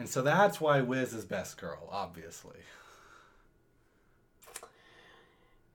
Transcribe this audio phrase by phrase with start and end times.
[0.00, 2.56] And so that's why Wiz is best girl, obviously.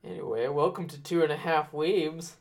[0.03, 2.31] Anyway, welcome to Two and a Half Weebs,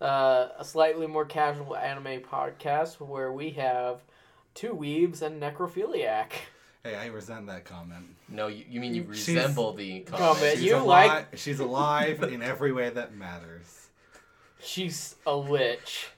[0.00, 4.00] uh, a slightly more casual anime podcast where we have
[4.54, 6.32] two weebs and necrophiliac.
[6.82, 8.06] Hey, I resent that comment.
[8.30, 10.18] No, you, you mean you She's- resemble the Comment.
[10.38, 10.52] comment.
[10.56, 13.88] She's you ali- like- She's alive in every way that matters.
[14.62, 16.08] She's a lich.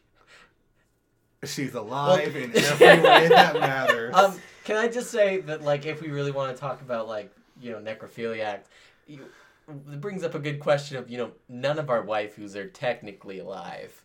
[1.44, 4.14] She's alive in every way that matters.
[4.14, 4.38] Um,
[4.68, 7.70] can I just say that, like, if we really want to talk about, like, you
[7.72, 8.58] know, necrophiliac,
[9.06, 9.24] you,
[9.66, 13.38] it brings up a good question of, you know, none of our waifus are technically
[13.38, 14.04] alive.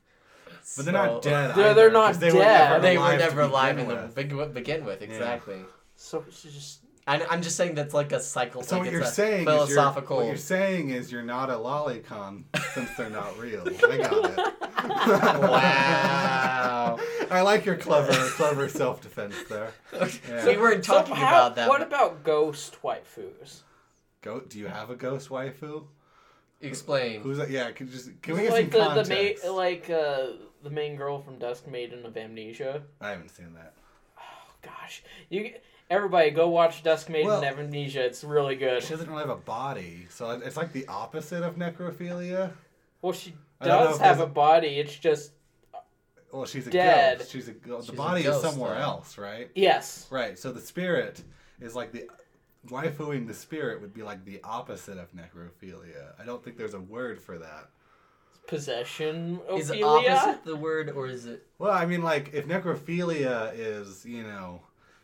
[0.77, 1.53] but they're not dead.
[1.53, 2.71] They're- either, they're not 'cause they dead.
[2.71, 4.15] Were They were never alive in begin the with.
[4.15, 5.57] begin, begin with, exactly.
[5.97, 6.79] So she's just.
[7.05, 8.63] I, I'm just saying that's like a cycle.
[8.63, 10.17] So like what it's you're a saying is you're, philosophical.
[10.17, 12.43] what you're saying is you're not a lolicon
[12.73, 13.67] since they're not real.
[13.67, 14.53] I got it.
[14.83, 16.99] Wow.
[17.31, 19.71] I like your clever, clever self defense there.
[19.93, 20.45] Yeah.
[20.45, 21.69] we weren't So talking how- about that.
[21.69, 23.61] What about ghost waifus?
[24.21, 24.41] Go.
[24.41, 25.85] Do you have a ghost waifu?
[26.61, 27.21] Explain.
[27.21, 27.49] Who's that?
[27.49, 27.71] Yeah.
[27.71, 29.43] Can just can we get like some the the context?
[29.43, 30.27] main like uh
[30.63, 32.83] the main girl from Dusk Maiden of Amnesia.
[33.01, 33.73] I haven't seen that.
[34.17, 34.21] Oh
[34.61, 35.51] gosh, you
[35.89, 38.03] everybody go watch Dusk Maiden Well- Amnesia.
[38.05, 38.83] It's really good.
[38.83, 42.51] She doesn't really have a body, so it's like the opposite of necrophilia.
[43.01, 44.79] Well, she I don't know does have a body.
[44.79, 45.31] It's just
[46.31, 47.19] Well, she's a Dead.
[47.19, 47.31] ghost.
[47.31, 47.87] She's a ghost.
[47.87, 48.81] The She's a body ghost, is somewhere though.
[48.81, 49.49] else, right?
[49.55, 50.07] yes.
[50.09, 50.37] Right.
[50.39, 51.21] So the spirit
[51.61, 52.07] is like the
[52.67, 56.13] waifuing the spirit would be like the opposite of necrophilia.
[56.19, 57.69] I don't think there's a word for that.
[58.47, 59.39] Possession.
[59.53, 61.45] Is it opposite the word, or is it?
[61.59, 64.61] Well, I mean, like if necrophilia is you know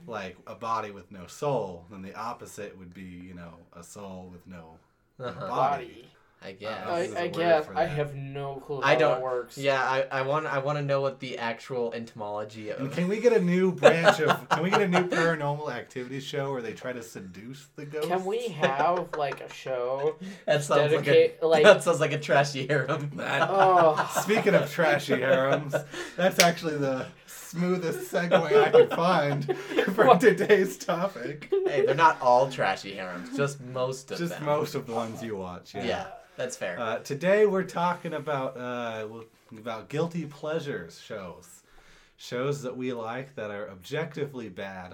[0.07, 4.29] like a body with no soul, then the opposite would be you know a soul
[4.31, 4.77] with no
[5.19, 5.47] Uh-huh.
[5.47, 6.05] body.
[6.41, 6.87] I guess.
[6.87, 9.15] Uh, I, This is a I word guess I have no clue how I don't-
[9.15, 9.57] that works.
[9.57, 12.93] Yeah, I, I want I want to know what the actual etymology And of.
[12.93, 14.47] can we get a new branch of?
[14.47, 18.07] Can we get a new paranormal activity show where they try to seduce the ghost?
[18.07, 20.15] Can we have like a show?
[20.45, 23.11] That sounds like a like- that sounds like a trashy harem.
[23.15, 25.75] That- Oh, Speaking of trashy harems,
[26.15, 27.05] that's actually the
[27.49, 29.57] smoothest segue I could find
[29.95, 30.21] for What?
[30.21, 31.47] today's topic.
[31.67, 34.45] hey, they're not all trashy harems, just most of Just them.
[34.45, 35.73] most of the ones you watch.
[35.75, 35.85] Yeah.
[35.85, 36.79] Yeah, that's fair.
[36.79, 39.07] Uh, today we're talking about uh,
[39.57, 41.63] about guilty pleasures shows,
[42.17, 44.93] shows that we like that are objectively bad,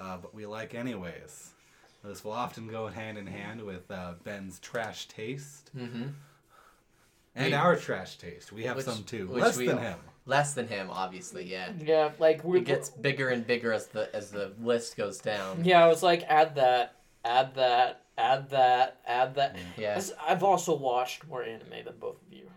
[0.00, 1.50] uh, but we like anyways.
[2.02, 6.08] This will often go hand in hand with uh, Ben's trash taste mm-hmm.
[7.36, 8.52] and We- our trash taste.
[8.52, 9.98] We have Which- some too, less we than all- him.
[10.26, 11.44] Less than him, obviously.
[11.44, 15.18] Yeah, yeah, like we it gets bigger and bigger as the as the list goes
[15.18, 15.64] down.
[15.64, 19.56] Yeah, I was like, add that, add that, add that, add that.
[19.76, 22.48] Yeah, I've also watched more anime than both of you.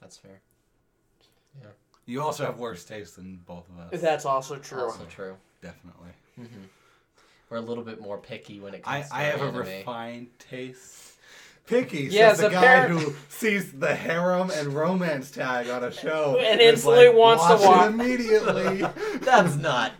[0.00, 0.40] that's fair.
[1.60, 1.68] Yeah.
[2.06, 4.00] You also have worse taste than both of us.
[4.00, 4.84] That's also true.
[4.84, 5.36] Also true.
[5.60, 6.10] Definitely.
[6.40, 6.62] Mm-hmm.
[7.50, 9.06] We're a little bit more picky when it comes.
[9.06, 11.07] I to I have a refined taste.
[11.68, 16.38] Picky Yes, says the guy who sees the harem and romance tag on a show
[16.40, 18.84] And is instantly wants to watch it immediately.
[19.20, 19.92] That's not.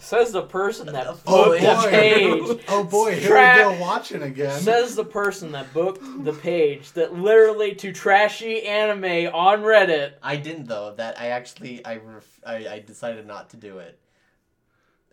[0.00, 1.14] Says the person that Oh,
[1.50, 1.90] booked the boy.
[1.90, 2.64] page.
[2.68, 4.60] oh boy, here Tra- we go watching again.
[4.60, 10.14] Says the person that booked the page that literally to trashy anime on Reddit.
[10.20, 10.92] I didn't though.
[10.96, 13.96] That I actually I ref- I, I decided not to do it.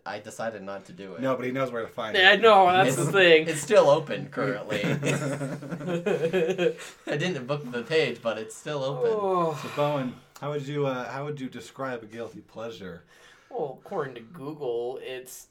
[0.06, 1.20] I decided not to do it.
[1.20, 2.40] no, but he knows where to find Yeah, I it.
[2.40, 3.48] know that's It's- the thing.
[3.48, 4.82] It's still open currently.
[7.06, 9.10] I didn't book the page, but it's still open.
[9.12, 9.58] oh.
[9.62, 13.04] so Bowen, how would you uh, how would you describe a guilty pleasure?
[13.50, 15.48] Well, according to Google, it's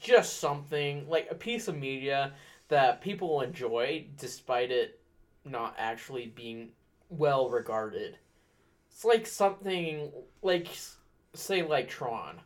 [0.00, 2.32] just something like a piece of media
[2.68, 4.98] that people enjoy despite it
[5.44, 6.70] not actually being
[7.08, 8.18] well regarded.
[8.90, 10.10] It's like something
[10.42, 10.68] like
[11.34, 12.40] say like Tron.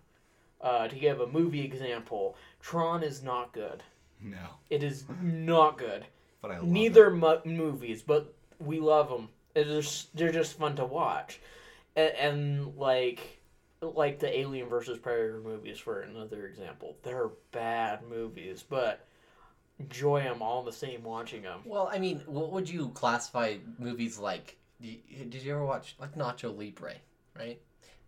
[0.61, 3.83] Uh, to give a movie example, Tron is not good.
[4.21, 4.37] No,
[4.69, 6.05] It is not good.
[6.43, 7.15] but I love Neither it.
[7.17, 9.29] mu- movies, but we love them.
[9.55, 11.41] It is they're just fun to watch,
[11.97, 13.41] and, and like
[13.81, 16.97] like the Alien versus Predator movies for another example.
[17.03, 19.07] They're bad movies, but
[19.79, 21.61] enjoy them all the same watching them.
[21.65, 24.57] Well, I mean, what would you classify movies like?
[24.81, 26.95] Did did you ever watch like Nacho Libre?
[27.37, 27.59] Right.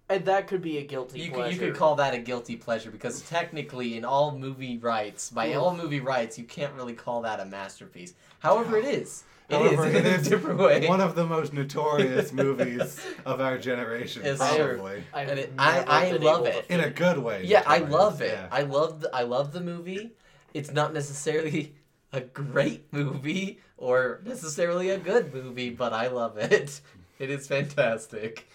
[0.08, 1.52] And that could be a guilty You could, pleasure.
[1.52, 5.74] you could call that a guilty pleasure because technically, in all movie rights, by all
[5.74, 8.14] movie rights, you can't really call that a masterpiece.
[8.40, 9.24] However, it is.
[9.48, 10.86] It is However, in it a is different way.
[10.86, 15.84] one of the most notorious movies of our generation, It's probably I've and it- I-
[15.86, 16.66] I love it.
[16.68, 17.44] in a good way.
[17.44, 18.32] Yeah, I love it.
[18.34, 18.48] yeah.
[18.50, 20.10] I love the, I love the movie.
[20.52, 21.74] It's not necessarily
[22.12, 26.80] a great movie or necessarily a good movie, but I love it.
[27.18, 28.48] It is fantastic.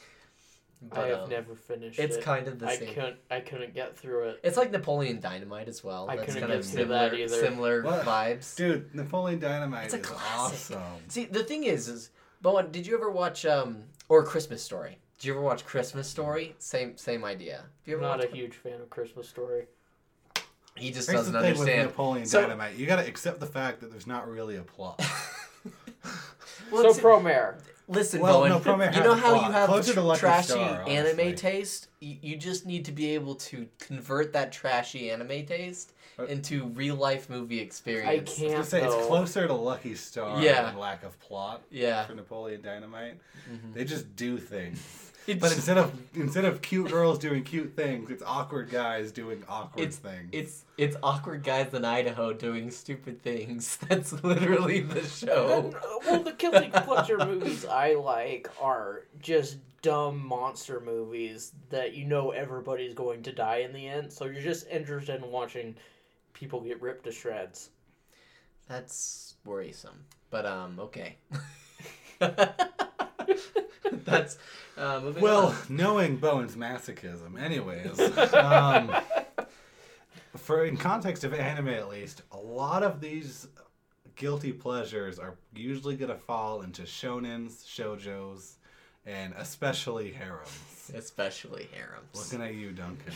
[0.80, 2.04] But, I have um, never finished it.
[2.04, 2.24] It's it.
[2.24, 2.94] kind of the I same.
[2.94, 3.18] couldn't.
[3.32, 4.40] I couldn't get through it.
[4.44, 6.08] It's like Napoleon Dynamite as well.
[6.10, 7.36] I That's couldn't kind of get through that similar, either.
[7.36, 8.06] similar What?
[8.06, 8.56] vibes.
[8.56, 10.78] Dude, Napoleon Dynamite It's a is classic.
[10.78, 11.02] awesome.
[11.08, 12.12] See, the thing is, is
[12.44, 15.00] Bowen, did you ever watch um or Christmas Story?
[15.18, 16.56] Did you ever watch Christmas Story?
[16.60, 17.56] Same same idea.
[17.56, 18.38] Have you I'm ever not a watched it?
[18.38, 19.66] huge fan of Christmas Story.
[20.76, 21.88] He just Here's doesn't the thing with understand.
[21.90, 22.76] Napoleon So- Dynamite.
[22.76, 25.02] You gotta accept the fact that there's not really a plot.
[26.72, 27.56] Well, so it's- Promare.
[27.90, 30.84] Listen, Well, Bowen, no, Promare you know how you have Closer to tr- trashy Star,
[30.88, 31.34] anime honestly.
[31.36, 31.88] taste?
[32.02, 35.94] You, you just need to be able to convert that trashy anime taste
[36.28, 38.10] into real life movie experience.
[38.10, 40.64] I was gonna can't say it's closer to Lucky Star Yeah.
[40.64, 42.06] than lack of plot Yeah.
[42.06, 43.20] for Napoleon Dynamite.
[43.50, 43.74] Mhm.
[43.74, 45.07] They just do things.
[45.28, 49.44] It's, But instead of instead of cute girls doing cute things, it's awkward guys doing
[49.50, 50.30] awkward It's- things.
[50.32, 53.76] it's it's awkward guys in Idaho doing stupid things.
[53.90, 55.74] That's literally the show.
[56.06, 62.32] well, the guilty pleasure movies I like are just dumb monster movies that you know
[62.32, 64.12] everybody's going to die in the end.
[64.14, 65.76] So you're just interested in watching
[66.34, 67.70] people get ripped to shreds.
[68.70, 70.06] That's worrisome.
[70.30, 71.18] But um, okay.
[74.06, 74.38] That's
[74.78, 75.56] uh, moving well, on.
[75.70, 78.00] knowing Bowen's masochism, anyways.
[78.34, 78.96] um,
[80.36, 83.48] for in context of anime, at least, a lot of these
[84.16, 88.54] guilty pleasures are usually gonna fall into shonens, shojos,
[89.06, 90.92] and especially harems.
[90.94, 92.32] especially harems.
[92.32, 93.14] Looking at you, Duncan.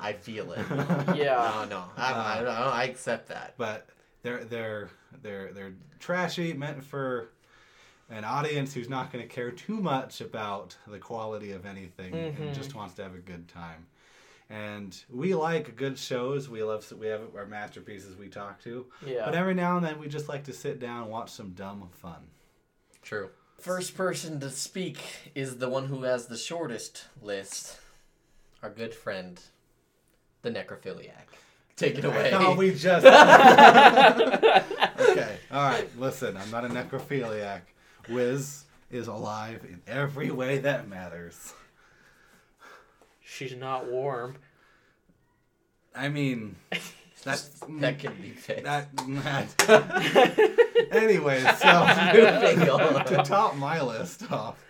[0.00, 0.64] I feel it.
[1.16, 1.66] Yeah.
[1.68, 3.54] No, no, I, I, I, I accept that.
[3.58, 3.88] but
[4.22, 4.90] they're they're
[5.22, 7.28] they're they're trashy, meant for
[8.10, 12.38] an audience who's not going to care too much about the quality of anything Mhm.
[12.40, 13.86] and just wants to have a good time.
[14.48, 16.48] And we like good shows.
[16.48, 18.86] We love we have our masterpieces we talk to.
[19.04, 19.24] Yeah.
[19.24, 21.88] But every now and then we just like to sit down and watch some dumb
[22.00, 22.28] fun.
[23.02, 23.30] True.
[23.58, 24.98] First person to speak
[25.34, 27.80] is the one who has the shortest list.
[28.62, 29.40] Our good friend,
[30.42, 31.26] the necrophiliac.
[31.74, 32.30] Take it away.
[32.32, 33.04] Oh, we just
[35.00, 35.36] okay.
[35.50, 35.88] All right.
[35.98, 37.62] Listen, I'm not a necrophiliac.
[38.08, 41.54] Wiz is alive in every way that matters.
[43.20, 44.36] She's not warm.
[45.94, 46.56] I mean,
[47.24, 47.48] that's
[47.80, 48.64] that can be fixed.
[48.64, 48.94] that.
[48.96, 54.62] that anyway, so to top my list off,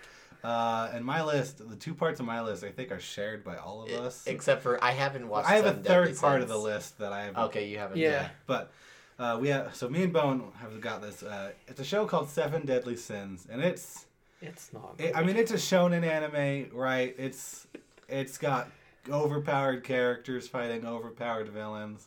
[0.42, 3.56] uh, and my list, the two parts of my list, I think are shared by
[3.56, 4.26] all of us.
[4.26, 5.50] Except for I haven't watched.
[5.50, 7.36] I have a third part of the list that I have.
[7.36, 7.98] Okay, you haven't.
[7.98, 8.28] Yeah.
[8.46, 8.72] But
[9.18, 11.22] uh, we have so me and Bowen have got this.
[11.22, 14.06] Uh, it's a show called Seven Deadly Sins, and it's.
[14.42, 14.94] It's not.
[14.98, 17.14] It, I mean, it's a shonen anime, right?
[17.18, 17.66] It's
[18.08, 18.68] it's got
[19.08, 22.06] overpowered characters fighting overpowered villains,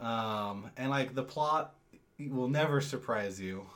[0.00, 1.74] um, and like the plot
[2.18, 3.66] will never surprise you.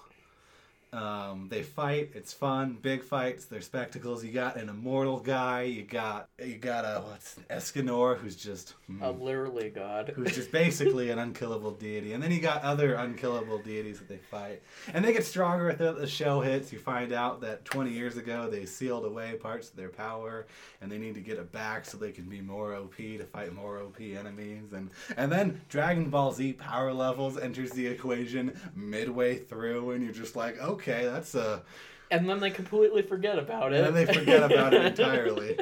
[0.93, 2.11] Um, they fight.
[2.15, 2.77] It's fun.
[2.83, 3.47] Big fights.
[3.47, 4.23] They're spectacles.
[4.23, 5.63] You got an immortal guy.
[5.63, 10.13] You got you got a what's Escanor, who's just hmm, a literally god.
[10.15, 12.13] who's just basically an unkillable deity.
[12.13, 14.61] And then you got other unkillable deities that they fight.
[14.93, 16.71] And they get stronger as the show hits.
[16.75, 20.47] You find out that 20 years ago they sealed away parts of their power
[20.83, 23.55] and they need to get it back so they can be more OP to fight
[23.55, 24.75] more OP enemies.
[24.75, 30.13] And and then Dragon Ball Z power levels enters the equation midway through and you're
[30.13, 31.63] just like, okay, that's a
[32.11, 33.85] And then they completely forget about it.
[33.85, 35.59] and then they forget about it entirely.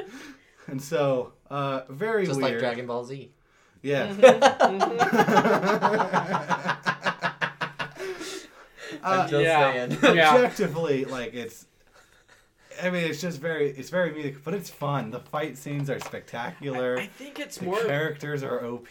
[0.67, 2.51] And so, uh, very Just weird.
[2.53, 3.31] like Dragon Ball Z.
[3.81, 4.13] Yeah.
[9.03, 9.73] I'm Uh, just yeah.
[9.87, 9.91] saying.
[10.03, 11.65] Objectively, like it's.
[12.81, 15.11] I mean, it's just very, it's very music, but it's fun.
[15.11, 16.97] The fight scenes are spectacular.
[16.97, 17.83] I think it's the more.
[17.83, 18.87] characters are OP.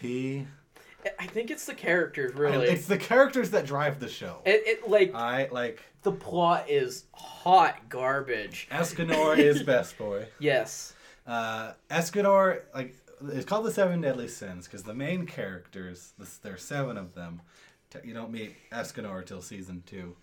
[1.19, 2.67] I think it's the characters really.
[2.69, 4.39] It's the characters that drive the show.
[4.45, 8.69] it, it like I like the plot is hot garbage.
[8.71, 10.27] Escanor is best boy.
[10.39, 10.95] Yes.
[11.27, 12.95] Uh, Escanor, like
[13.29, 17.43] it's called the Seven Deadly Sins because the main characters, there are seven of them.
[17.91, 20.17] T- You don't meet Escanor till season two,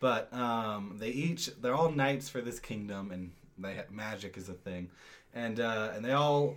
[0.00, 4.48] but um, they each they're all knights for this kingdom, and they ha- magic is
[4.48, 4.88] a thing,
[5.34, 6.54] and uh, and they all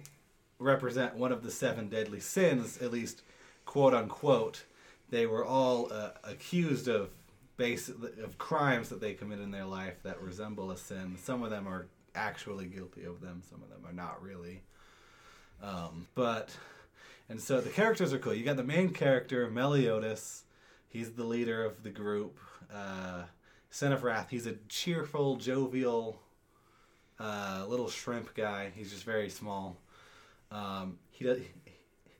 [0.60, 3.24] represent one of the seven deadly sins, at least
[3.66, 4.64] quote unquote.
[5.10, 7.10] They were all uh, accused of
[7.58, 11.16] base of crimes that they commit in their life that resemble a sin.
[11.22, 13.44] Some of them are actually guilty of them.
[13.50, 14.62] Some of them are not really.
[15.62, 16.56] Um, but
[17.30, 18.34] and so the characters are cool.
[18.34, 20.44] You got the main character Meliodas.
[20.90, 22.38] He's the leader of the group.
[22.74, 23.24] Uh,
[23.70, 24.28] Sin of Wrath.
[24.30, 26.20] He's a cheerful, jovial,
[27.20, 28.72] uh, little shrimp guy.
[28.76, 29.78] He's just very small.
[30.52, 31.40] Um, he does.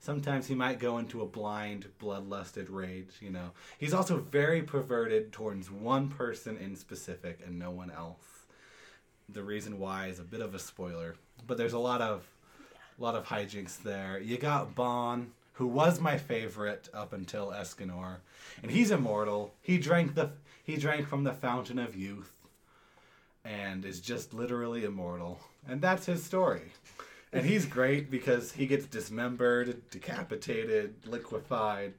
[0.02, 3.14] Sometimes he might go into a blind, bloodlusted rage.
[3.22, 3.52] You know.
[3.78, 8.42] He's also very perverted towards one person in specific and no one else
[9.34, 11.16] the reason why is a bit of a spoiler,
[11.48, 12.26] but there's a lot of
[13.00, 14.20] a lot of hijinks there.
[14.20, 18.18] You got Ban, who was my favorite up until Escanor,
[18.62, 19.54] and he's immortal.
[19.62, 20.32] He drank the
[20.64, 22.34] he drank from the fountain of youth,
[23.44, 26.74] and is just literally immortal, and that's his story.
[27.34, 31.94] And he's great because he gets dismembered, decapitated, liquefied.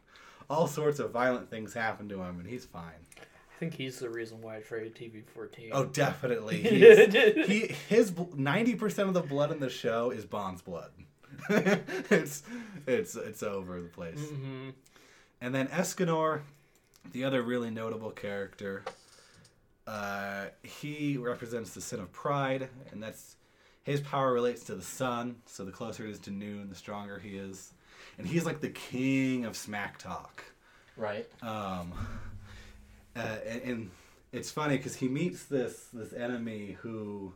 [0.51, 3.07] All sorts of violent things happen to him, and he's fine.
[3.19, 5.71] I think he's the reason why I traded TV fourteen.
[5.73, 6.57] Oh, definitely.
[6.63, 10.91] He's, he his ninety percent of the blood in the show is Ban's blood.
[11.49, 12.43] it's
[12.89, 14.19] it's it's over the place.
[14.19, 14.71] hmm
[15.41, 16.41] And then Escanor,
[17.13, 18.83] the other really notable character,
[19.87, 23.37] uh, he represents the sin of pride, and that's
[23.85, 25.37] his power relates to the sun.
[25.47, 27.73] So the closer it is to noon, the stronger he is,
[28.19, 30.45] and he's like the king of smack talk.
[30.97, 31.27] Right.
[31.43, 31.93] Um,
[33.17, 33.91] uh, and, and
[34.33, 37.33] it's funny because he meets this this enemy who,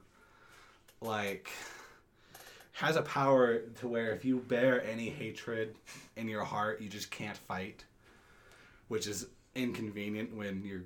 [1.00, 1.50] like,
[2.72, 5.74] has a power to where if you bear any hatred
[6.16, 7.84] in your heart, you just can't fight,
[8.88, 10.84] which is inconvenient when you're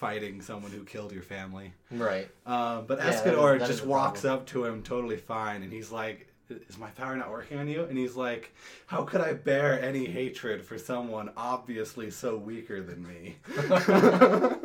[0.00, 1.72] fighting someone who killed your family.
[1.90, 2.28] Right.
[2.46, 4.40] Um, but Yeah, that is- Escanor that is just walks problem.
[4.40, 7.84] up to him totally fine, and he's like, "Is my power not working on you?"
[7.84, 8.52] And he's like,
[8.86, 13.36] "How could I bear any hatred for someone obviously so weaker than me?"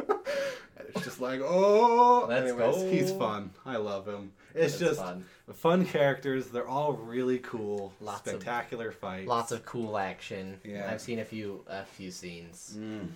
[0.78, 2.90] And it's just like, oh, Let's anyways, go.
[2.90, 3.52] he's fun.
[3.66, 4.34] I love him.
[4.54, 5.26] It's just fun.
[5.54, 6.48] fun characters.
[6.48, 7.94] They're all really cool.
[8.02, 9.28] Lots of- spectacular fights.
[9.28, 10.60] Lots of cool action.
[10.66, 10.90] Yeah.
[10.92, 12.76] I've seen a few a few scenes.
[12.78, 13.08] Mm.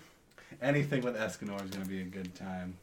[0.61, 2.75] Anything with Escanor is going to be a good time.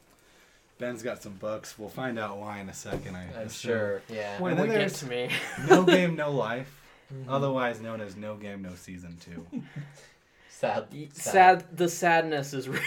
[0.79, 1.79] Ben's got some books.
[1.79, 3.17] We'll find out why in a second.
[3.17, 4.03] I I'm sure.
[4.09, 4.39] Yeah.
[4.41, 5.31] When And then we get there's- to me,
[5.69, 6.83] No game, no life.
[7.15, 7.25] Mhm.
[7.29, 9.47] Otherwise known as No Game, No Season Two.
[10.49, 10.87] Sad.
[11.13, 11.65] sad.
[11.77, 12.81] The sadness is real.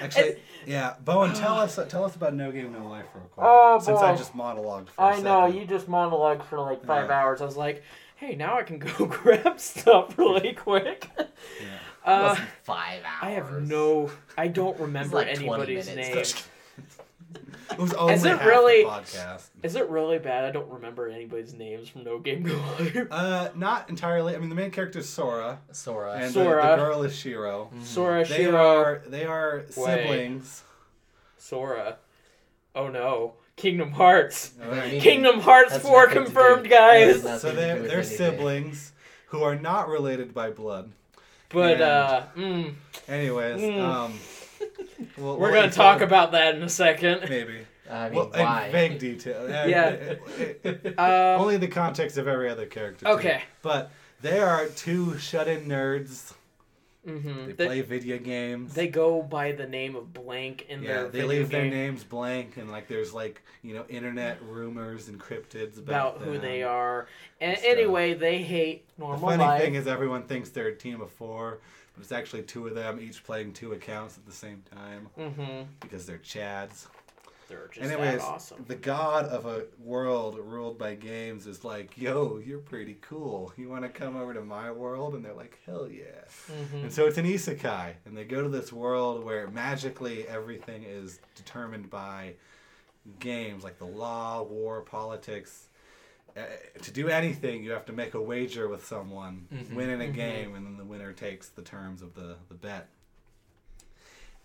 [0.00, 3.46] Actually, yeah, Bowen, tell us tell us about No Game, No Life real quick.
[3.46, 5.60] Oh, Since I just monologued for a I know second.
[5.60, 7.20] you just monologued for like five Yeah.
[7.20, 7.40] hours.
[7.42, 7.82] I was like,
[8.16, 11.10] hey, now I can go grab stuff really quick.
[11.18, 11.26] Yeah.
[12.08, 13.18] It Uh, wasn't five hours.
[13.22, 14.10] I have no.
[14.38, 16.34] I don't remember like anybody's minutes.
[16.34, 16.44] name.
[17.70, 19.48] It was only Is it half really- the podcast.
[19.62, 20.46] Is it really bad?
[20.46, 22.96] I don't remember anybody's names from No Game No Life.
[23.10, 24.34] Uh, not entirely.
[24.34, 26.12] I mean, the main character is Sora, Sora.
[26.14, 26.62] and Sora.
[26.62, 27.70] The, girl is Shiro.
[27.74, 27.84] Mhm.
[27.84, 30.62] Sora, They Shiro, are they are siblings.
[31.36, 31.98] Sora.
[32.74, 34.52] Oh no, Kingdom Hearts.
[34.58, 35.00] What do you mean?
[35.02, 37.22] Kingdom Hearts That's 4 confirmed, guys.
[37.40, 38.92] So they're they're siblings
[39.26, 40.92] who are not related by blood.
[41.50, 42.74] But And- uh, mm,
[43.08, 43.80] Anyways, Mm.
[43.82, 44.18] um,
[45.16, 47.28] we'll, we're we'll gonna talk tell- about that in a second.
[47.28, 47.60] maybe.
[47.90, 48.66] I mean, well, why?
[48.66, 49.48] in vague detail.
[49.68, 50.16] Yeah.
[50.98, 53.06] Um, only the context of every other character.
[53.06, 53.12] too.
[53.12, 53.42] okay.
[53.62, 53.90] But
[54.20, 56.34] they are two shut-in nerds.
[57.08, 58.74] Hmm They They, play video games.
[58.74, 62.56] they go by the name of blank in yeah, their they leave their names blank,
[62.56, 67.06] and like there's like you know internet rumors and cryptids about about, who they are.
[67.40, 69.18] And and anyway, they hate normal.
[69.18, 69.62] The funny life.
[69.62, 71.58] thing is, everyone thinks they're a team of four,
[71.94, 75.62] but it's actually two of them, each playing two accounts at the same time hmm
[75.80, 76.86] because they're chads.
[77.48, 78.64] They're just Anyways, awesome.
[78.68, 83.52] the god of a world ruled by games is like, "Yo, you're pretty cool.
[83.56, 86.92] You want to come over to my world?" And they're like, "Hell yeah!" hmm And
[86.92, 91.88] so it's an isekai, and they go to this world where magically everything is determined
[91.90, 92.34] by
[93.18, 95.68] games, like the law, war, politics.
[96.36, 96.42] Uh,
[96.82, 99.74] to do anything, you have to make a wager with someone, Mhm.
[99.74, 100.14] win in a Mhm.
[100.14, 102.88] game, and then the winner takes the terms of the, the bet.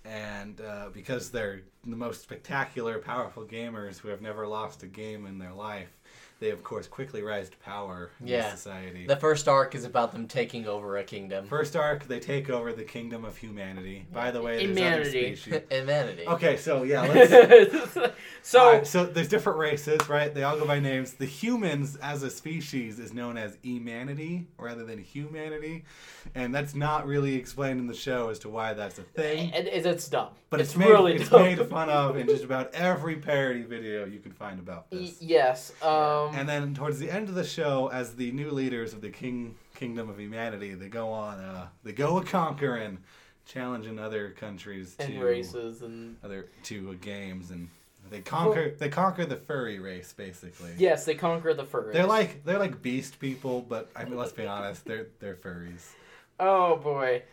[0.05, 5.25] And uh, because they're the most spectacular, powerful gamers who have never lost a game
[5.25, 5.97] in their life,
[6.43, 8.53] they of course quickly rise to power in Yeah.
[8.53, 9.07] society.
[9.07, 11.45] The first arc is about them taking over a kingdom.
[11.47, 14.05] First arc, they take over the kingdom of humanity.
[14.11, 15.01] By the way, there's Humanity.
[15.01, 15.61] other species.
[15.71, 16.27] Humanity.
[16.27, 17.93] Okay, so yeah, let's.
[18.41, 20.33] so Alright, so there's different races, right?
[20.33, 21.13] They all go by names.
[21.13, 25.85] The humans, as a species, is known as Imanity rather than humanity,
[26.35, 29.51] and that's not really explained in the show as to why that's a thing.
[29.53, 30.29] and it, it's dumb.
[30.53, 31.41] But it's, it's made, really it's dumb.
[31.41, 35.19] made fun of in just about every parody video you can find about Y- this.
[35.19, 35.71] yes.
[35.81, 39.09] Um, And then towards the end of the show, as the new leaders of the
[39.09, 42.99] king kingdom of humanity, they go on, uh, they go a conquering,
[43.47, 47.67] challenging other countries and to races and other to uh, games, and
[48.11, 50.69] they conquer they conquer the furry race basically.
[50.77, 51.93] yes, they conquer the furries.
[51.93, 55.81] They're like they're like beast people, but I mean, let's be honest, they're they're furries.
[56.39, 57.23] oh boy,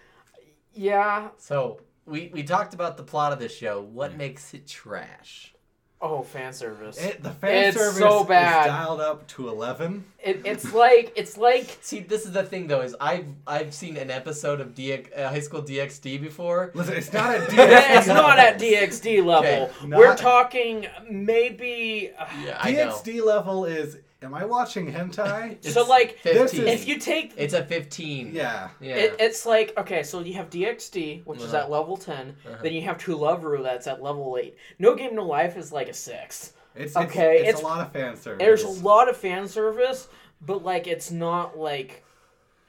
[0.72, 1.28] yeah.
[1.36, 3.80] So we we talked about the plot of the show.
[3.80, 4.16] What Yeah.
[4.18, 5.54] makes it trash?
[6.02, 6.96] Oh, fan service.
[6.96, 8.62] It, the fan It's service so bad.
[8.62, 10.04] is dialed up to eleven.
[10.18, 13.98] It, it's like it's like See, this is the thing though is I've I've seen
[13.98, 16.70] an episode of DX, uh, High School DxD before.
[16.74, 17.98] Listen, it's not a DxD.
[17.98, 19.64] it's not at DxD level.
[19.76, 22.10] Okay, not- We're talking maybe.
[22.18, 22.88] uh, Yeah, I know.
[22.88, 23.98] DxD level is.
[24.22, 25.64] Am I watching hentai?
[25.64, 26.68] So like, 15.
[26.68, 28.32] if you take It's a 15.
[28.34, 28.68] yeah.
[28.80, 28.96] Yeah.
[28.96, 31.64] It, it's like okay, so you have DxD, which is Uh-huh.
[31.64, 32.56] at level 10 Uh-huh.
[32.62, 34.56] Then you have To Love Ru, that's at level eight.
[34.78, 36.52] No Game No Life is like a six.
[36.74, 38.38] It's Okay, It's, it's, it's- a lot of fan service.
[38.38, 40.08] There's a lot of fan service,
[40.42, 42.04] but like it's not like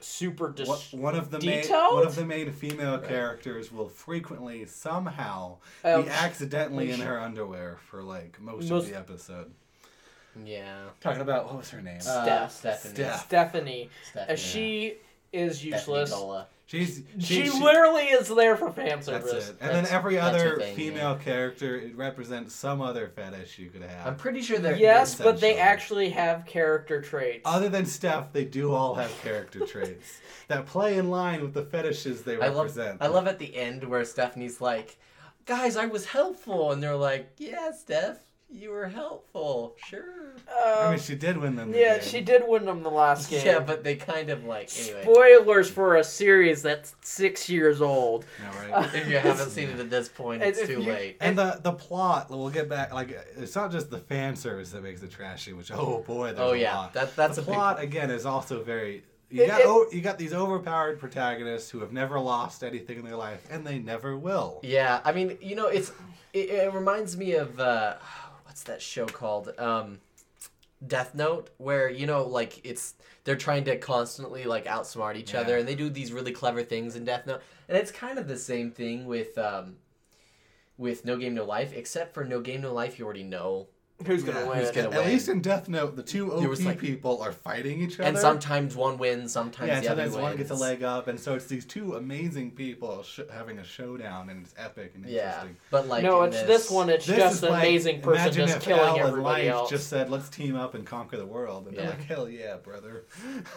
[0.00, 1.94] super dis- What, one of the main Detailed?
[1.94, 7.78] one of the main female characters will frequently somehow Um, be accidentally in her underwear
[7.88, 9.52] for like most, Most- of the episode.
[10.44, 10.76] Yeah.
[11.00, 12.00] Talking about what was her name?
[12.06, 12.94] Uh, Stephanie.
[12.94, 13.24] Steph.
[13.24, 13.90] Stephanie.
[14.10, 14.32] Stephanie.
[14.32, 14.94] Uh, she
[15.32, 16.12] is useless.
[16.66, 19.50] She's She, literally is there for fan That's service.
[19.50, 19.56] it.
[19.60, 24.06] And then every other thing, female character it represents some other fetish you could have.
[24.06, 27.42] I'm pretty sure they're Yes, but they actually have character traits.
[27.44, 31.64] Other than Steph, they do all have character traits that play in line with the
[31.64, 33.02] fetishes they I love represent.
[33.02, 34.96] I love at the end where Stephanie's like,
[35.44, 38.16] "Guys, I was helpful," and they're like, "Yeah, Steph,
[38.52, 39.74] you were helpful.
[39.86, 40.02] Sure."
[40.48, 41.72] Um, I mean, she did win them.
[41.72, 42.08] the yeah, game.
[42.08, 43.44] she did win them the last game.
[43.46, 45.02] Yeah, but they kind of like anyway.
[45.02, 48.24] Spoilers for a series that's six years old.
[48.40, 48.94] Yeah, right.
[48.94, 51.16] If you haven't seen it at this point, it's too you- late.
[51.20, 52.92] And the the plot, we'll get back.
[52.92, 55.52] Like, it's not just the fan service that makes it trashy.
[55.52, 56.92] Which, oh boy, there's Oh a yeah, lot.
[56.94, 59.04] that that's the a big plot again is also very.
[59.30, 62.98] You It- got it- o- you got these overpowered protagonists who have never lost anything
[62.98, 64.60] in their life, and they never will.
[64.62, 65.90] Yeah, I mean, you know, it's
[66.34, 67.94] it, it reminds me of uh,
[68.52, 69.58] what's that show called?
[69.58, 69.98] Um,
[70.86, 72.94] Death Note, where you know, like it's
[73.24, 76.94] they're trying to constantly like outsmart each other, and they do these really clever things
[76.94, 79.76] in Death Note, and it's kind of the same thing with um,
[80.76, 83.68] with No Game No Life, except for No Game No Life, you already know,
[84.06, 84.58] Who's gonna Yeah, win?
[84.58, 85.08] who's gonna At win.
[85.08, 88.04] least in Death Note, the two There OP like- people are fighting each other.
[88.08, 91.18] and sometimes one wins, sometimes yeah, the other sometimes one gets a leg up, and
[91.18, 95.26] so it's these two amazing people sh- having a showdown, and it's epic and Yeah,
[95.26, 95.56] interesting.
[95.70, 96.88] but like no, it's this, one.
[96.90, 99.44] It's This just is an like, amazing person imagine just if killing L and everybody
[99.44, 99.70] Life else.
[99.70, 101.82] just said, "Let's team up and conquer the world," and Yeah.
[101.82, 103.04] they're like, "Hell yeah, brother!"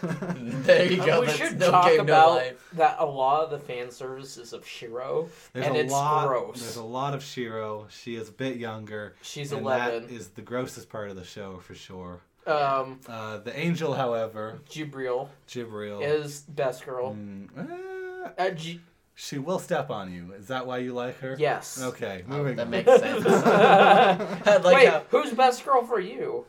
[0.32, 1.20] there you go.
[1.22, 2.68] we should No talk Game about Life.
[2.74, 2.96] that.
[2.98, 6.28] A lot of the fan services of Shiro, There's and a it's lot.
[6.28, 6.60] gross.
[6.60, 7.86] There's a lot of Shiro.
[7.90, 9.14] She is a bit younger.
[9.22, 10.06] She's and eleven.
[10.06, 12.20] That is the grossest part of the show for sure.
[12.46, 17.14] Um, Uh, the angel, however, Jibril Jibril, is best girl.
[17.14, 18.80] mm, eh, Uh, G-
[19.14, 20.32] she will step on you.
[20.34, 21.34] Is that why you like her?
[21.38, 21.80] yes.
[21.82, 22.56] Okay, Oh, moving.
[22.56, 22.70] that on.
[22.70, 23.24] makes sense.
[24.64, 26.44] Like Wait, how- who's best girl for you?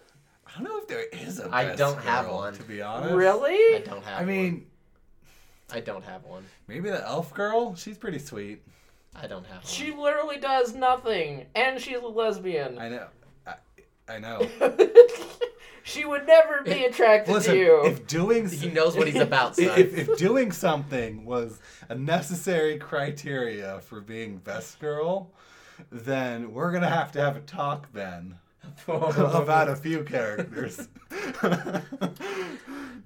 [0.45, 1.49] I don't know if there is a.
[1.51, 2.53] I best don't have one.
[2.53, 3.13] to be honest.
[3.15, 3.75] Really?
[3.77, 4.21] I don't have.
[4.21, 5.77] I mean, one.
[5.77, 6.45] I don't have one.
[6.67, 7.75] maybe the elf girl.
[7.75, 8.61] She's pretty sweet.
[9.15, 9.65] I don't have one.
[9.65, 12.77] She literally does nothing, and she's a lesbian.
[12.79, 13.07] I know.
[14.07, 14.47] I, I know.
[15.83, 17.85] she would never be attracted Listen, to you.
[17.85, 19.79] if doing He knows what he's about, son.
[19.79, 25.31] if, if doing something was a necessary criteria for being best girl,
[25.91, 28.37] then we're gonna have to have a talk, Ben,
[28.87, 30.87] about a few characters.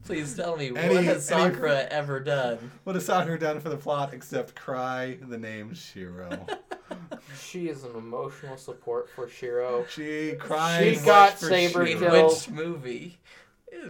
[0.05, 2.71] Please tell me Any- what has any- Sakura ever done?
[2.83, 6.45] what has Sakura done for the plot except cry the name Shiro?
[7.39, 9.85] she is an emotional support for Shiro.
[9.89, 10.99] She cries.
[10.99, 11.99] She got for Saber Shiro.
[11.99, 12.31] killed.
[12.33, 13.19] which movie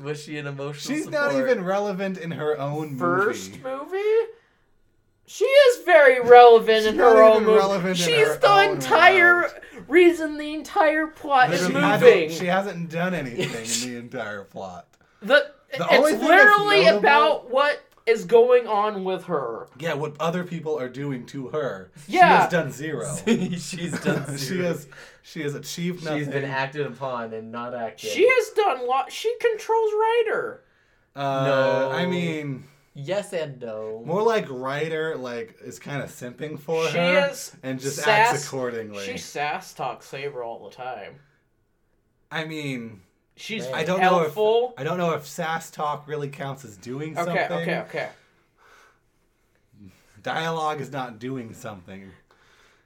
[0.02, 0.96] was she an emotional?
[0.96, 1.34] She's support?
[1.34, 3.64] not even relevant in her own First movie.
[3.64, 4.32] movie?
[5.32, 7.94] She is very relevant in her not own movie.
[7.94, 9.54] She's the entire world.
[9.88, 11.82] reason the entire plot is She moving.
[11.84, 13.46] hasn't, she hasn't done anything
[13.90, 14.88] in the entire plot.
[15.22, 19.68] The, The it's thing literally notable- about what is going on with her.
[19.80, 21.92] Yeah, what other people are doing to her.
[22.10, 22.20] Yeah.
[22.20, 23.16] She has done zero.
[23.26, 24.26] She's done.
[24.26, 24.38] zero.
[24.38, 24.88] she has
[25.24, 26.20] she has achieved nothing.
[26.20, 28.10] She's been acted upon and not acted.
[28.10, 29.12] She has done lot.
[29.14, 30.62] She controls Rider.
[31.16, 31.92] uh, No.
[31.94, 34.04] I mean, Yes and no.
[34.06, 38.34] more like Rider like is kind of simping for She her is and just sass-
[38.34, 39.06] acts accordingly.
[39.06, 41.16] She sass talks Saber all the time.
[42.30, 43.02] I mean,
[43.36, 44.38] She's I don't know if.
[44.80, 47.38] I don't know if sass talk really counts as doing Okay, something.
[47.38, 48.10] Okay, okay, okay.
[50.22, 52.12] Dialogue is not doing something.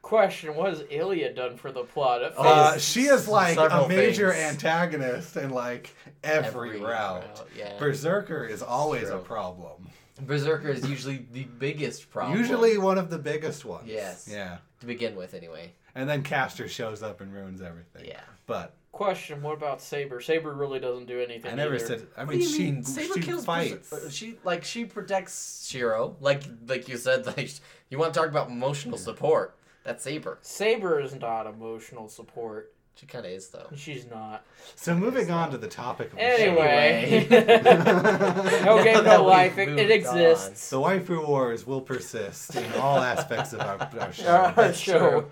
[0.05, 2.21] Question: What has Ilya done for the plot?
[2.37, 4.53] Uh, she is like a major things.
[4.53, 7.25] antagonist in like every, route.
[7.57, 7.75] Yeah.
[7.79, 9.89] Berserker is always a problem.
[10.21, 12.37] Berserker is usually the biggest problem.
[12.37, 13.87] Usually one of the biggest ones.
[13.87, 14.29] Yes.
[14.31, 14.57] Yeah.
[14.79, 15.73] to begin with, anyway.
[15.95, 18.05] And then Caster shows up and ruins everything.
[18.05, 18.21] Yeah.
[18.45, 20.21] But Question: What about Saber?
[20.21, 21.51] Saber really doesn't do anything.
[21.51, 21.87] I never either.
[21.87, 22.07] said.
[22.15, 22.83] I mean, she mean?
[22.83, 23.89] Saber she kills fights.
[23.89, 26.15] Berser- She like she protects Shiro.
[26.19, 27.49] Like like you said, like
[27.89, 29.57] you want to talk about emotional support.
[29.85, 30.39] That's Saber.
[30.41, 32.73] Saber is not emotional support.
[32.95, 33.67] She kind of is though.
[33.75, 34.45] She's not.
[34.75, 36.27] So moving on to the topic of the show.
[36.27, 37.45] Anyway, Anyway.
[38.65, 39.57] no Now game, no we've life.
[39.57, 40.69] It, it exists.
[40.69, 44.25] The waifu wars will persist in all aspects of our, our show.
[44.27, 45.09] Our That's show.
[45.09, 45.31] true.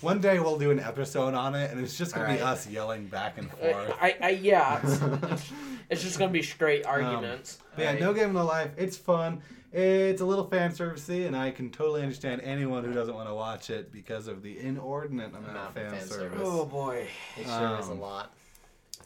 [0.00, 3.06] One day we'll do an episode on it, and it's just gonna be us yelling
[3.06, 3.94] back and forth.
[4.00, 5.52] I, I, yeah, it's, it's,
[5.90, 7.58] it's just gonna be straight um, arguments.
[7.76, 8.70] But yeah, no game no life.
[8.76, 9.42] It's fun.
[9.72, 13.34] It's a little fan servicey, and I can totally understand anyone who doesn't want to
[13.34, 16.16] watch it because of the inordinate amount Amount of of fan, fan service.
[16.32, 16.40] service.
[16.42, 17.06] oh boy.
[17.36, 18.32] It sure is a Um, lot.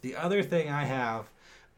[0.01, 1.29] The other thing I have,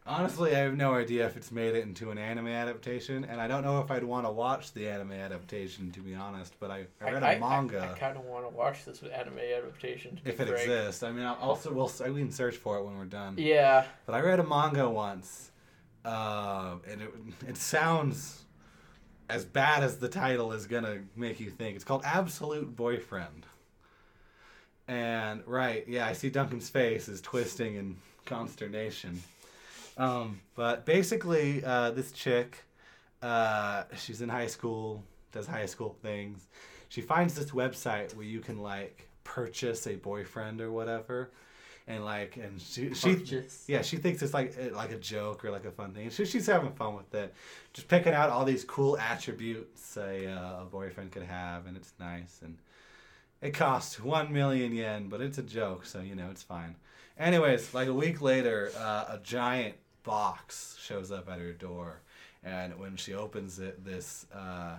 [0.06, 3.48] honestly, I have no idea if it's made it into an anime adaptation, and I
[3.48, 6.54] don't know if I'd want to watch the anime adaptation, to be honest.
[6.60, 7.90] But I, I read a manga.
[7.92, 10.14] I, kind of want to watch this anime adaptation.
[10.16, 10.60] To be if it frank.
[10.62, 13.34] exists, I mean, I'll also we'll we can search for it when we're done.
[13.36, 13.84] Yeah.
[14.06, 15.50] But I read a manga once,
[16.04, 17.10] uh, and it
[17.48, 18.42] it sounds
[19.28, 21.76] as bad as the title is gonna make you think.
[21.76, 23.46] It's called Absolute Boyfriend.
[24.88, 29.22] And right, yeah, I see Duncan's face is twisting in consternation.
[29.96, 32.64] Um, but basically, uh, this chick,
[33.22, 36.46] uh, she's in high school, does high school things.
[36.88, 41.30] She finds this website where you can like purchase a boyfriend or whatever,
[41.88, 43.64] and like, and she she Purchase.
[43.68, 46.10] yeah, she thinks it's like eh, like a joke or like a fun thing.
[46.10, 47.34] She, she's having fun with it,
[47.72, 51.92] just picking out all these cool attributes a, uh, a boyfriend could have, and it's
[52.00, 52.40] nice.
[52.42, 52.58] And
[53.40, 56.74] it costs one million yen, but it's a joke, so you know it's fine.
[57.18, 62.00] Anyways, like a week later, uh, a giant box shows up at her door,
[62.42, 64.76] and when she opens it, this uh,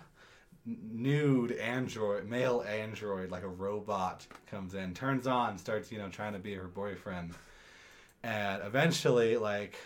[0.68, 6.34] nude android, male android, like a robot, comes in, turns on, starts you know trying
[6.34, 7.34] to be her boyfriend.
[8.24, 9.78] And eventually like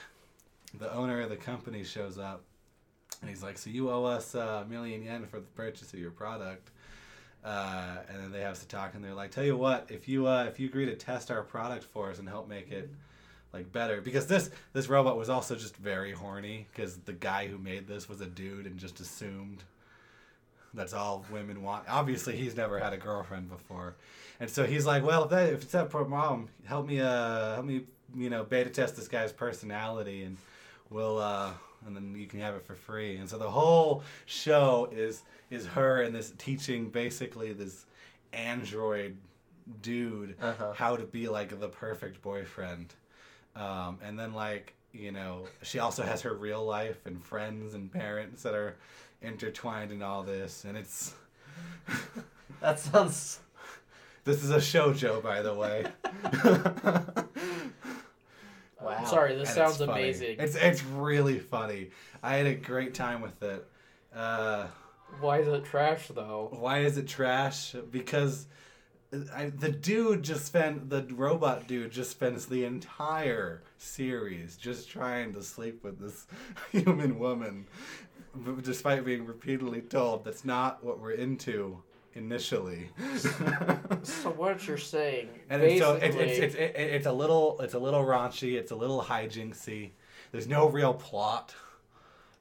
[0.79, 2.43] the owner of the company shows up
[3.19, 6.11] and he's like so you owe us a million yen for the purchase of your
[6.11, 6.71] product.
[7.43, 10.27] Uh, and then they have to talk and they're like tell you what if you
[10.27, 12.89] uh, if you agree to test our product for us and help make it
[13.53, 14.01] like better.
[14.01, 18.09] Because this this robot was also just very horny because the guy who made this
[18.09, 19.63] was a dude and just assumed
[20.73, 21.86] that's all women want.
[21.89, 23.95] Obviously, he's never had a girlfriend before,
[24.39, 27.65] and so he's like, "Well, if, that, if it's that problem, help me, uh, help
[27.65, 27.84] me,
[28.15, 30.38] you know, beta test this guy's personality, and
[30.89, 31.51] we'll, uh,
[31.86, 35.65] and then you can have it for free." And so the whole show is is
[35.67, 37.86] her and this teaching basically this
[38.31, 39.17] android
[39.81, 40.73] dude Uh-huh.
[40.73, 42.93] how to be like the perfect boyfriend,
[43.55, 47.91] um, and then like you know she also has her real life and friends and
[47.91, 48.75] parents that are
[49.21, 51.13] intertwined in all this, and it's.
[52.62, 53.39] That sounds.
[54.23, 55.86] This is a shojo, by the way.
[58.81, 58.95] Wow.
[58.97, 60.38] I'm sorry, this And sounds it's amazing.
[60.39, 61.91] It's it's really funny.
[62.23, 63.63] I had a great time with it.
[64.15, 64.65] Uh,
[65.19, 66.49] Why is it trash though?
[66.51, 67.75] why is it trash?
[67.91, 68.47] Because
[69.36, 75.34] I, the dude just spent the robot dude just spends the entire series just trying
[75.34, 76.25] to sleep with this
[76.71, 78.11] human woman, b-
[78.61, 81.81] despite being repeatedly told that's not what we're into
[82.13, 82.89] initially.
[84.03, 85.29] So what you're saying?
[85.47, 88.55] And it's, so basically, it's, it's, it's, it's a little it's a little raunchy.
[88.55, 89.91] It's a little hijinksy.
[90.31, 91.53] There's no real plot.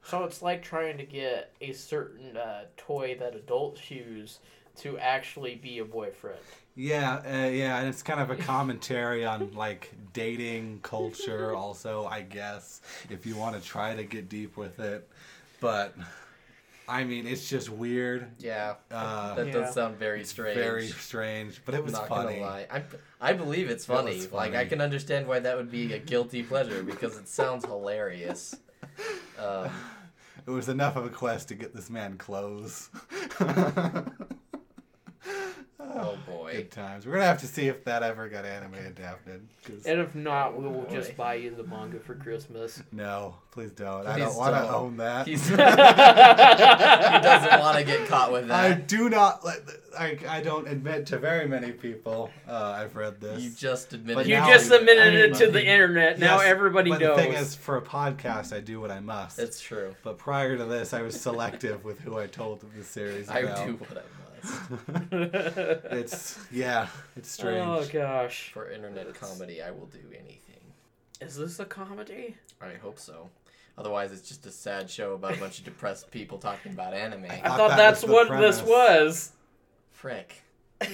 [0.03, 4.39] so it's like trying to get a certain uh, toy that adults use
[4.79, 6.39] to actually be a boyfriend.
[6.77, 11.55] Yeah, uh, yeah, and it's kind of a commentary on like dating culture.
[11.61, 15.09] Also, I guess if you want to try to get deep with it,
[15.61, 15.95] but
[16.89, 18.27] I mean, it's just weird.
[18.39, 18.75] Yeah.
[18.91, 19.53] Uh, that Yeah.
[19.53, 20.59] does sound very strange.
[20.59, 22.35] very strange, but it was not funny.
[22.41, 22.67] gonna lie.
[22.71, 22.83] I,
[23.21, 24.27] I believe it's It funny.
[24.33, 28.57] Like I can understand why that would be a guilty pleasure because it sounds hilarious.
[29.39, 29.71] Um,
[30.47, 32.91] It was enough of a quest to get this man clothes.
[36.03, 36.53] oh boy.
[36.57, 37.07] Good times.
[37.07, 39.47] We're gonna have to see if that ever got anime adapted.
[39.65, 40.95] 'cause- And if not, we will Boy.
[40.95, 42.83] just buy you the manga for Christmas.
[42.93, 44.07] no, please don't.
[44.07, 45.27] I don't want to own that.
[45.27, 48.71] He's, he doesn't want to get caught with that.
[48.71, 49.45] I do not.
[49.45, 49.61] let-
[49.99, 53.43] I, I don't admit to very many people uh, I've read this.
[53.43, 54.27] You just But admitted.
[54.29, 56.19] You just admitted submitted I mean, it to the internet.
[56.21, 57.17] Now everybody but knows.
[57.17, 59.41] the thing is, for a podcast, I do what I must.
[59.41, 59.95] It's true.
[60.05, 63.67] But prior to this, I was selective with who I told the series I about.
[63.67, 64.07] do what I must.
[65.13, 67.67] it's yeah, it's strange.
[67.67, 70.61] oh gosh, For internet comedy, I will do anything.
[71.21, 72.37] is this a comedy?
[72.61, 73.29] I hope so.
[73.79, 77.25] Otherwise, it's just a sad show about a bunch of depressed people talking about anime.
[77.25, 79.33] I thought thought that's was the what this was.
[79.93, 80.43] Frick.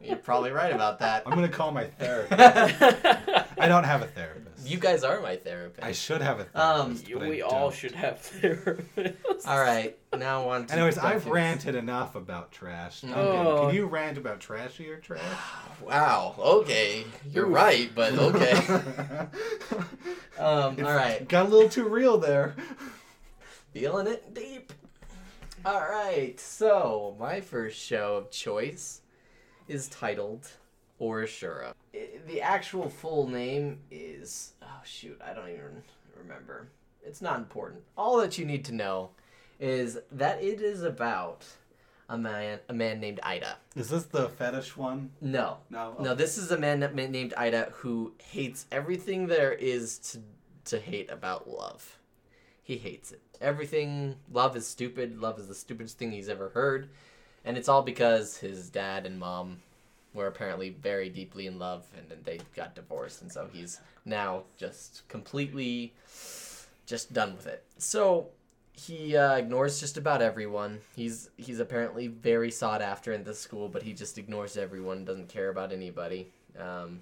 [0.00, 1.24] You're probably right about that.
[1.26, 2.38] I'm gonna call my therapist.
[3.58, 4.68] I don't have a therapist.
[4.68, 5.86] You guys are my therapist.
[5.86, 7.06] I should have a therapist.
[7.06, 7.74] Um, but I we all don't.
[7.74, 9.46] should have therapists.
[9.46, 11.30] All right, now on to Anyways, I've graphics.
[11.32, 13.00] ranted enough about trash.
[13.02, 13.66] Duncan, Oh.
[13.66, 15.22] Can you rant about trashier trash?
[15.82, 16.34] Wow.
[16.38, 17.54] Okay, you're Oof.
[17.54, 18.52] right, but okay.
[20.38, 20.74] um.
[20.78, 21.26] It's All right.
[21.28, 22.54] Got a little too real there.
[23.72, 24.72] Feeling it deep.
[25.64, 26.38] All right.
[26.40, 29.00] So my first show of choice
[29.68, 30.46] is titled
[31.00, 31.74] Oreshura.
[31.94, 35.82] I- The actual full name is oh shoot, I don't even
[36.16, 36.68] remember.
[37.04, 37.82] It's not important.
[37.96, 39.10] All that you need to know
[39.60, 41.44] is that it is about
[42.08, 43.56] a man a man named Ida.
[43.74, 45.10] Is this the fetish one?
[45.20, 45.58] No.
[45.70, 45.96] No.
[46.00, 50.20] No, this is a man named Ida who hates everything there is to
[50.66, 51.98] to hate about love.
[52.62, 53.20] He hates it.
[53.40, 55.20] Everything love is stupid.
[55.20, 56.88] Love is the stupidest thing he's ever heard,
[57.44, 59.58] and it's all because his dad and mom
[60.16, 64.42] were apparently very deeply in love, and then they got divorced, and so he's now
[64.56, 65.94] just completely
[66.86, 67.64] just done with it.
[67.78, 68.28] So
[68.72, 70.80] he uh, ignores just about everyone.
[70.96, 75.04] He's he's apparently very sought after in this school, but he just ignores everyone.
[75.04, 76.28] Doesn't care about anybody.
[76.58, 77.00] Um,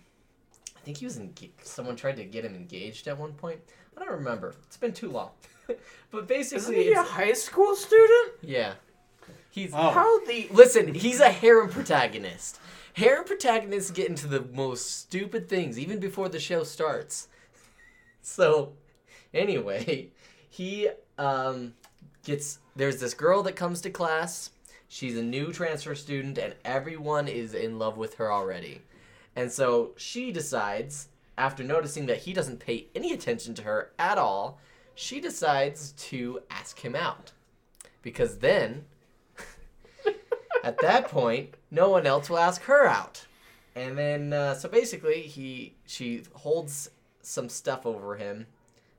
[0.76, 3.60] I think he was enga- someone tried to get him engaged at one point.
[3.96, 4.54] I don't remember.
[4.66, 5.30] It's been too long.
[5.66, 5.76] but
[6.12, 8.32] Isn't basically, he a high school student?
[8.42, 8.74] yeah,
[9.50, 9.90] he's Oh.
[9.90, 12.60] How the Listen, he's a harem protagonist.
[12.94, 17.28] Harem protagonists get into the most stupid things even before the show starts.
[18.26, 18.72] So,
[19.34, 20.08] anyway,
[20.48, 21.74] he um,
[22.24, 22.58] gets.
[22.74, 24.48] There's this girl that comes to class.
[24.88, 28.80] She's a new transfer student, and everyone is in love with her already.
[29.36, 34.16] And so she decides, after noticing that he doesn't pay any attention to her at
[34.16, 34.58] all,
[34.94, 37.32] she decides to ask him out.
[38.00, 38.84] Because then
[40.64, 43.26] at that point, no one else will ask her out.
[43.74, 46.90] And then, uh, so basically, he she holds
[47.22, 48.46] some stuff over him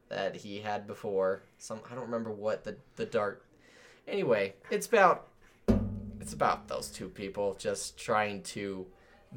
[0.09, 1.43] that he had before.
[1.57, 3.43] Some I don't remember what the the dart.
[4.07, 5.27] Anyway, it's about
[6.19, 8.85] it's about those two people just trying to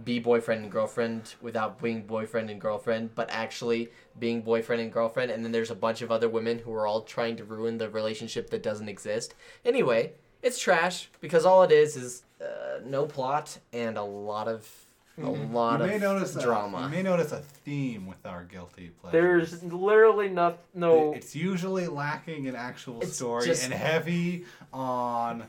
[0.05, 5.31] be boyfriend and girlfriend without being boyfriend and girlfriend, but actually being boyfriend and girlfriend.
[5.31, 7.89] And then there's a bunch of other women who are all trying to ruin the
[7.89, 9.35] relationship that doesn't exist.
[9.65, 14.69] Anyway, it's trash because all it is is uh, no plot and a lot of
[15.21, 16.83] a lot you may of notice a- drama.
[16.83, 19.51] you may notice a theme with our guilty pleasures.
[19.61, 21.13] There's literally no no.
[21.13, 25.45] It's usually lacking in actual It's story just- and heavy on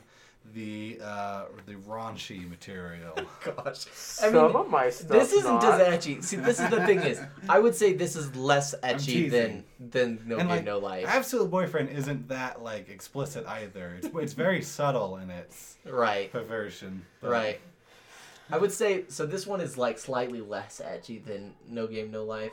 [0.54, 3.14] the uh, the raunchy material.
[3.44, 5.08] Gosh, Some mean, of my stuff.
[5.08, 5.64] this isn't not.
[5.64, 6.20] as edgy.
[6.22, 10.20] See, this is the thing is, I would say this is less edgy than than
[10.26, 11.06] No and Game like, No Life.
[11.08, 13.94] Absolute Boyfriend isn't that like explicit either.
[13.98, 16.30] It's it's very subtle in its Right.
[16.32, 17.04] perversion.
[17.20, 17.60] but- Right.
[18.52, 19.26] I would say so.
[19.26, 22.52] This one is like slightly less edgy than No Game No Life,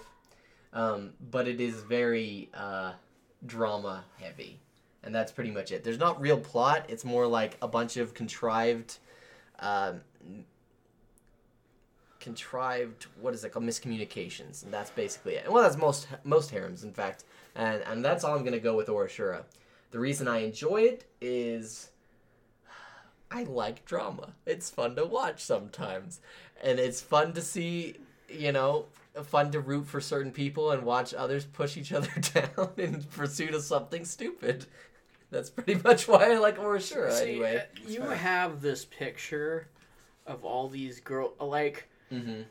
[0.72, 2.92] um, but it is very uh,
[3.44, 4.60] drama heavy,
[5.08, 5.84] and that's pretty much it.
[5.84, 6.86] There's not real plot.
[6.88, 8.98] It's more like a bunch of contrived,
[9.60, 10.02] um,
[12.20, 15.46] contrived what is it called miscommunications, and that's basically it.
[15.46, 17.24] And well, that's most most harems, in fact,
[17.56, 19.44] and and that's all I'm gonna go with Oreshura.
[19.92, 21.90] The reason I enjoy it is
[23.32, 24.34] I like drama.
[24.46, 26.20] It's fun to watch sometimes.
[26.62, 27.96] And it's fun to see,
[28.30, 28.86] you know,
[29.24, 33.54] fun to root for certain people and watch others push each other down in pursuit
[33.54, 34.66] of something stupid.
[35.32, 37.58] That's pretty much why I like Oreshura See, anyway.
[37.58, 38.16] uh, you fair.
[38.16, 39.68] have this picture
[40.26, 41.88] of all these girl like.
[42.12, 42.42] Mm-hmm.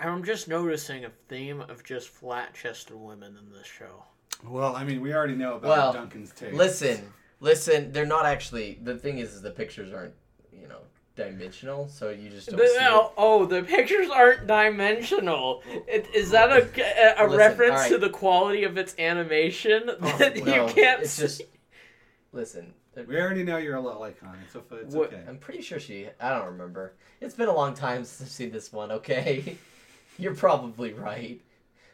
[0.00, 4.04] I'm just noticing a theme of just flat-chested women in this show.
[4.46, 6.54] Well, I mean, we already know about Well, Duncan's taste.
[6.54, 10.14] Listen, listen, they're not actually the thing is, is the pictures aren't,
[10.52, 10.78] you know,
[11.16, 12.82] dimensional, so you just don't The- see it.
[12.82, 15.64] oh, oh, the pictures aren't dimensional.
[15.88, 16.68] It, is that a,
[17.20, 17.90] a, a Listen, reference alright.
[17.90, 21.22] to the quality of its animation that No, you can't it's see?
[21.22, 21.42] just
[22.32, 22.74] listen.
[23.06, 25.22] We already know you're a lolicon, so it's What- okay.
[25.28, 26.08] I'm pretty sure she.
[26.20, 26.94] I don't remember.
[27.20, 28.90] It's been a long time since I've seen this one.
[28.90, 29.56] Okay,
[30.18, 31.40] you're probably right.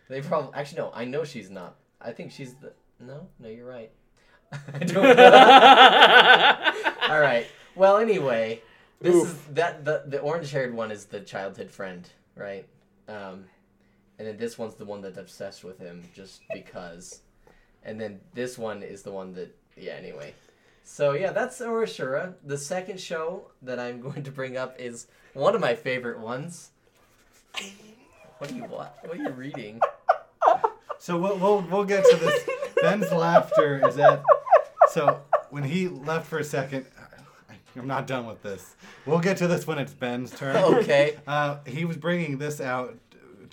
[0.08, 0.90] They probably actually no.
[0.94, 1.76] I know she's not.
[2.00, 2.72] I think she's the.
[3.00, 3.90] No, no, you're right.
[4.72, 7.14] I don't know.
[7.14, 7.46] All right.
[7.74, 8.62] Well, anyway,
[9.00, 9.28] this Oof.
[9.28, 12.66] is that the the orange haired one is the childhood friend, right?
[13.08, 13.44] Um,
[14.18, 17.20] and then this one's the one that's obsessed with him just because,
[17.82, 19.92] and then this one is the one that yeah.
[19.92, 20.34] Anyway,
[20.84, 22.34] so yeah, that's Oreshura.
[22.44, 26.70] The second show that I'm going to bring up is one of my favorite ones.
[28.38, 28.98] What are you what?
[29.02, 29.80] What are you reading?
[30.98, 32.48] So we'll, we'll we'll get to this.
[32.80, 34.22] Ben's laughter is at.
[34.90, 36.86] So when he left for a second,
[37.76, 38.76] I'm not done with this.
[39.06, 40.56] We'll get to this when it's Ben's turn.
[40.56, 41.18] Okay.
[41.26, 42.96] Uh, he was bringing this out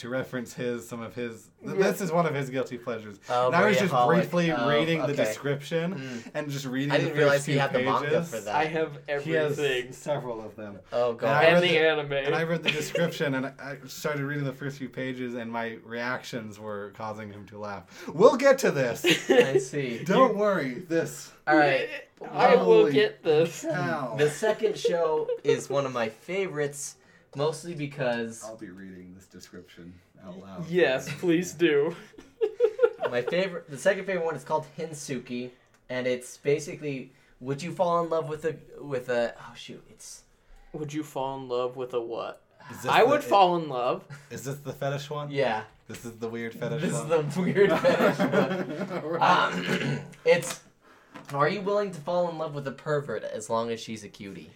[0.02, 1.50] to reference his some of his.
[1.64, 1.84] th- Yeah.
[1.92, 3.20] This is one of his guilty pleasures.
[3.30, 4.08] Oh, and I was just Mariaholic.
[4.08, 6.32] briefly Oh, reading the description Mm.
[6.34, 6.92] and just reading.
[6.92, 8.56] I the didn't first realize he few had the manga for that.
[8.56, 9.92] I have He has everything.
[9.94, 10.80] several of them.
[10.92, 11.30] Oh god.
[11.44, 12.12] I And the the- anime.
[12.14, 15.78] And I read the description and I started reading the first few pages and my
[15.86, 17.84] reactions were causing him to laugh.
[18.12, 19.06] We'll get to this.
[19.30, 20.04] I see.
[20.06, 20.84] Don't worry.
[20.90, 21.32] This.
[21.48, 21.88] All right.
[22.32, 23.62] I will Holy get this.
[23.64, 24.16] Cow.
[24.18, 26.98] The second show is one of my favorites,
[27.36, 29.94] mostly because I'll be reading this description
[30.26, 30.68] out loud.
[30.70, 31.96] Yes, please do.
[33.10, 35.50] my favorite, the second favorite one is called Hensuki,
[35.90, 40.24] and it's basically would you fall in love with a with a oh shoot it's
[40.74, 42.42] Would you fall in love with a what?
[42.88, 44.04] I the- would fall in love.
[44.30, 45.32] Is this the fetish one?
[45.32, 47.10] yeah This is the weird fetish one.
[47.10, 49.02] this is the weird fetish one.
[49.04, 49.22] Right.
[49.22, 50.62] Um, it's
[51.34, 54.10] are you willing to fall in love with a pervert as long as she's a
[54.10, 54.52] cutie?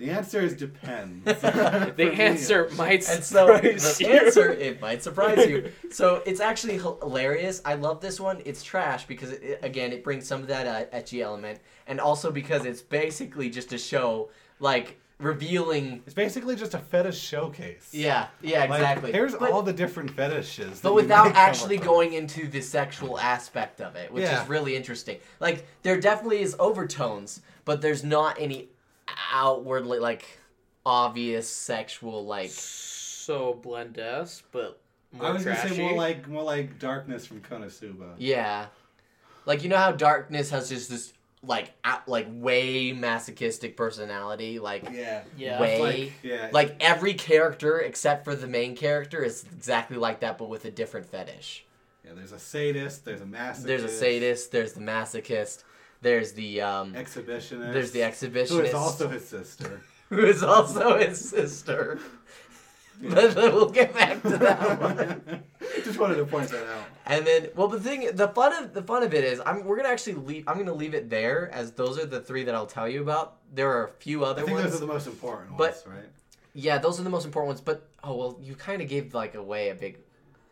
[0.00, 1.24] The answer is depends.
[1.96, 3.14] The answer might surprise you.
[3.14, 4.10] And so surprise the you.
[4.10, 5.72] answer, it might surprise you.
[5.92, 7.60] So it's actually hilarious.
[7.64, 8.40] I love this one.
[8.44, 12.00] It's trash because it, it- again, it brings some of that uh, ecchi element, and
[12.00, 16.02] also because it's basically just a show like revealing.
[16.06, 17.90] It's basically just a fetish showcase.
[17.92, 19.12] Yeah, yeah, Like, exactly.
[19.12, 20.80] here's but, all the different fetishes.
[20.80, 24.42] but without actually going into the sexual aspect of it, which Yeah.
[24.42, 25.18] is really interesting.
[25.40, 28.68] Like there definitely is overtones, but there's not any
[29.32, 30.26] outwardly like
[30.86, 32.50] obvious sexual like.
[32.50, 34.80] So blend-esque, but
[35.12, 35.62] more I was trashy.
[35.62, 38.14] gonna say more like more like darkness from Konosuba.
[38.18, 38.66] Yeah.
[39.46, 44.88] Like you know how darkness has just this like out, like way masochistic personality, like
[44.92, 45.22] Yeah.
[45.38, 45.60] yeah.
[45.60, 46.48] way Like, yeah.
[46.52, 50.70] like every character except for the main character is exactly like that but with a
[50.70, 51.64] different fetish.
[52.04, 52.12] yeah.
[52.14, 53.04] There's a sadist.
[53.04, 53.62] There's a masochist.
[53.62, 55.64] There's a sadist, there's the masochist,
[56.02, 57.72] there's the um Exhibitionist.
[57.72, 59.80] there's the exhibitionist Who is also his sister.
[60.08, 61.98] who is also his sister.
[63.02, 65.42] But we'll get back to that one.
[65.84, 66.84] Just wanted to point that out.
[67.06, 69.78] And then, well, the thing, the fun of the fun of it is, I'm we're
[69.78, 70.44] gonna actually leave.
[70.46, 73.38] I'm gonna leave it there, as those are the three that I'll tell you about.
[73.54, 74.72] There are a few other I think ones.
[74.72, 76.08] those are the most important But- ones, right?
[76.52, 77.60] yeah, those are the most important ones.
[77.62, 79.96] But oh well, you kind of gave like away a big.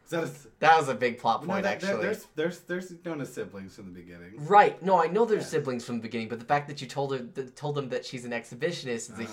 [0.09, 2.03] That That was a big plot no, point, that, there- actually.
[2.07, 4.35] there's there's there's known as siblings from the beginning.
[4.47, 4.83] Right.
[4.83, 5.44] No, I know they're Yeah.
[5.44, 7.18] siblings from the beginning, but the fact that you told her,
[7.55, 9.29] told them that she's an exhibitionist is a huge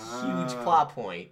[0.53, 0.61] Ah.
[0.63, 1.31] plot point.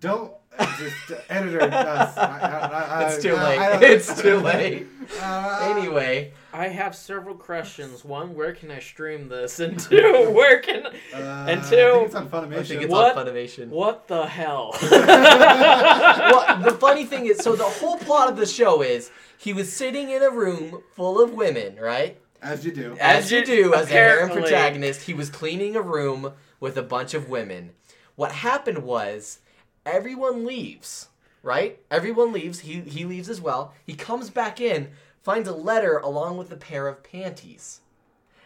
[0.00, 0.32] Don't
[0.78, 2.16] just editor us.
[2.16, 3.82] I, I, I, It's too late.
[3.82, 4.86] It's too late.
[5.20, 8.04] Uh, Anyway, I have several questions.
[8.04, 9.58] One, where can I stream this?
[9.60, 12.56] And two, where can uh, and I two- think it's on Funimation.
[12.58, 13.16] I think it's What?
[13.16, 13.68] on Funimation.
[13.68, 14.74] what the hell?
[14.80, 19.72] well, the funny thing is, so the whole plot of the show is he was
[19.72, 22.18] sitting in a room full of women, right?
[22.42, 22.92] As you do.
[23.00, 24.42] As As you you- do, as a harem apparently.
[24.42, 27.70] protagonist, he was cleaning a room with a bunch of women.
[28.14, 29.40] What happened was
[29.86, 31.08] everyone leaves,
[31.42, 31.78] right?
[31.90, 32.60] Everyone leaves.
[32.60, 33.72] He he leaves as well.
[33.86, 34.90] He comes back in,
[35.22, 37.80] finds a letter along with a pair of panties,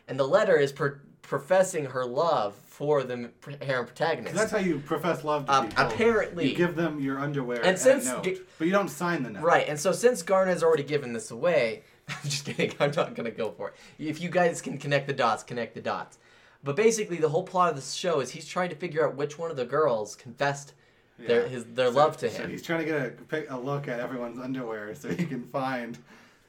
[0.06, 3.30] and the letter is per- professing her love for the
[3.62, 4.34] harem protagonist.
[4.34, 5.86] that's how you profess love to Um, people.
[5.86, 9.22] apparently- you give them your underwear And and, since note, g- but you don't sign
[9.22, 9.42] the note.
[9.42, 12.72] Right, and so since Garner has already given this away, I'm just kidding.
[12.80, 13.74] I'm not gonna go for it.
[13.98, 16.18] If you guys can connect the dots, connect the dots.
[16.64, 19.38] But basically, the whole plot of this show is he's trying to figure out which
[19.38, 20.72] one of the girls confessed
[21.26, 21.48] their Yeah.
[21.48, 22.50] his their So- love to so him.
[22.50, 25.98] he's trying to get a a look at everyone's underwear so he can find.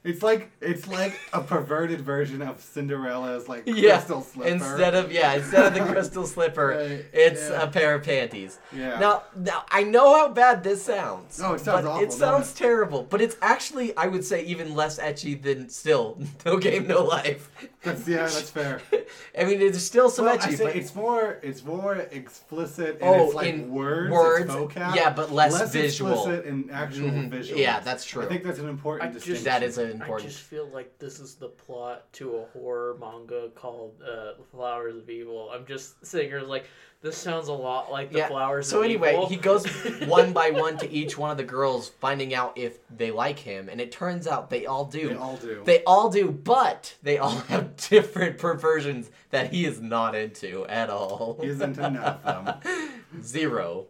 [0.04, 4.48] It's like it's like a perverted version of Cinderella's like yeah, crystal slipper.
[4.50, 7.62] instead of yeah, instead of the crystal slipper, Right, it's yeah.
[7.62, 8.58] a pair of panties.
[8.72, 8.98] yeah.
[8.98, 11.40] Now, now I know how bad this sounds.
[11.40, 12.56] Oh, it sounds but awful, It sounds it?
[12.56, 17.04] terrible, but it's actually I would say even less ecchi than still No Game No
[17.04, 17.48] Life.
[17.82, 18.80] That's yeah, that's fair.
[19.38, 22.98] I mean, there's still some well, ecchi, I say but it's more it's more explicit
[23.00, 24.94] and Oh, it's like in words, words, it's vocab.
[24.94, 26.12] yeah, but less visual.
[26.12, 27.30] explicit in actual Mhm.
[27.30, 27.56] visuals.
[27.56, 28.22] Yeah, that's true.
[28.22, 29.44] I think that's an important I just- distinction.
[29.46, 30.20] that is an important.
[30.28, 34.96] I just feel like this is the plot to a horror manga called uh, Flowers
[34.96, 35.50] of Evil.
[35.52, 36.66] I'm just sitting here like,
[37.02, 39.28] this sounds a lot like the Yeah, Flowers So of anyway, Evil.
[39.28, 39.66] he goes
[40.06, 43.68] one by one to each one of the girls, finding out if they like him,
[43.68, 45.08] and it turns out they all do.
[45.08, 45.62] They all do.
[45.64, 50.90] They all do, but they all have different perversions that he is not into at
[50.90, 51.38] all.
[51.42, 52.22] He isn't into none of
[52.62, 52.90] them.
[53.22, 53.86] Zero.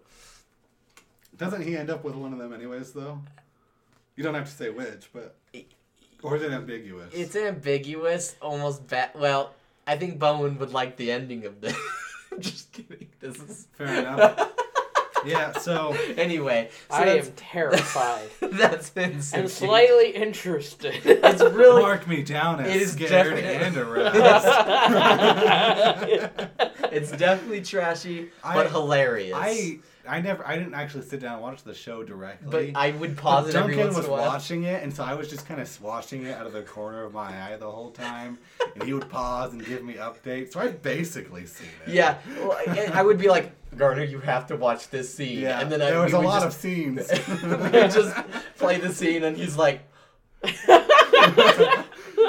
[1.36, 3.20] Doesn't he end up with one of them anyways, though?
[4.16, 5.36] You don't have to say which, but
[6.22, 7.12] or is it ambiguous?
[7.12, 9.10] It's ambiguous, almost bad.
[9.14, 9.52] Well,
[9.86, 11.76] I think Bowen would like the ending of this.
[12.40, 13.08] Just kidding.
[13.20, 14.52] This is Fair enough.
[15.26, 15.52] yeah.
[15.58, 16.70] So anyway.
[16.90, 20.94] So I am terrified that's been and slightly interested.
[21.04, 24.46] It's really mark me down as It is scared definitely- and aroused.
[26.92, 29.36] it's definitely trashy, but I- hilarious.
[29.40, 29.78] I
[30.08, 32.72] I never I didn't actually sit down and watch the show directly.
[32.72, 32.78] but.
[32.78, 34.26] I would pause it every Duncan once was a while.
[34.26, 37.04] watching it, and so I was just kind of watching it out of the corner
[37.04, 38.38] of my eye the whole time.
[38.74, 40.52] and he would pause and give me updates.
[40.52, 41.92] So I've basically seen it.
[41.92, 45.40] Yeah, well, I, I would be like, Garner, you have to watch this scene.
[45.40, 45.60] Yeah.
[45.60, 47.08] and then I, there was a lot just, of scenes.
[47.42, 48.16] we just
[48.56, 49.80] play the scene, and he's like,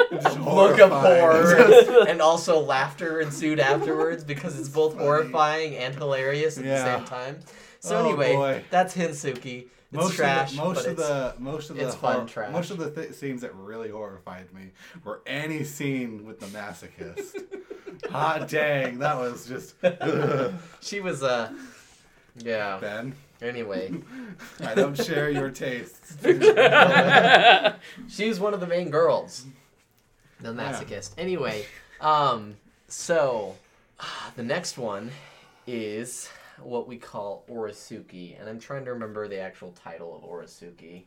[0.39, 1.19] look of horrifying.
[1.21, 5.05] horror, and also laughter ensued afterwards because it's both Funny.
[5.05, 6.83] horrifying and hilarious at Yeah.
[6.83, 7.39] the same time.
[7.79, 8.63] So Oh, anyway, boy.
[8.69, 9.65] that's Hensuki.
[9.91, 12.51] It's most trash, of the, most of the most of the it's fun hor- trash.
[12.51, 14.71] most of the th- scenes that really horrified me
[15.03, 17.35] were any scene with the masochist.
[18.09, 20.53] Hot dang, that was just ugh.
[20.81, 21.51] she was uh,
[22.37, 22.77] yeah.
[22.81, 23.13] Ben.
[23.41, 23.93] Anyway,
[24.61, 26.15] I don't share your tastes.
[28.09, 29.45] she was one of the main girls.
[30.43, 31.11] The masochist.
[31.17, 31.65] Anyway,
[32.01, 32.55] um,
[32.87, 33.55] so
[34.35, 35.09] the next one
[35.65, 36.29] is
[36.61, 41.03] what we call Oresuki, and I'm trying to remember the actual title of Oresuki.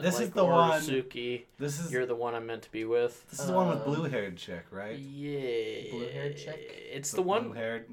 [0.00, 1.44] This is the one- Suki.
[1.58, 3.28] This is You're the one I'm meant to be with.
[3.30, 4.96] this is the one with Um, blue haired chick, right?
[4.98, 5.90] Yeah.
[5.90, 6.88] Blue-haired chick?
[6.92, 7.44] It's the, one.
[7.44, 7.86] blue haired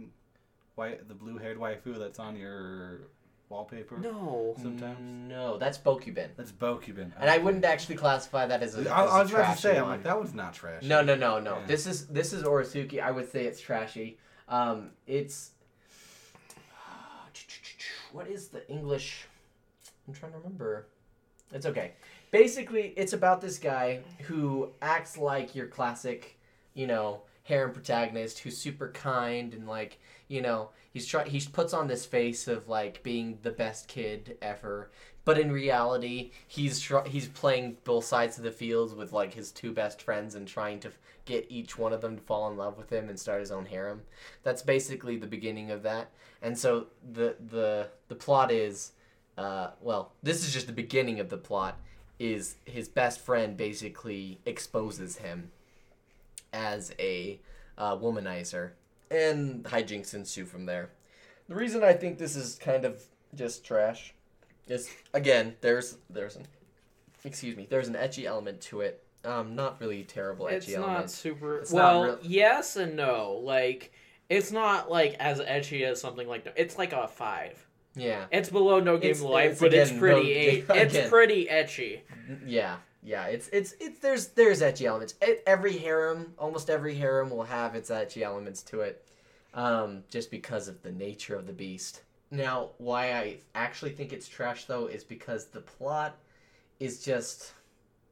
[0.76, 3.02] white the blue haired waifu that's on your
[3.54, 3.98] wallpaper.
[3.98, 4.56] No.
[4.62, 5.00] Sometimes.
[5.30, 6.30] No, that's Bokuben.
[6.36, 7.12] That's Bokuben.
[7.20, 8.80] And I wouldn't actually classify that as a.
[8.80, 10.84] I, as I a was about to trashy say, I'm like, that one's not trash.
[10.84, 11.60] No, no, no, no.
[11.60, 11.66] Yeah.
[11.68, 13.02] This is this is Oresuki.
[13.02, 14.18] I would say it's trashy.
[14.50, 15.52] Um, it's
[18.12, 19.26] what is the English?
[20.08, 20.88] I'm trying to remember.
[21.54, 21.94] It's okay.
[22.32, 26.40] Basically, it's about this guy who acts like your classic,
[26.74, 31.74] you know, harem protagonist who's super kind and like, you know, he's try he puts
[31.74, 34.92] on this face of like being the best kid ever,
[35.26, 39.52] but in reality, he's tr- he's playing both sides of the fields with like his
[39.52, 40.92] two best friends and trying to
[41.26, 43.66] get each one of them to fall in love with him and start his own
[43.66, 44.02] harem.
[44.44, 46.12] That's basically the beginning of that.
[46.42, 48.92] And so the the the plot is
[49.38, 51.80] uh, well, this is just the beginning of the plot
[52.20, 55.52] is his best friend basically exposes him
[56.54, 57.40] as a
[57.78, 58.72] uh, womanizer
[59.12, 60.90] and hijinks ensue from there.
[61.50, 63.02] The reason I think this is kind of
[63.36, 64.14] just trash
[64.68, 66.46] is again there's there's an
[67.26, 69.04] excuse me there's an ecchi element to it.
[69.26, 70.94] Um, not really terrible ecchi It's element.
[71.00, 71.58] not super.
[71.60, 73.40] It's not well, yes and no.
[73.44, 73.94] Like,
[74.30, 76.46] it's not like as edgy as something like.
[76.58, 77.66] It's like a five.
[77.96, 80.34] Yeah, It's below No Game It's- Life, it's but it's pretty.
[80.34, 80.64] no- eight.
[80.70, 80.88] again.
[80.96, 82.00] It's pretty ecchi.
[82.46, 83.26] yeah, yeah.
[83.26, 85.16] It's it's it's there's there's ecchi elements.
[85.28, 89.06] E- Every harem, almost every harem, will have its ecchi elements to it,
[89.54, 92.02] um, just because of the nature of the beast.
[92.32, 96.16] Now, why I actually think it's trash though is because the plot
[96.80, 97.54] is just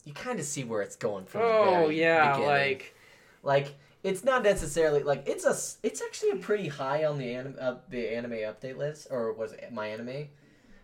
[0.05, 1.41] you kind of see where it's going from.
[1.41, 2.47] the Oh yeah, beginning.
[2.47, 2.95] like
[3.43, 7.55] like it's not necessarily like it's a it's actually a pretty high on the anime
[7.59, 10.27] uh, the anime update list or was it my anime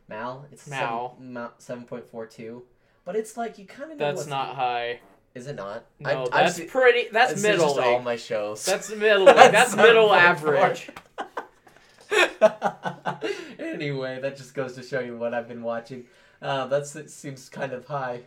[0.07, 1.17] mal it's Mal.
[1.57, 2.63] seven point four two
[3.07, 4.99] but it's like you kind of know that's what's not high.
[5.33, 7.07] is it not No, I've that's seen- pretty.
[7.11, 7.79] That's this is just middle.
[7.95, 9.25] all my shows That's middle.
[9.25, 10.89] That's, middle average.
[13.59, 16.05] anyway that just goes to show you what I've been watching
[16.41, 18.21] uh, that's it seems kind of high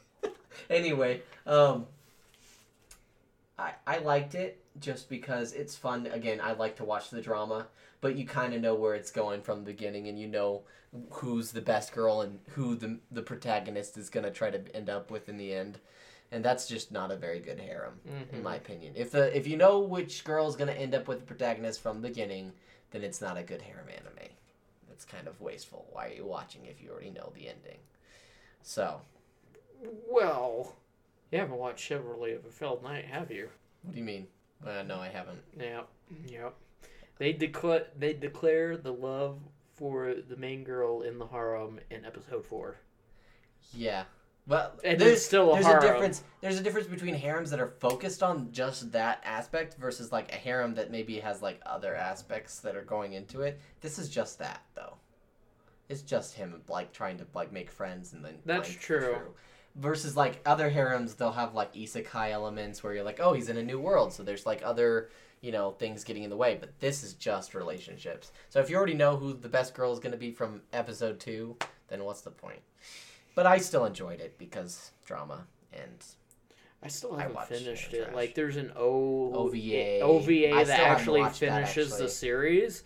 [0.70, 1.86] anyway um
[3.60, 6.06] I, I liked it just because it's fun.
[6.06, 7.66] Again, I like to watch the drama,
[8.00, 10.62] but you kind of know where it's going from the beginning, and you know
[11.10, 15.10] who's the best girl and who the the protagonist is gonna try to end up
[15.10, 15.78] with in the end,
[16.32, 18.00] and that's just not a very good harem,
[18.32, 18.42] in Mhm.
[18.42, 18.94] my opinion.
[18.96, 22.00] If the if you know which girl is gonna end up with the protagonist from
[22.00, 22.52] the beginning,
[22.92, 24.30] then it's not a good harem anime.
[24.90, 25.86] It's kind of wasteful.
[25.92, 27.78] Why are you watching if you already know the ending?
[28.62, 29.02] So,
[30.08, 30.76] Well,
[31.30, 33.48] you haven't watched Chivalry of a Failed Knight, have you?
[33.82, 34.26] what do you mean?
[34.66, 35.38] Uh, no, I haven't.
[35.58, 35.88] Yep.
[36.26, 36.54] Yep.
[37.18, 39.38] They declare they declare the love
[39.74, 42.76] for the main girl in the harem in episode four.
[43.72, 44.04] Yeah.
[44.46, 45.84] Well, And there's still a there's harem.
[45.84, 46.22] a difference.
[46.40, 50.36] There's a difference between harems that are focused on just that aspect versus like a
[50.36, 53.60] harem that maybe has like other aspects that are going into it.
[53.80, 54.94] This is just that though.
[55.88, 59.16] It's just him like trying to like make friends and then That's playing true.
[59.76, 63.56] Versus like other harems, they'll have like isekai elements where you're like, oh, he's in
[63.56, 65.10] a new world, so there's like other
[65.40, 66.56] you know things getting in the way.
[66.58, 68.32] But this is just relationships.
[68.48, 71.20] So if you already know who the best girl is going to be from episode
[71.20, 71.56] two,
[71.88, 72.60] then what's the point?
[73.34, 76.04] But I still enjoyed it because drama and
[76.82, 78.08] I still haven't watched finished Trash.
[78.08, 78.14] it.
[78.14, 80.00] Like, there's an O OVA.
[80.00, 82.06] OVA that actually watched that, finishes actually.
[82.06, 82.84] the series,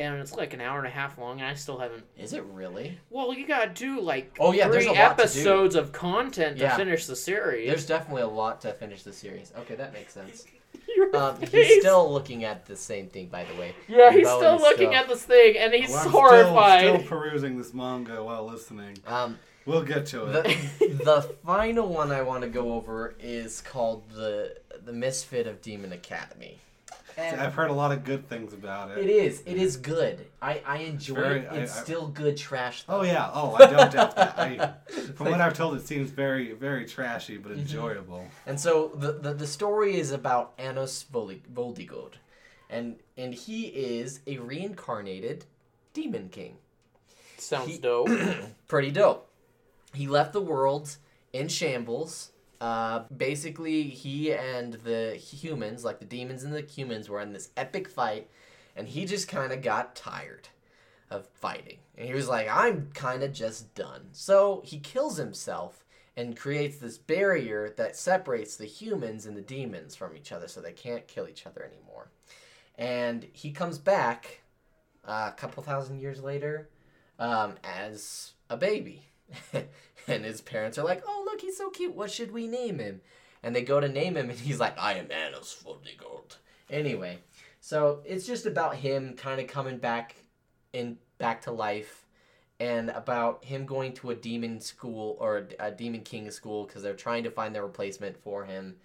[0.00, 2.04] and it's like an hour and a half long, and I still haven't.
[2.18, 2.98] is it really?
[3.10, 5.22] Well, you gotta do like Oh, yeah, three a lot to do.
[5.22, 6.76] episodes of content to Yeah.
[6.76, 7.68] finish the series.
[7.68, 9.52] There's definitely a lot to finish the series.
[9.60, 10.44] Okay, that makes sense.
[11.14, 13.74] Um, he's still looking at the same thing, by the way.
[13.88, 16.80] Yeah, he's Bowen still looking still- at this thing, and he's Well, I'm horrified.
[16.80, 18.98] Still, still perusing this manga while listening.
[19.06, 20.42] Um, We'll get to it.
[20.78, 25.60] the the final one I want to go over is called the the Misfit of
[25.62, 26.58] Demon Academy.
[27.20, 29.10] And I've heard a lot of good things about it it.
[29.10, 30.26] is it is good.
[30.40, 31.52] I I enjoy very- it.
[31.52, 32.84] It's I- still good trash.
[32.84, 33.00] Though.
[33.00, 33.30] Oh yeah.
[33.32, 34.38] Oh, I don't doubt that.
[34.38, 34.56] I,
[35.14, 37.60] from Like- what I've told, it seems very, very trashy but Mm-hmm.
[37.60, 38.26] enjoyable.
[38.46, 42.14] And so the, the, the story is about Anos Voli- Voldigod.
[42.68, 45.44] And and he is a reincarnated
[45.92, 46.56] demon king.
[47.38, 48.08] Sounds He- dope.
[48.68, 49.28] Pretty dope.
[49.92, 50.96] He left the world
[51.32, 52.30] in shambles.
[52.60, 57.50] Uh, basically, he and the humans, like the demons and the humans, were in this
[57.56, 58.28] epic fight,
[58.76, 60.48] and he just kind of got tired
[61.10, 61.78] of fighting.
[61.96, 64.08] And he was like, I'm kind of just done.
[64.12, 65.84] So he kills himself
[66.16, 70.60] and creates this barrier that separates the humans and the demons from each other so
[70.60, 72.10] they can't kill each other anymore.
[72.76, 74.42] And he comes back
[75.06, 76.68] uh, a couple thousand years later
[77.18, 79.09] um, as a baby.
[80.06, 81.94] and his parents are like, oh, look, he's so cute.
[81.94, 83.00] What should we name him?
[83.42, 86.36] And they go to name him, and he's like, I am Anos Voldigod.
[86.68, 87.18] Anyway,
[87.60, 90.16] so it's just about him kind of coming back
[90.72, 92.06] in back to life
[92.60, 96.82] and about him going to a demon school or a, a demon king school because
[96.82, 98.76] they're trying to find their replacement for him.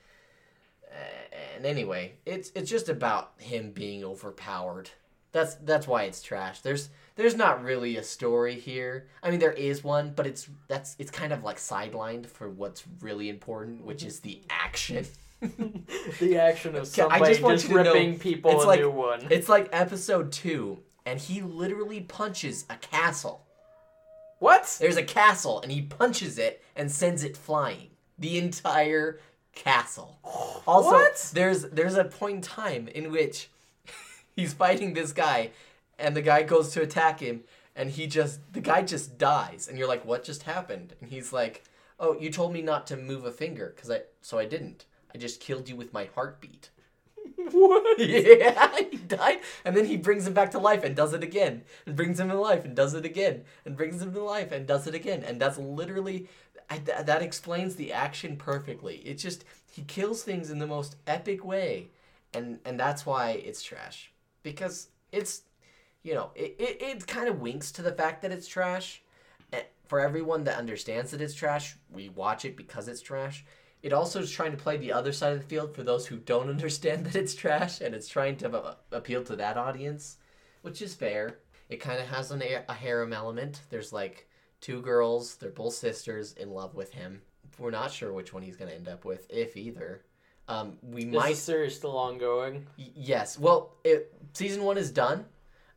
[1.55, 4.89] And anyway, it's it's just about him being overpowered.
[5.33, 6.61] That's that's why it's trash.
[6.61, 9.07] There's there's not really a story here.
[9.23, 12.83] I mean, there is one, but it's that's it's kind of like sidelined for what's
[13.01, 14.07] really important, which mm-hmm.
[14.07, 15.05] is the action.
[16.19, 18.63] the action of Okay, I somebody just want just you to know, ripping people it's
[18.63, 19.27] a like- new one.
[19.29, 23.41] It's like episode two, and he literally punches a castle.
[24.39, 24.77] What?
[24.79, 27.89] There's a castle, and he punches it and sends it flying.
[28.19, 29.19] The entire
[29.53, 30.19] castle.
[30.67, 31.31] Also, What?
[31.35, 33.49] there's there's a point in time in which
[34.35, 35.51] he's fighting this guy,
[35.97, 37.43] and the guy goes to attack him,
[37.75, 40.93] and he just the guy just dies, and you're like, what just happened?
[40.99, 41.63] And he's like,
[41.99, 44.85] oh, you told me not to move a finger, cause I so I didn't.
[45.13, 46.69] I just killed you with my heartbeat.
[47.51, 47.99] What?
[47.99, 51.63] Yeah, he died, and then he brings him back to life and does it again,
[51.85, 54.65] and brings him to life and does it again, and brings him to life and
[54.65, 56.27] does it again, and that's literally
[56.69, 58.97] I, th- that explains the action perfectly.
[58.97, 61.89] It's just he kills things in the most epic way,
[62.33, 64.11] and and that's why it's trash
[64.43, 65.41] because it's
[66.05, 69.01] you know it it, it kind of winks to the fact that it's trash.
[69.53, 73.43] Eh, For everyone that understands that it's trash, we watch it because it's trash.
[73.83, 76.17] It also is trying to play the other side of the field for those who
[76.17, 80.17] don't understand that it's trash and it's trying to uh, appeal to that audience
[80.61, 81.37] which is fair.
[81.69, 83.61] It kind of has an, a harem element.
[83.69, 84.27] There's like
[84.61, 87.21] two girls they're both sisters in love with him.
[87.59, 90.01] We're not sure which one he's going to end up with if either.
[90.47, 92.65] Um, we Is might the series still ongoing?
[92.79, 93.37] y- yes.
[93.37, 95.25] Well it, season one is done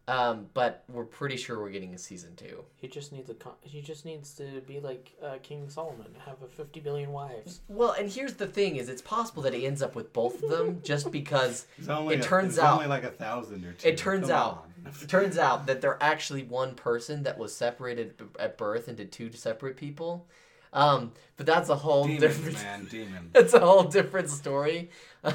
[0.09, 3.35] um, but we're pretty sure we're getting a season two He just needs a.
[3.35, 7.61] Con- he just needs to be like uh, King Solomon, have a fifty billion wives.
[7.69, 10.51] well and here's the thing is it's possible that he ends up with both of
[10.51, 13.89] them just because It a- turns it's out- only like a thousand or two.
[13.89, 14.69] It turns Come out-
[15.03, 19.05] It turns out that they're actually one person that was separated b- at birth into
[19.05, 20.27] two separate people.
[20.73, 22.55] Um, but that's a whole demons, different.
[22.63, 23.31] man, demons.
[23.33, 24.91] That's a whole different story.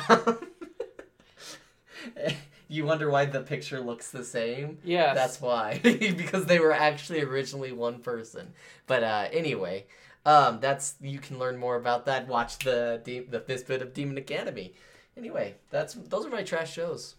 [2.73, 4.79] you wonder why the picture looks the same?
[4.83, 5.13] Yeah.
[5.13, 8.53] That's why, because they were actually originally one person.
[8.87, 9.85] But uh, anyway,
[10.25, 12.27] um, that's you can learn more about that.
[12.27, 14.73] Watch the de- the fifth bit of Demon Academy.
[15.17, 17.15] Anyway, that's those are my trash shows.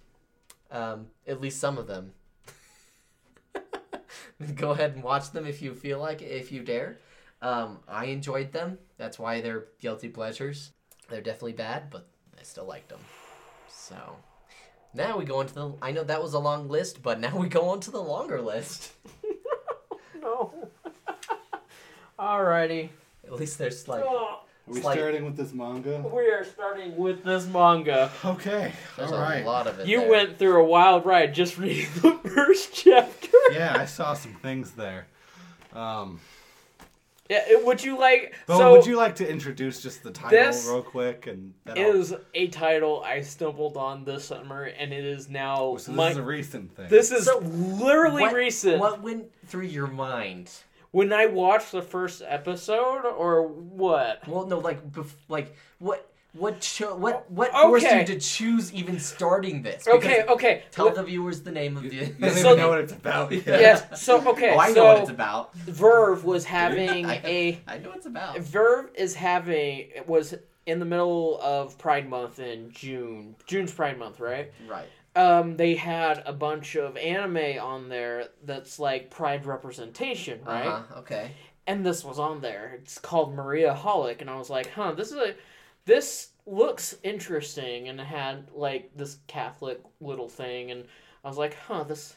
[0.70, 2.12] Um, at least some of them.
[4.56, 6.98] Go ahead and watch them if you feel like it, if you dare.
[7.40, 8.78] Um, I enjoyed them.
[8.96, 10.72] That's why they're guilty pleasures.
[11.08, 13.00] They're definitely bad, but I still liked them.
[13.68, 14.16] So
[14.94, 15.72] now we go into the.
[15.82, 18.40] I know that was a long list, but now we go on to the longer
[18.40, 18.92] list.
[20.20, 20.52] no.
[22.18, 22.90] Alrighty.
[23.26, 25.98] At least there's like Oh, Are we It's like- starting with this manga?
[26.12, 28.10] we are starting with this manga.
[28.24, 28.72] Okay.
[28.96, 29.44] there's All a right.
[29.44, 29.86] lot of it.
[29.86, 30.10] You there.
[30.10, 33.28] went through a wild ride just reading the first chapter.
[33.52, 35.06] Yeah, I saw some things there.
[35.72, 36.20] Um,
[37.30, 38.34] Yeah, would you like?
[38.46, 41.78] but so would you like to introduce just the title this real quick and then
[41.78, 45.92] I'll- is a title I stumbled on this summer, and it is now oh, so
[45.92, 46.10] this my.
[46.10, 46.88] is a recent thing.
[46.90, 48.78] This is So, literally what, recent.
[48.78, 50.50] What went through your mind?
[50.90, 54.28] When I watched the first episode, or what?
[54.28, 58.98] Well, no, like, bef- like what, what, cho- what, what forced you to choose even
[58.98, 59.84] starting this?
[59.84, 60.62] Because Okay, okay.
[60.70, 61.94] Tell Wh- the viewers the name of the.
[61.94, 63.46] you don't So- even know what it's about yet.
[63.46, 64.02] Yes.
[64.02, 64.52] So okay.
[64.54, 65.54] oh, I so know what it's about.
[65.54, 68.38] Verve was having I, a I know what it's about.
[68.40, 70.34] Verve is having was
[70.66, 73.36] in the middle of Pride Month in June.
[73.46, 74.50] June's Pride Month, right?
[74.68, 74.86] Right.
[75.16, 80.66] Um, they had a bunch of anime on there that's like Pride representation, right?
[80.66, 80.98] Uh-huh.
[81.00, 81.30] Okay.
[81.68, 82.72] and this was on there.
[82.82, 85.34] It's called Maria Holic, and I was like, huh, this is a
[85.84, 90.84] this looks interesting, and it had like this Catholic little thing, and
[91.24, 92.14] I was like, huh, this.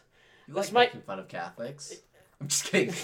[0.48, 1.94] You This like might- making fun of Catholics?
[2.42, 2.94] I'm just kidding.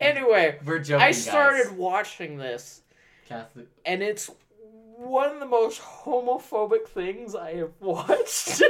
[0.00, 1.02] Anyway, We're joking.
[1.02, 1.22] I guys.
[1.24, 2.82] started watching this,
[3.26, 3.68] Catholic.
[3.86, 4.28] and it's
[4.96, 8.60] one of the most homophobic things I have watched.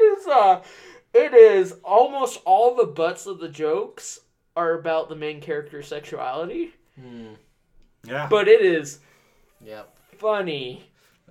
[0.00, 0.62] it's uh,
[1.14, 4.20] it is almost all the butts of the jokes
[4.56, 7.34] are about the main character's sexuality, Hmm.
[8.04, 8.26] Yeah.
[8.28, 8.98] but it is
[9.64, 9.96] Yep.
[10.18, 10.88] funny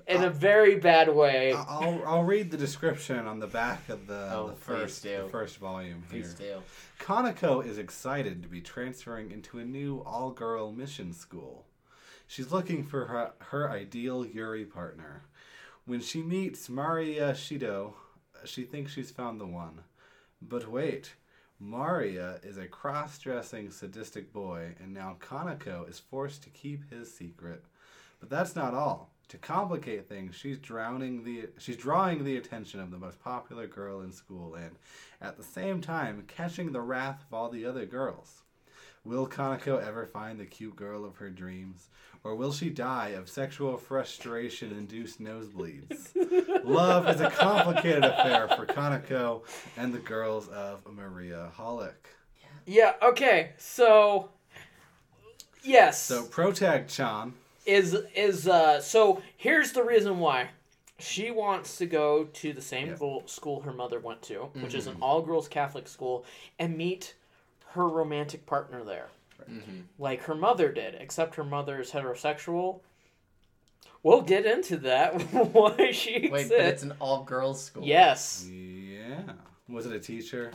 [0.07, 1.53] in a uh, very bad way.
[1.53, 5.57] I'll, I'll read the description on the back of the, Oh, the first the first
[5.57, 6.21] volume here.
[6.21, 6.61] Please do.
[6.99, 11.65] Kanako is excited to be transferring into a new all girl mission school.
[12.27, 15.23] She's looking for her, her ideal Yuri partner.
[15.85, 17.93] When she meets Maria Shido,
[18.43, 19.81] she thinks she's found the one.
[20.41, 21.13] But wait,
[21.59, 27.13] Maria is a cross dressing sadistic boy, and now Kanako is forced to keep his
[27.13, 27.63] secret.
[28.19, 29.11] But that's not all.
[29.29, 34.01] To complicate things, she's drowning the she's drawing the attention of the most popular girl
[34.01, 34.71] in school and
[35.21, 38.43] at the same time catching the wrath of all the other girls.
[39.03, 41.87] Will Kanako ever find the cute girl of her dreams?
[42.23, 46.09] Or will she die of sexual frustration induced nosebleeds?
[46.65, 49.43] Love is a complicated affair for Kanako
[49.77, 51.93] and the girls of Maria Holic.
[52.65, 53.51] Yeah, okay.
[53.57, 54.31] So
[55.63, 56.03] yes.
[56.03, 57.33] So Protag Chan,
[57.67, 60.49] is is uh so here's the reason why.
[60.99, 62.95] She wants to go to the same Yeah.
[62.95, 65.03] go- school her mother went to, which is an Mm-hmm.
[65.03, 66.25] all girls Catholic school,
[66.57, 67.13] and meet
[67.73, 69.09] her romantic partner there.
[69.47, 69.81] Mm-hmm.
[69.99, 72.79] Like her mother did, except her mother is heterosexual.
[74.01, 75.21] We'll get into that.
[75.53, 76.49] why she Wait, exists.
[76.49, 77.83] but it's an all-girls school.
[77.85, 78.47] Yes.
[78.51, 79.21] yeah.
[79.69, 80.51] Was it a teacher?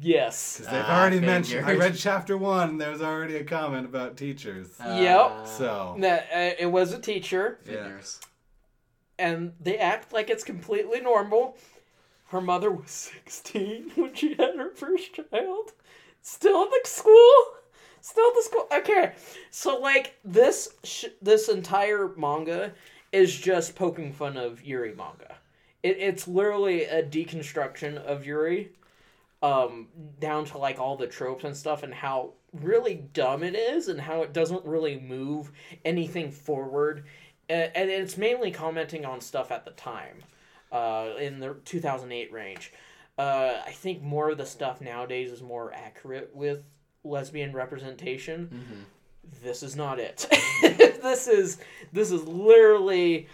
[0.00, 0.58] Yes.
[0.58, 1.66] Because they've Ah, already mentioned.
[1.66, 2.70] I read chapter one.
[2.70, 4.68] And there was already a comment about teachers.
[4.80, 5.20] Yep.
[5.20, 7.58] Uh, So That uh, it was a teacher.
[7.62, 8.20] Figures.
[9.18, 11.56] and they act like it's completely normal.
[12.28, 15.72] Her mother was 16 when she had her first child.
[16.22, 17.32] Still in the school?
[18.00, 18.66] Still in the school?
[18.72, 19.12] Okay.
[19.50, 22.72] So, like, this sh- this entire manga
[23.12, 25.36] is just poking fun of Yuri manga.
[25.82, 28.70] It, it's literally a deconstruction of Yuri,
[29.42, 29.88] um,
[30.18, 34.00] down to, like, all the tropes and stuff and how really dumb it is and
[34.00, 35.52] how it doesn't really move
[35.84, 37.04] anything forward
[37.50, 40.22] and, and it's mainly commenting on stuff at the time,
[40.72, 42.72] uh, in the 2008 range.
[43.18, 46.62] Uh, I think more of the stuff nowadays is more accurate with
[47.04, 48.46] lesbian representation.
[48.46, 48.82] Mm-hmm.
[49.42, 50.26] This is not it.
[50.62, 51.58] this is
[51.92, 53.28] this is literally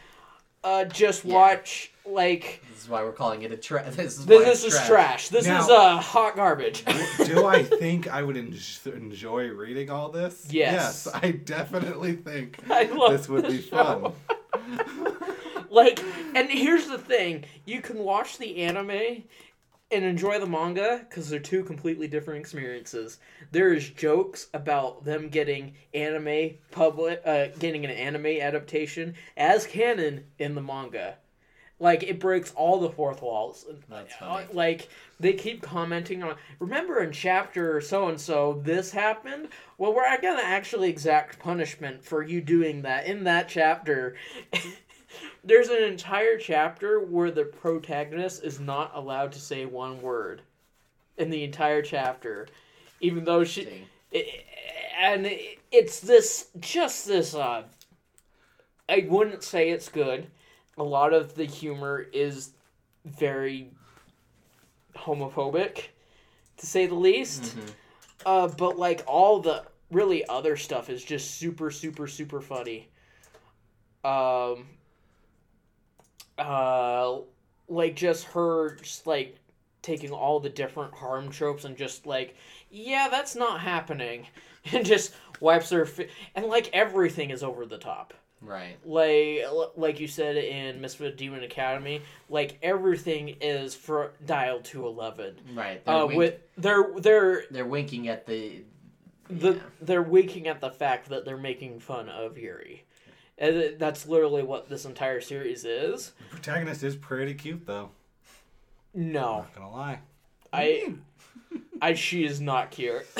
[0.66, 1.34] uh, just Yeah.
[1.34, 4.74] watch like This is why we're calling it a tra- This is why this, it's
[4.74, 5.28] is trash.
[5.28, 6.84] This Now- is uh, hot garbage.
[7.24, 10.46] do I think I would en- enjoy reading all this?
[10.50, 11.06] Yes.
[11.06, 14.12] Yes, I definitely think I love this would be show.
[14.52, 15.12] fun.
[15.70, 16.02] like
[16.34, 19.22] and here's the thing you can watch the anime
[19.90, 23.18] and enjoy the manga because they're two completely different experiences.
[23.52, 30.54] There's jokes about them getting anime public uh, getting an anime adaptation as canon in
[30.54, 31.16] the manga.
[31.78, 33.66] Like it breaks all the fourth walls.
[33.88, 34.46] That's Uh, funny.
[34.52, 34.88] like
[35.20, 39.50] they keep commenting on remember in chapter so and so this happened?
[39.78, 44.16] Well we're gonna actually exact punishment for you doing that in that chapter
[45.46, 50.42] there's an entire chapter where the protagonist is not allowed to say one word
[51.16, 52.46] in the entire chapter
[53.00, 54.44] even though she it,
[55.00, 57.62] and it, it's this just this uh
[58.88, 60.26] i wouldn't say it's good.
[60.78, 62.50] A lot of the humor is
[63.04, 63.70] very
[64.94, 65.86] homophobic
[66.58, 67.56] to say the least.
[67.56, 67.70] Mhm.
[68.26, 72.88] uh but like all the really other stuff is just super super super funny.
[74.04, 74.66] Um
[76.38, 77.18] uh
[77.68, 79.36] like just her just like
[79.82, 82.36] taking all the different harm tropes and just like
[82.70, 84.26] yeah that's not happening
[84.72, 88.12] and just wipes her fi- and like everything is over the top
[88.42, 88.76] Right.
[88.84, 89.44] like
[89.76, 95.34] like you said in Misfit Demon Academy, like everything is for dialed to eleven.
[95.54, 95.84] Right.
[95.84, 98.62] They're, Uh, wink- with they're they're they're winking at the.
[99.30, 99.60] the yeah.
[99.80, 102.84] they're winking at the fact that they're making fun of Yuri,
[103.38, 106.12] and that's literally what this entire series is.
[106.30, 107.90] The protagonist is pretty cute, though.
[108.94, 109.98] No, Not gonna lie.
[110.52, 110.94] I,
[111.82, 113.06] I she is not cute.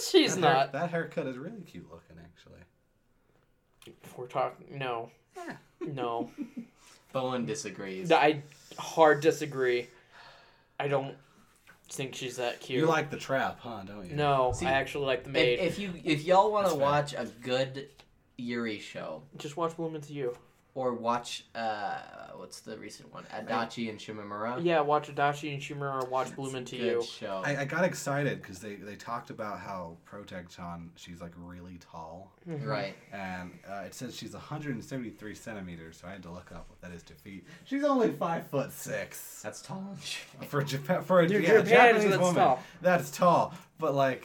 [0.00, 0.72] She's that hair- not.
[0.72, 2.60] that haircut is really cute looking, actually.
[3.86, 5.56] If we're talking, no, Yeah.
[5.80, 6.30] no,
[7.12, 8.10] Bowen disagrees.
[8.12, 8.42] I
[8.78, 9.88] hard disagree.
[10.78, 11.14] I don't
[11.90, 12.78] think she's that cute.
[12.80, 13.82] You like the trap, huh?
[13.84, 14.14] Don't you?
[14.16, 15.58] No, See, I actually like the If, maid.
[15.58, 17.22] if you if y'all want to That's fair.
[17.22, 17.88] watch a good
[18.40, 20.36] Yuri show Just watch Bloom into You.
[20.74, 21.98] or watch uh
[22.36, 24.64] what's the recent one Adachi and Shimamura.
[24.64, 27.02] Yeah, watch Adachi and Shimura or watch It's Bloom a into good You.
[27.02, 27.42] Show.
[27.44, 32.32] I, I got excited because they, they talked about how Protecton, she's like really tall.
[32.48, 32.66] Mhm.
[32.66, 32.94] Right.
[33.12, 36.92] And uh, it says she's 173 centimeters, so I had to look up what that
[36.96, 37.46] is to feet.
[37.64, 39.96] She's only five foot six That's tall.
[40.48, 41.02] for Japan.
[41.02, 42.62] For a yeah, Japan, Japanese that's woman, tall.
[42.80, 43.54] that's tall.
[43.78, 44.24] But like,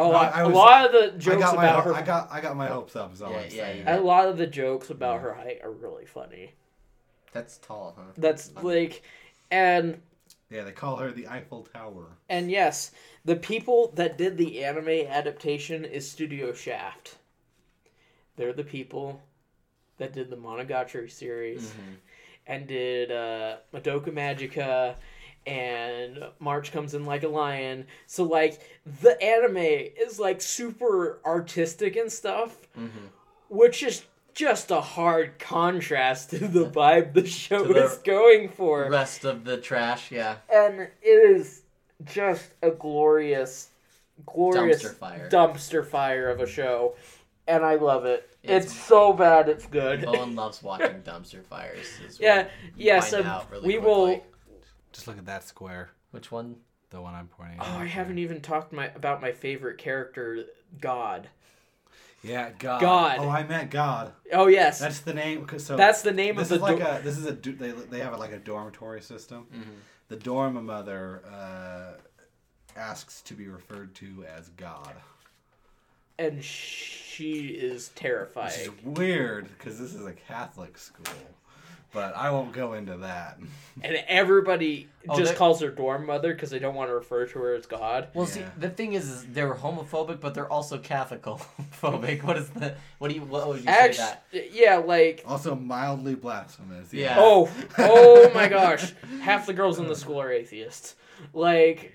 [0.00, 1.94] Oh, No, I- I a was- lot of the jokes got my about ho- her.
[1.96, 3.12] I got I got my hopes up.
[3.12, 3.82] Is all Yeah, I'm yeah, saying.
[3.86, 3.98] yeah.
[3.98, 6.54] a lot of the jokes about her height are really funny.
[7.32, 8.12] That's tall, huh?
[8.16, 9.02] That's like,
[9.50, 10.00] and
[10.50, 12.06] Yeah, they call her the Eiffel Tower.
[12.28, 12.90] and yes,
[13.24, 17.16] the people that did the anime adaptation is Studio Shaft.
[18.36, 19.20] They're the people
[19.98, 21.96] that did the Monogatari series Mhm.
[22.46, 24.96] and did uh, Madoka Magica
[25.46, 27.86] and March Comes In Like a Lion.
[28.06, 28.60] So like
[29.02, 32.90] the anime is like super artistic and stuff, Mhm.
[33.48, 38.88] which is just a hard contrast to the vibe the show the is going for.
[38.90, 40.36] Rest of the trash, yeah.
[40.52, 41.62] And it is
[42.04, 43.68] just a glorious,
[44.26, 45.28] glorious Dumpster fire.
[45.30, 46.94] dumpster fire of a show.
[47.48, 48.28] And I love it.
[48.42, 50.02] It's, It's- so bad, it's good.
[50.02, 51.86] Bowen loves watching dumpster fires.
[52.18, 53.90] Yeah, what you yes, find um, really we quickly.
[53.90, 54.24] will.
[54.92, 56.56] Just look at that square, Which one?
[56.90, 57.58] the one I'm pointing.
[57.60, 57.76] Oh, at.
[57.82, 60.44] I haven't even talked my about my favorite character,
[60.80, 61.28] God.
[62.22, 62.80] Yeah, God.
[62.80, 63.16] God.
[63.20, 64.12] Oh, I meant God.
[64.32, 65.46] Oh yes, that's, That's the name.
[65.46, 66.64] 'cause So that's the name this of is the.
[66.64, 69.46] like do- a this is a they they have like a dormitory system.
[69.54, 69.62] Mhm.
[70.08, 71.92] The dorm mother uh,
[72.76, 74.94] asks to be referred to as God.
[76.18, 77.96] and she is Which
[78.68, 81.14] is weird because this is a Catholic school,
[81.92, 83.38] but I won't go into that.
[83.82, 87.24] And everybody Oh, just they- calls her dorm mother because they don't want to refer
[87.24, 88.08] to her as God.
[88.12, 92.22] Well, see, the thing is, is they're homophobic, but they're also Catholic-phobic.
[92.24, 92.74] what is the?
[92.98, 93.22] What do you?
[93.22, 94.24] What would you say that?
[94.52, 96.92] yeah, like Also mildly blasphemous.
[96.92, 97.16] Yeah.
[97.18, 100.96] oh, oh my gosh, half the girls in the school are atheists.
[101.32, 101.94] Like,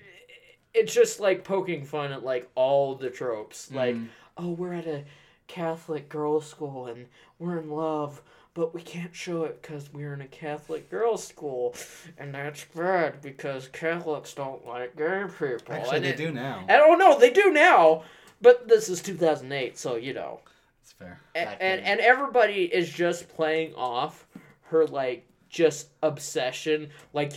[0.74, 3.70] it's just like poking fun at like all the tropes.
[3.70, 4.08] Like, Mhm.
[4.38, 5.04] oh, we're at a
[5.46, 7.06] Catholic girls' school and
[7.38, 8.22] we're in love,
[8.56, 11.74] but we can't show it because we're in a Catholic girls' school,
[12.16, 15.74] and that's bad because Catholics don't like gay people.
[15.74, 16.64] Actually, and they it- do now.
[16.66, 18.04] I don't know, they do now,
[18.40, 20.40] but this is 2008, so you know.
[20.82, 21.20] It's fair.
[21.34, 24.26] And and everybody is just playing off
[24.70, 27.32] her like just obsession like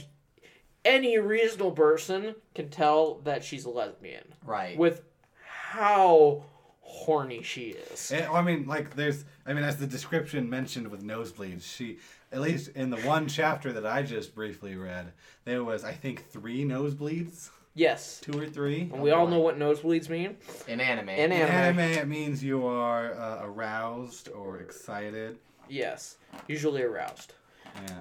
[0.85, 4.77] any reasonable person can tell that she's a lesbian Right.
[4.77, 5.01] with
[5.43, 6.43] how
[6.91, 11.03] horny she is well, I mean, like, there's, I mean, as the description mentioned with
[11.03, 11.97] nosebleeds, she,
[12.31, 15.13] at least in the one chapter that I just briefly read,
[15.45, 18.89] there was, I think, three nosebleeds, yes two or three.
[18.91, 20.35] and we all know what nosebleeds mean
[20.67, 21.09] In anime.
[21.09, 21.79] In In anime.
[21.79, 25.37] anime, it means you are uh, aroused or excited.
[25.69, 26.17] yes
[26.47, 27.33] usually aroused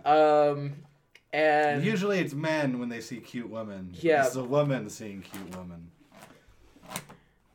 [0.05, 0.11] Yeah.
[0.51, 0.72] um
[1.34, 3.93] and Usually it's men when they see cute women.
[4.01, 4.22] Yeah.
[4.22, 5.91] This is a woman seeing cute women.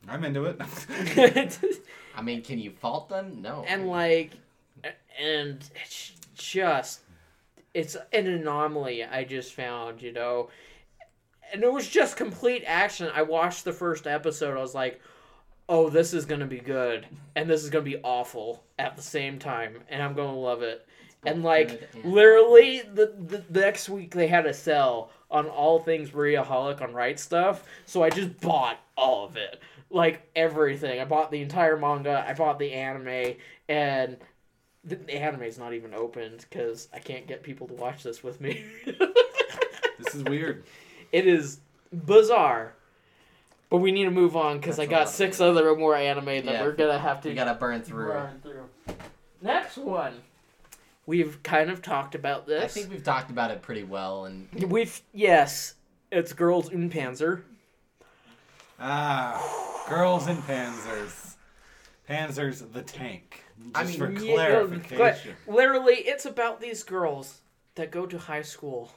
[0.08, 1.58] I'm into it.
[2.16, 3.42] I mean, can you fault them?
[3.42, 3.64] No.
[3.66, 4.32] and like
[5.18, 7.00] and it's just
[7.72, 10.48] it's an anomaly i just found you know?
[11.52, 13.08] And it was just complete action.
[13.14, 14.56] I watched the first episode.
[14.56, 15.00] I was like
[15.68, 17.06] oh this is gonna be good.
[17.36, 19.76] And this is gonna be awful at the same time.
[19.88, 20.86] And i'm gonna love it.
[21.24, 25.80] And like and- literally the, the, the next week they had a sale on all
[25.80, 27.60] things Mariaholic on Right Stuf.
[27.86, 29.60] So i just bought all of it
[29.94, 33.34] like everything i bought the entire manga i bought the anime
[33.68, 34.16] and
[34.84, 38.22] the, the anime is not even opened because i can't get people to watch this
[38.22, 38.64] with me
[39.98, 40.64] this is weird.
[41.12, 41.60] it is
[41.92, 42.74] bizarre
[43.70, 45.56] but we need to move on because That's i a lot got six weird.
[45.56, 46.62] other more anime that Yeah.
[46.62, 48.12] we're gonna have to we gotta burn through.
[48.12, 48.64] run through
[49.40, 50.14] next one
[51.06, 54.48] we've kind of talked about this I think we've talked about it pretty well, and
[54.68, 55.74] We've yes,
[56.10, 57.42] it's girls in Panzer.
[58.78, 61.36] Ah, girls in Panzers.
[62.08, 63.44] Panzers the tank.
[63.72, 65.36] Just I mean, for Yeah, clarification.
[65.46, 67.40] but literally, it's about these girls
[67.76, 68.92] that go to high school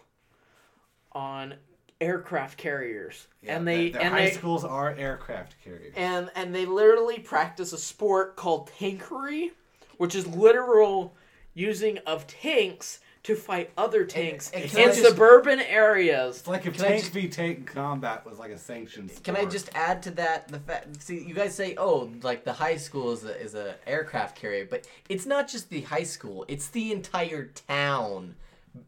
[1.13, 1.55] on
[2.01, 5.93] aircraft carriers, Yeah, and they their and high they schools are aircraft carriers.
[5.95, 9.51] and and they literally practice a sport called tankery,
[9.97, 11.15] which is literal
[11.53, 16.39] using of tanks to fight other tanks and in can I just- suburban areas.
[16.39, 19.23] It's like if Can I tank just- v tank combat was like a sanctioned sport.
[19.25, 21.01] Can I just add to that the fact?
[21.03, 24.65] See, you guys say, "Oh, like the high school is a is a aircraft carrier,"
[24.69, 28.35] but it's not just the high school; it's the entire town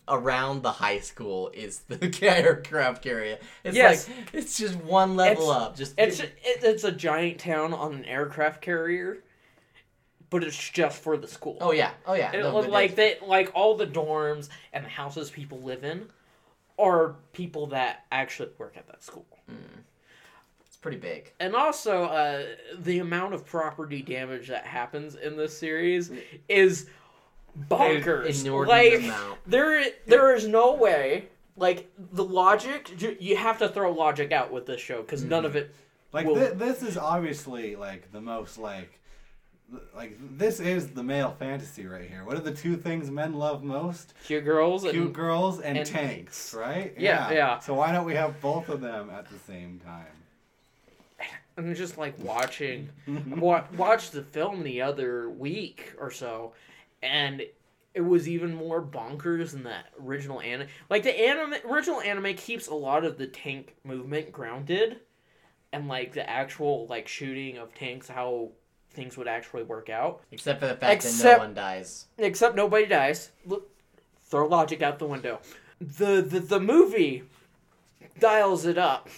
[0.08, 3.40] around the high school is the aircraft carrier.
[3.66, 4.08] It's Yes.
[4.08, 5.76] like it's just one level It's- up.
[5.76, 9.18] Just It's it, it's a giant town on an aircraft carrier,
[10.30, 11.58] but it's just for the school.
[11.62, 12.32] oh yeah, oh yeah.
[12.32, 15.84] It No, look like it's- they like all the dorms and the houses people live
[15.84, 16.08] in
[16.78, 19.26] are people that actually work at that school.
[20.66, 21.34] it's pretty big.
[21.40, 22.46] And also, uh,
[22.80, 26.12] the amount of property damage that happens in this series
[26.48, 26.88] is
[27.70, 28.46] bonkers.
[28.46, 29.40] Inordinate Like amount.
[29.48, 31.26] there, there is no way.
[31.58, 35.56] Like the logic, you have to throw logic out with this show because none of
[35.58, 35.76] it.
[36.14, 38.99] Like Well- thi- this is obviously like the most like
[39.96, 42.24] like this is the male fantasy right here.
[42.24, 44.14] What are the two things men love most?
[44.26, 46.94] Cute girls and Cute girls and, and tanks, right?
[46.98, 47.60] Yeah, yeah.
[47.60, 50.06] So why don't we have both of them at the same time?
[51.58, 53.40] I'm just like watching, mm-hmm.
[53.40, 56.54] wa- watched the film the other week or so,
[57.04, 57.44] and
[57.94, 60.68] it was even more bonkers than that original anime.
[60.90, 65.02] Like the anime, original anime keeps a lot of the tank movement grounded,
[65.74, 68.52] and like the actual like shooting of tanks, how
[68.92, 70.22] things would actually work out.
[70.32, 72.06] Except for the fact that no one dies.
[72.18, 73.32] Except nobody dies.
[73.46, 73.70] Look,
[74.24, 75.40] throw logic out the window.
[75.80, 77.24] The the the movie
[78.20, 79.10] dials it up.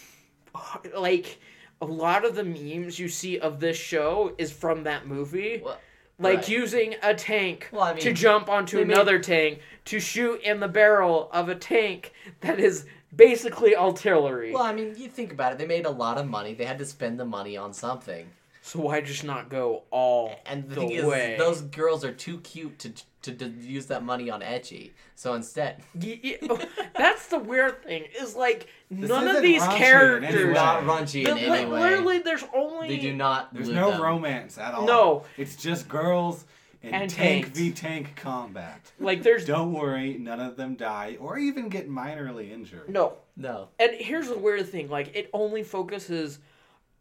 [0.95, 1.39] Like
[1.81, 5.61] a lot of the memes you see of this show is from that movie.
[5.63, 5.77] Well,
[6.19, 6.49] like right.
[6.49, 10.67] using a tank Well, I to jump onto made- another tank to shoot in the
[10.67, 14.51] barrel of a tank that is basically artillery.
[14.53, 15.57] Well, I mean, you think about it.
[15.57, 16.53] They made a lot of money.
[16.53, 18.29] They had to spend the money on something.
[18.63, 21.33] So why just not go all And the, the thing way?
[21.33, 22.93] is, those girls are too cute to,
[23.23, 24.91] to to use that money on ecchi.
[25.15, 26.59] So instead, Y- y- oh,
[26.95, 28.05] That's the weird thing.
[28.19, 30.45] Is like none of these raunchy in characters.
[30.47, 30.53] way.
[30.53, 31.79] not raunchy in any way.
[31.79, 33.51] Literally, there's only They do not.
[33.53, 34.01] There's no them.
[34.01, 34.85] romance at all.
[34.85, 35.23] No.
[35.37, 36.45] It's just girls
[36.83, 37.57] and, And tank tanks.
[37.59, 38.91] v tank combat.
[38.99, 42.89] like there's Don't worry, none of them die or even get minorly injured.
[42.89, 43.13] no.
[43.37, 43.69] No.
[43.79, 46.37] And here's the weird thing: like it only focuses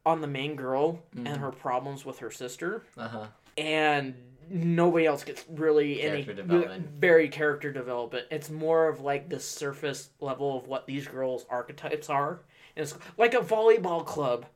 [0.06, 3.26] on the main girl and her problems with her sister, Uh huh.
[3.58, 4.14] and
[4.48, 6.88] nobody else gets really any Character development.
[6.98, 8.26] very character development.
[8.30, 12.40] It's more of like the surface level of what these girls' archetypes are.
[12.76, 14.46] And it's like a volleyball club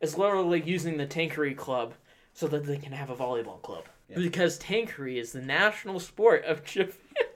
[0.00, 1.94] is literally using the tankery club
[2.32, 3.84] so that they can have a volleyball club.
[4.08, 4.16] Yeah.
[4.16, 6.94] Because tankery is the national sport of Japan.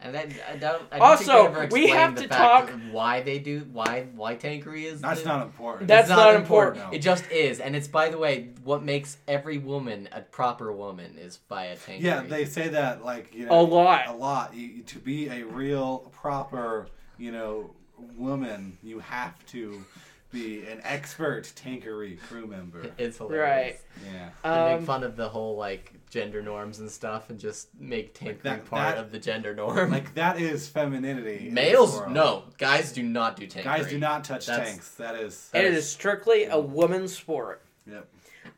[0.00, 0.82] And then I don't.
[0.92, 3.66] I don't Also, think they ever we have the to fact talk- why they do
[3.72, 5.00] why why tankery is.
[5.00, 5.88] That's the- not important.
[5.88, 6.84] That's It's not important.
[6.86, 6.92] No.
[6.92, 11.16] It just is, and it's by the way what makes every woman a proper woman
[11.18, 12.00] is by a tankery.
[12.02, 14.06] yeah, they say that like you know, A lot.
[14.06, 14.54] a lot.
[14.54, 16.86] You, to be a real proper,
[17.18, 17.70] you know,
[18.16, 19.84] woman, you have to
[20.30, 22.82] be an expert tankery crew member.
[22.98, 23.80] It's hilarious.
[24.04, 24.12] Right.
[24.12, 24.28] Yeah.
[24.42, 28.14] They Um, make fun of the whole like gender norms and stuff, and just make
[28.14, 29.90] tankery that- part that- of the gender norm.
[29.90, 31.48] Like that is femininity.
[31.50, 32.44] Males, no.
[32.58, 33.64] Guys do not do tankery.
[33.64, 34.94] Guys do not touch That's- tanks.
[34.96, 35.50] That is.
[35.54, 37.62] it is strictly a woman's sport.
[37.90, 38.06] Yep.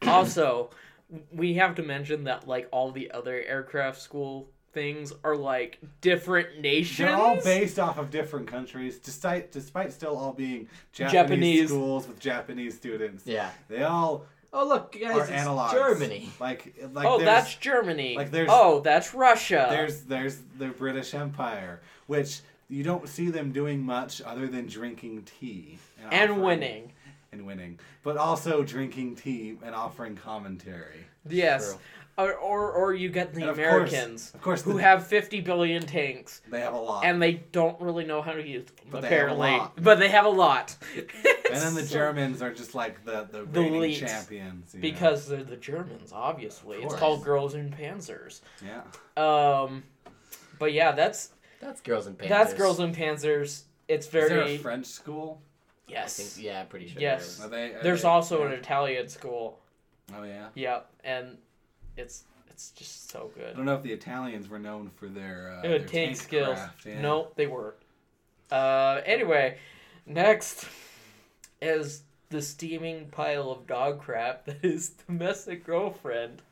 [0.06, 0.70] also,
[1.32, 6.60] we have to mention that like all the other aircraft school things are like different
[6.60, 6.98] nations.
[6.98, 11.68] They're all based off of different countries, despite despite still all being Japanese, Japanese.
[11.68, 13.26] schools with Japanese students.
[13.26, 13.50] Yeah.
[13.68, 15.72] They all Oh look, guys, it's analogs.
[15.72, 16.28] Germany.
[16.40, 18.16] Like like oh, that's Germany.
[18.16, 19.66] like, there's- oh, that's Russia.
[19.70, 25.22] there's there's the British Empire, which you don't see them doing much other than drinking
[25.40, 25.78] tea
[26.10, 26.92] and offering- winning.
[27.32, 31.04] and winning, but also drinking tea and offering commentary.
[31.28, 31.70] Yes.
[31.72, 31.80] True.
[32.18, 35.06] Or, or or you get the And of course- Americans Of course, who the- have
[35.06, 38.66] 50 billion tanks they have a lot, and they don't really know how to use
[38.66, 39.50] them But they have a apparently.
[39.52, 39.82] lot.
[39.82, 40.76] But they have a lot.
[40.96, 41.06] and
[41.62, 43.98] then the So- Germans are just like the the, The reigning elites.
[44.00, 44.74] champions.
[44.74, 44.82] you know?
[44.82, 46.78] because they're the Germans, obviously.
[46.78, 47.00] Of It's course.
[47.00, 48.40] called Girls in Panzers.
[48.62, 48.82] yeah,
[49.16, 49.84] Um,
[50.58, 51.30] but yeah, that's
[51.60, 52.36] That's girls and panthers.
[52.36, 53.62] that's Girls in Panzers.
[53.88, 55.40] It's is there very a French school?
[55.88, 56.16] I yes.
[56.18, 57.00] think, yeah, I'm pretty sure.
[57.00, 57.36] Yes.
[57.38, 58.46] there Are they, are There's they- also yeah.
[58.48, 59.58] an Italian school.
[60.14, 60.48] Oh yeah.
[60.54, 61.38] Yep, and
[62.00, 63.50] it's it's just so good.
[63.50, 66.58] I don't know if the Italians were known for their, uh, their tank, tank skills.
[66.58, 67.00] craft, yeah.
[67.00, 67.76] No, they weren't.
[68.50, 69.56] Uh, anyway,
[70.04, 70.66] next
[71.62, 76.42] is the steaming pile of dog crap that is domestic girlfriend.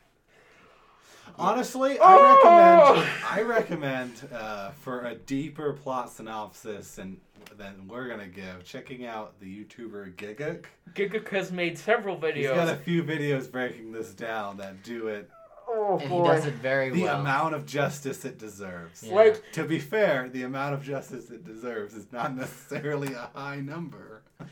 [1.37, 3.07] Honestly, Oh!
[3.27, 7.21] I recommend I recommend uh, for a deeper plot synopsis and
[7.57, 10.65] than we're gonna give checking out the YouTuber Gigguk.
[10.95, 12.37] Gigguk has made several videos.
[12.37, 15.31] He's got a few videos breaking this down that do it
[15.71, 16.23] Oh and boy.
[16.23, 17.21] he does it very The well.
[17.21, 19.03] amount of justice it deserves.
[19.03, 19.14] Yeah.
[19.14, 23.61] Like To be fair, the amount of justice it deserves is not necessarily a high
[23.61, 24.23] number.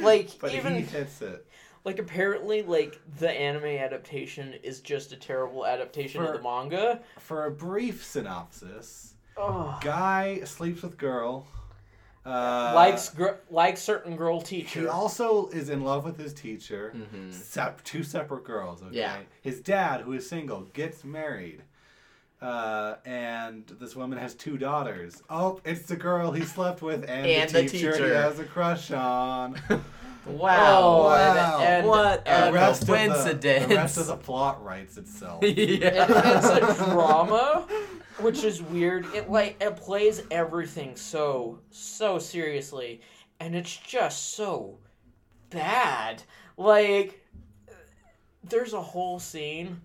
[0.00, 1.46] Like, but even- he hits it.
[1.84, 7.00] like apparently like the anime adaptation is just a terrible adaptation For- of the manga.
[7.18, 9.78] For a brief synopsis, Oh.
[9.82, 11.46] guy sleeps with girl.
[12.24, 14.82] Uh, likes gr- likes certain girl teachers.
[14.82, 16.92] He also is in love with his teacher.
[16.94, 17.32] Mhm.
[17.32, 18.82] Sep- two separate girls.
[18.82, 18.96] Okay.
[18.98, 19.16] Yeah.
[19.40, 21.62] His dad, who is single, gets married.
[22.40, 25.22] Uh, and this woman has two daughters.
[25.30, 28.44] Oh, it's the girl he slept with and, And the, the teacher, he has a
[28.44, 29.60] crush on.
[30.26, 30.78] Wow.
[30.78, 31.58] Oh, Wow.
[31.60, 33.26] and, and, What the a rest coincidence.
[33.26, 35.42] Of the, the rest of the plot writes itself.
[35.42, 35.48] yeah.
[35.50, 36.48] and it's
[36.80, 37.66] a drama,
[38.18, 39.06] which is weird.
[39.14, 43.00] It like it plays everything so so seriously,
[43.40, 44.78] and it's just so
[45.50, 46.22] bad.
[46.56, 47.26] Like,
[48.44, 49.80] there's a whole scene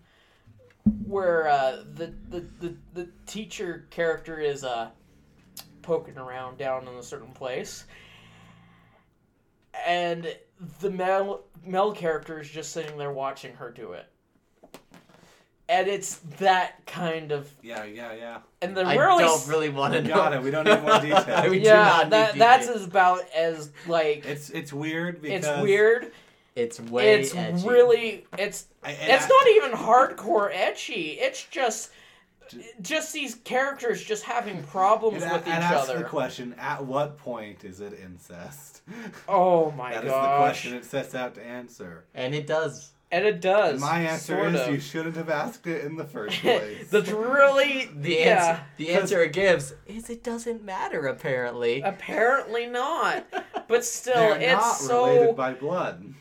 [1.05, 4.89] where uh, the, the the the teacher character is uh
[5.81, 7.85] poking around down in a certain place.
[9.85, 10.35] And
[10.79, 14.05] the male male character is just sitting there watching her do it
[15.69, 18.37] and it's that kind of Yeah, yeah, yeah.
[18.61, 20.15] and the I really don't really want to know.
[20.15, 20.41] Got it.
[20.41, 21.49] We don't need more detail.
[21.49, 22.81] We do yeah not need that that's details.
[22.83, 26.11] as about as like It's it's weird because it's weird
[26.55, 27.67] It's way it's edgy.
[27.67, 31.91] really it's I, and it's I- not even hardcore ecchi it's just
[32.81, 36.85] just these characters just having problems It, with it each asks other the question: At
[36.85, 38.81] what point is it incest?
[39.27, 40.03] oh my god.
[40.03, 42.05] That is the question it sets out to answer.
[42.13, 42.91] and it does.
[43.11, 44.73] and it does And my answer sort is of.
[44.73, 46.89] you shouldn't have asked it in the first place.
[46.89, 51.81] that's really The yeah answer the answer it gives is it doesn't matter apparently.
[51.81, 53.25] apparently not
[53.67, 56.13] but still They're it's not so related by blood.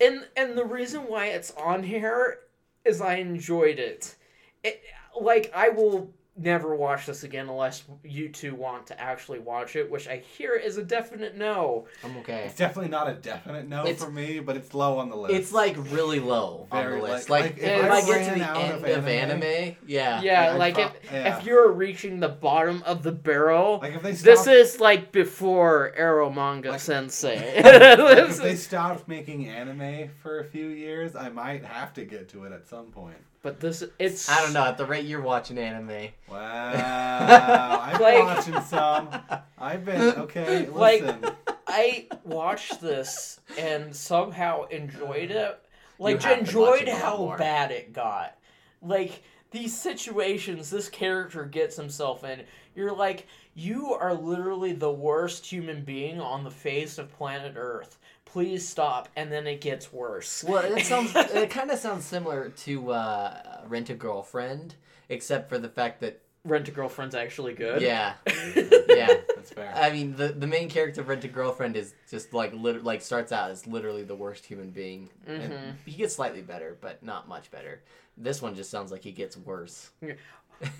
[0.00, 2.38] and and the reason why it's on here
[2.84, 4.14] is I enjoyed it.
[4.62, 4.80] It
[5.20, 9.90] like I will never watch this again unless you two want to actually watch it,
[9.90, 11.86] which I hear is a definite no.
[12.04, 12.44] I'm okay.
[12.44, 15.34] It's definitely not a definite no It's- for me, but it's low on the list.
[15.34, 17.30] It's like really low on Very, the list.
[17.30, 19.76] like- Like, like, if if, I I get to the end of of anime- anime,
[19.86, 20.20] yeah.
[20.20, 21.38] Yeah, I like pro- if yeah.
[21.38, 25.94] if you're reaching the bottom of the barrel, like if they this is like before
[25.98, 27.36] Eromanga Like- Sensei.
[27.62, 32.04] like if they is- stopped making anime for a few years, I might have to
[32.04, 33.16] get to it at some point.
[33.46, 34.64] But this it's I don't know.
[34.64, 39.08] At the rate you're watching anime, Wow, I'm Like- watching some.
[39.56, 40.66] I've been okay.
[40.66, 41.24] Like- Listen,
[41.68, 45.60] I watched this and somehow enjoyed it.
[46.00, 47.36] Like enjoyed watching a lot how more.
[47.38, 48.36] bad it got.
[48.82, 49.22] Like
[49.52, 52.42] these situations this character gets himself in,
[52.74, 57.96] you're like, you are literally the worst human being on the face of planet Earth.
[58.36, 59.08] Please stop.
[59.16, 60.44] And then it gets worse.
[60.46, 64.74] well, it sounds it kind of sounds similar to uh, Rent a Girlfriend,
[65.08, 67.80] except for the fact that Rent a Girlfriend's actually good.
[67.80, 68.12] yeah,
[68.54, 69.14] yeah.
[69.34, 69.72] that's fair.
[69.74, 73.00] I mean, the the main character of Rent a Girlfriend is just like lit- like
[73.00, 75.08] starts out as literally the worst human being.
[75.26, 75.40] Mhm.
[75.40, 77.80] And he gets slightly better, but not much better.
[78.18, 79.92] This one just sounds like he gets worse.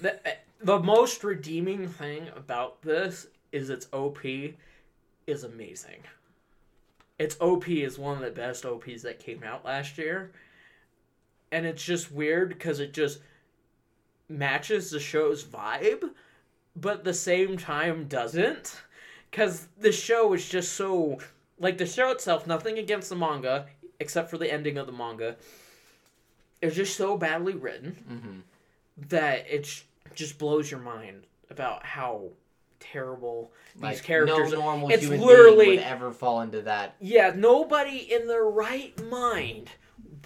[0.02, 0.20] the,
[0.60, 4.18] the most redeeming thing about this is its OP
[5.26, 6.02] is amazing.
[7.18, 10.32] Its OP is one of the best OPs that came out last year.
[11.50, 13.20] And it's just weird because it just
[14.28, 16.10] matches the show's vibe,
[16.74, 18.82] but at the same time doesn't.
[19.30, 21.18] Because the show is just so.
[21.58, 23.66] Like, the show itself, nothing against the manga,
[23.98, 25.36] except for the ending of the manga.
[26.60, 28.38] It's just so badly written Mm-hmm.
[29.08, 29.82] that it
[30.14, 32.24] just blows your mind about how
[32.80, 36.94] terrible these characters no normal it's human literally- being would ever fall into that.
[37.00, 39.70] yeah nobody in their right mind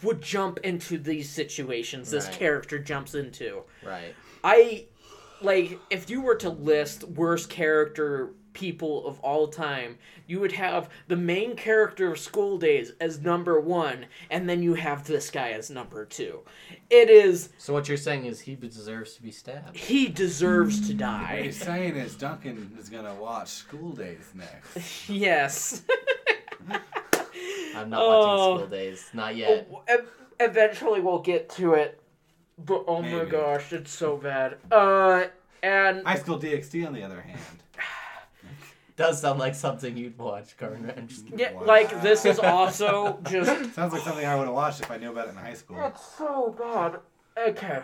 [0.03, 2.35] would jump into these situations this Right.
[2.35, 4.15] character jumps into Right.
[4.45, 4.87] i
[5.43, 9.97] like if you were to list worst character people of all time
[10.27, 14.75] you would have the main character of school days as number one and then you
[14.75, 16.41] have this guy as number two
[16.91, 19.77] it is So what you're saying is he deserves to be stabbed.
[19.77, 21.21] he deserves to die.
[21.21, 25.09] What die he's saying is Duncan is gonna watch School Days next.
[25.11, 25.83] Yes.
[27.75, 28.09] I'm not Oh.
[28.55, 29.07] watching School Days.
[29.15, 29.69] Not yet.
[29.73, 29.83] Oh,
[30.39, 32.01] Eventually we'll get to it.
[32.59, 34.57] But oh my gosh, it's so bad.
[34.71, 35.25] Uh
[35.63, 37.39] and High School DxD, on the other hand,
[39.01, 40.95] Does sound like something you'd watch, Gardner.
[40.97, 41.65] I'm just- yeah, Wow.
[41.65, 45.11] like this is also just sounds like something I would have watched if I knew
[45.11, 45.79] about it in high school.
[45.87, 47.01] it's so bad.
[47.39, 47.81] Okay.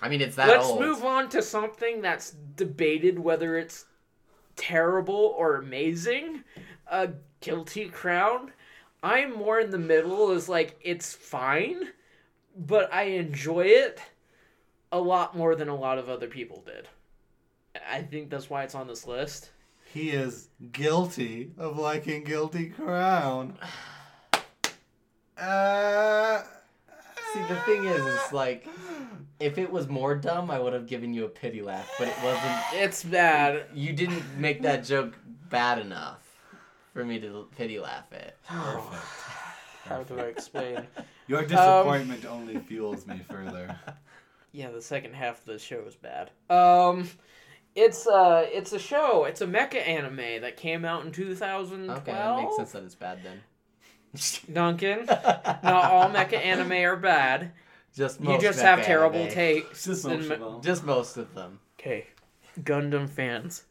[0.00, 0.80] I mean, it's that Let's old.
[0.80, 3.84] move on to something that's debated whether it's
[4.56, 6.42] terrible or amazing.
[6.90, 8.50] A guilty crown.
[9.02, 11.88] I'm more in the middle as like it's fine,
[12.56, 14.00] but I enjoy it.
[14.90, 16.88] a lot more than a lot of other people did.
[17.88, 19.51] I think that's why it's on this list.
[19.92, 23.58] He is guilty of liking Guilty Crown.
[25.36, 26.42] Uh,
[27.32, 28.66] See, the thing is, it's like
[29.40, 32.14] if it was more dumb, I would have given you a pity laugh, but it
[32.22, 32.54] wasn't.
[32.72, 33.66] It's bad.
[33.74, 35.14] You didn't make that joke
[35.50, 36.20] bad enough
[36.92, 38.36] for me to pity laugh it.
[38.46, 39.02] perfect.
[39.84, 40.86] How do I explain?
[41.26, 43.78] Your disappointment only fuels me further.
[44.54, 46.30] Yeah, the second half of the show is bad.
[46.50, 47.08] Um,
[47.74, 49.24] it's uh, it's a show.
[49.24, 51.98] It's a mecha anime that came out in 2012.
[52.00, 53.40] Okay, that makes sense that it's bad then.
[54.52, 57.52] Duncan, not all mecha anime are bad.
[57.94, 59.32] Just You just mecha have terrible anime.
[59.34, 59.84] takes.
[59.84, 60.62] Just most me- of them.
[60.62, 61.60] Just most of them.
[61.80, 62.06] Okay,
[62.60, 63.64] Gundam fans.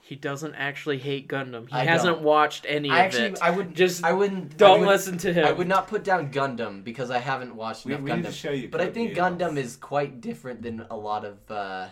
[0.00, 1.66] He doesn't actually hate Gundam.
[1.68, 2.24] He I hasn't don't.
[2.24, 3.38] watched any I of actually, it.
[3.40, 4.56] I would Just I wouldn't.
[4.58, 5.46] Don't I would, listen to him.
[5.46, 8.28] I would not put down Gundam because I haven't watched We, enough we need to
[8.28, 8.32] Gundam.
[8.34, 8.68] show you.
[8.68, 11.88] But I think Gundam is quite different than a lot of uh, W- w-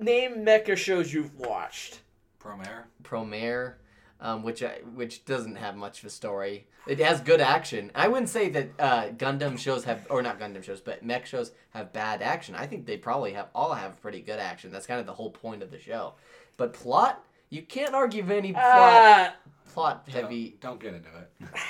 [0.00, 2.00] Name mecha shows you've watched.
[2.42, 2.84] Promare.
[3.02, 3.74] Promare,
[4.20, 6.66] um, which I, which doesn't have much of a story.
[6.86, 7.90] It has good action.
[7.94, 11.52] I wouldn't say that uh, Gundam shows have, or not Gundam shows, but mech shows
[11.70, 12.54] have bad action.
[12.54, 14.70] I think they probably have all have pretty good action.
[14.72, 16.14] That's kind of the whole point of the show.
[16.56, 19.34] But plot, you can't argue of any plot Ah,
[19.72, 20.56] plot heavy.
[20.60, 21.48] Don't, don't get into it.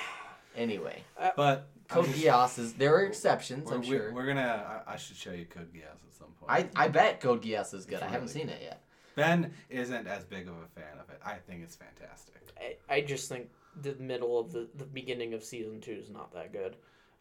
[0.56, 1.04] Anyway,
[1.36, 3.70] But I'm Code just- Geass is there are exceptions.
[3.70, 4.82] We're, I'm we're- we're gonna.
[4.88, 6.07] I, I should show you Code Geass at some point.
[6.48, 7.94] I, I bet Code Geass is good.
[7.96, 8.82] It's I haven't really seen it yet.
[9.14, 11.20] Ben isn't as big of a fan of it.
[11.24, 12.36] I think it's fantastic.
[12.60, 13.48] I, I just think
[13.82, 16.76] the middle of the, the beginning of season two is not that good.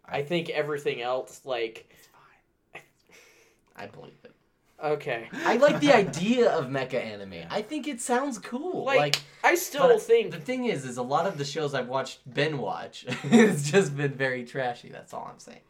[0.05, 2.81] I- I think everything else, like, It's fine.
[3.75, 4.31] I believe it.
[4.83, 5.27] okay.
[5.45, 7.45] I like the idea of mecha anime.
[7.49, 8.85] I think it sounds cool.
[8.85, 11.87] Like, like I still think The thing is, is a lot of the shows I've
[11.89, 14.89] watched Ben watch, it's just been very trashy.
[14.89, 15.61] That's all I'm saying.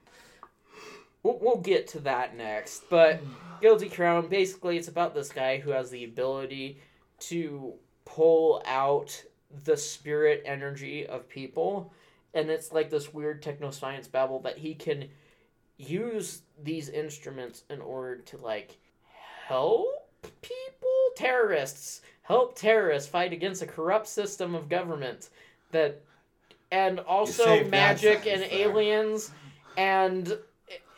[1.24, 2.84] we'll, we'll get to that next.
[2.90, 3.22] But
[3.62, 6.80] Guilty Crown, basically, it's about this guy who has the ability
[7.20, 7.74] to
[8.06, 9.24] pull out
[9.64, 11.94] the spirit energy of people.
[12.34, 15.10] And it's like this weird techno science babble that he can
[15.78, 18.78] use these instruments in order to, like,
[19.48, 19.88] help
[20.42, 20.90] people?
[21.16, 22.02] Terrorists.
[22.24, 25.30] Help terrorists fight against a corrupt system of government
[25.72, 26.02] that.
[26.70, 28.52] And also magic and there.
[28.52, 29.32] aliens
[29.78, 30.38] and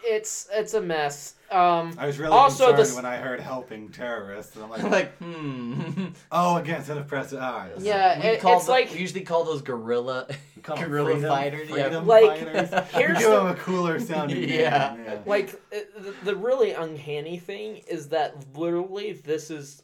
[0.10, 1.36] it's it's a mess.
[1.52, 4.84] Um, I was really Also, concerned this- when I heard helping terrorists, and I'm like,
[4.92, 6.08] like, hmm.
[6.32, 7.84] oh, again, instead of press ah, yes.
[7.84, 11.12] Yeah, it- call it's the- like- we usually call those guerrilla We call 'em guerrilla
[11.14, 11.70] freedom- fighters.
[11.70, 12.70] freedom Like, fighters.
[12.94, 14.50] here's we give the- them a cooler sounding name.
[14.60, 14.96] Yeah.
[14.98, 15.20] yeah.
[15.26, 19.82] like the, the really uncanny thing is that literally this is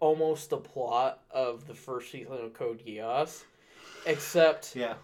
[0.00, 3.42] almost the plot of the first season of Code Geass,
[4.06, 4.94] except Yeah.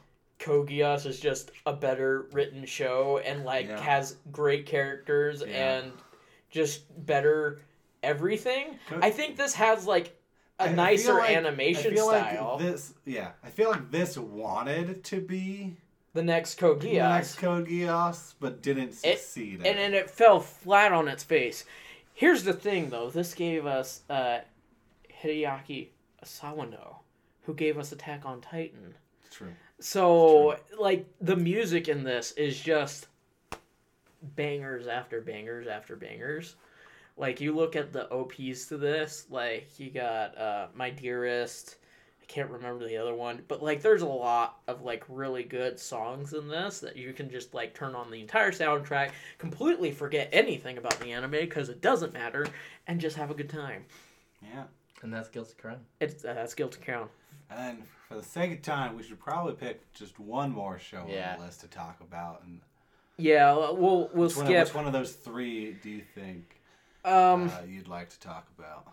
[0.40, 3.80] Geass is just a better written show and like Yeah.
[3.80, 5.78] has great characters Yeah.
[5.78, 5.92] and
[6.50, 7.60] just better
[8.02, 8.78] everything.
[9.00, 10.16] I think this has like
[10.58, 12.56] a I- nicer like- animation I feel style.
[12.58, 15.76] Like this, yeah, I feel like this wanted to be
[16.14, 19.56] the next Code the next Code Geass, but didn't It- succeed.
[19.66, 20.04] and then it.
[20.04, 21.64] it fell flat on its face.
[22.14, 23.08] Here's the thing, though.
[23.10, 24.40] This gave us uh,
[25.22, 25.88] Hideaki
[26.24, 26.96] Asawano,
[27.42, 28.94] who gave us Attack on Titan.
[29.30, 29.54] True.
[29.80, 33.06] So, like, the music in this is just
[34.36, 36.56] bangers after bangers after bangers.
[37.16, 41.76] Like, you look at the OPs to this, like, you got uh, My Dearest.
[42.22, 45.78] I can't remember the other one, but, like, there's a lot of, like, really good
[45.80, 50.28] songs in this that you can just, like, turn on the entire soundtrack, completely forget
[50.32, 52.46] anything about the anime because it doesn't matter,
[52.86, 53.84] and just have a good time.
[54.42, 54.64] Yeah.
[55.02, 55.80] and that's Guilty Crown.
[56.00, 57.08] It's, uh, that's Guilty Crown.
[57.50, 61.32] And for the sake of time, we should probably pick just one more show Yeah.
[61.34, 62.42] on the list to talk about.
[62.44, 62.60] And
[63.16, 64.66] Yeah, we'll we'll which, one, skip.
[64.66, 66.60] which one of those three do you think
[67.04, 68.86] Um, uh, you'd like to talk about?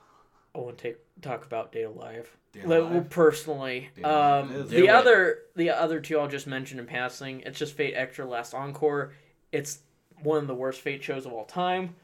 [0.56, 2.36] I want to take, talk about Date A Live.
[2.52, 2.92] Data Like, Live?
[2.92, 4.90] well, personally, Date A Live um, the Do it.
[4.90, 7.42] other the other two I'll just mention in passing.
[7.42, 9.14] It's just Fate Extra Last Encore.
[9.52, 9.80] It's
[10.24, 11.96] one of the worst Fate shows of all time,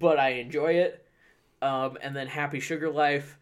[0.00, 1.06] but I enjoy it.
[1.62, 3.38] Um, and then Happy Sugar Life.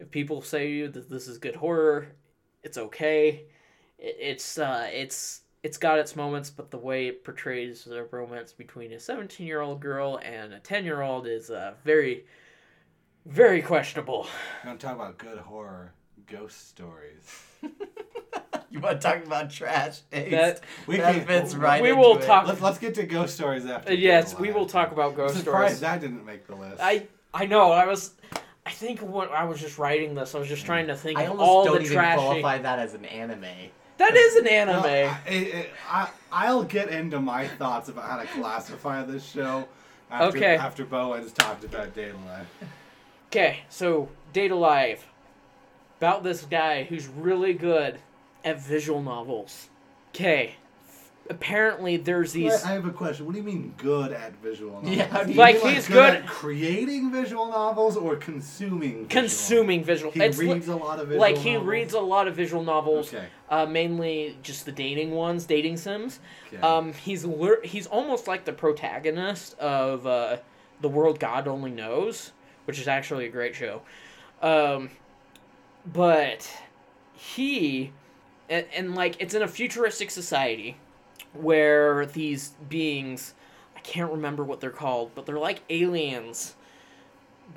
[0.00, 2.08] If people say that this is good horror,
[2.62, 3.44] it's okay.
[3.98, 8.52] It, it's uh, it's it's got its moments, but the way it portrays the romance
[8.52, 12.26] between a 17 year old girl and a 10 year old is uh, very,
[13.24, 14.26] very questionable.
[14.62, 15.92] We're going to talk about good horror
[16.26, 17.42] ghost stories.
[18.70, 20.30] You want to talk about trash taste?
[20.32, 21.80] That- We that can- fits right.
[21.80, 22.26] we will it.
[22.26, 23.92] talk- Let's, let's get to ghost stories after.
[23.92, 25.80] Uh, yes, we will talk about I'm ghost surprised stories.
[25.80, 26.78] that didn't make the list.
[26.82, 27.70] I I know.
[27.70, 28.14] I was.
[28.66, 31.24] I think when I was just writing this, I was just trying to think I
[31.24, 32.18] of almost all don't the even trashy.
[32.20, 33.44] qualify that as an anime.
[33.98, 34.84] That is an No, anime.
[34.84, 39.68] I, I, I, I'll get into my thoughts about how to classify this show,
[40.10, 40.56] After, Okay.
[40.56, 42.46] After Bo has talked about Data Life.
[43.30, 45.06] Okay, so Date A Live.
[45.98, 47.98] About this guy who's really good
[48.44, 49.68] at visual novels.
[50.14, 50.56] Okay.
[51.30, 53.24] Apparently there's these I have a question.
[53.24, 54.94] What do you mean good at visual novels?
[54.96, 58.16] Yeah, how do Do you- Like, mean, he's good, good- at creating visual novels or
[58.16, 60.12] consuming visual consuming visual.
[60.14, 60.28] novels?
[60.28, 62.62] it's He li- reads a lot of visual like he reads a lot of visual
[62.62, 63.24] novels, Okay.
[63.48, 66.20] uh, mainly just the dating ones, dating sims.
[66.52, 66.60] okay.
[66.60, 70.36] Um, he's lir- he's almost like the protagonist of uh,
[70.82, 72.32] the world God only knows,
[72.66, 73.80] which is actually a great show.
[74.42, 74.90] Um,
[75.90, 76.50] but
[77.14, 77.92] he
[78.50, 80.76] and, and like it's in a futuristic society
[81.34, 83.34] where these beings
[83.76, 86.54] I can't remember what they're called, but they're like aliens.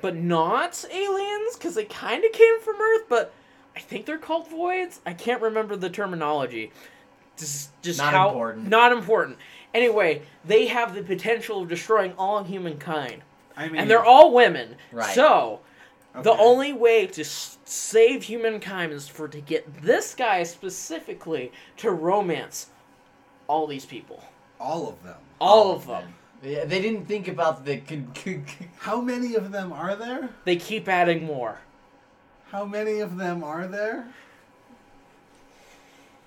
[0.00, 3.32] But not aliens cuz they kind of came from Earth, but
[3.74, 5.00] I think they're called voids.
[5.06, 6.72] I can't remember the terminology.
[7.36, 8.68] Just just Not how important.
[8.68, 9.38] not important.
[9.72, 13.22] Anyway, they have the potential of destroying all humankind.
[13.56, 14.76] I mean, And they're all women.
[14.92, 15.14] Right.
[15.14, 15.60] So,
[16.22, 21.90] the only way to s- save humankind is for to get this guy specifically to
[21.90, 22.70] romance
[23.48, 24.22] all these people.
[24.60, 25.16] all of them.
[25.40, 26.14] All of them.
[26.42, 27.78] Yeah, they didn't think about the.
[27.78, 30.28] con- con- con- How many of them are there?
[30.44, 31.58] They keep adding more.
[32.50, 34.06] How many of them are there?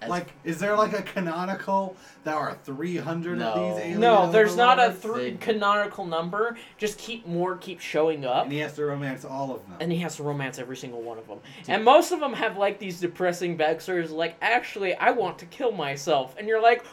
[0.02, 1.96] As- Like, is there like a canonical?
[2.24, 3.52] There are three hundred No.
[3.52, 4.00] of these aliens.
[4.00, 6.58] No, there's not a three They- canonical number.
[6.78, 8.44] Just keep more keep showing up.
[8.46, 9.78] And he has to romance all of them.
[9.80, 11.40] and he has to romance every single one of them.
[11.68, 15.72] And most of them have like these depressing backstories, like actually I want to kill
[15.72, 16.84] myself, and you're like,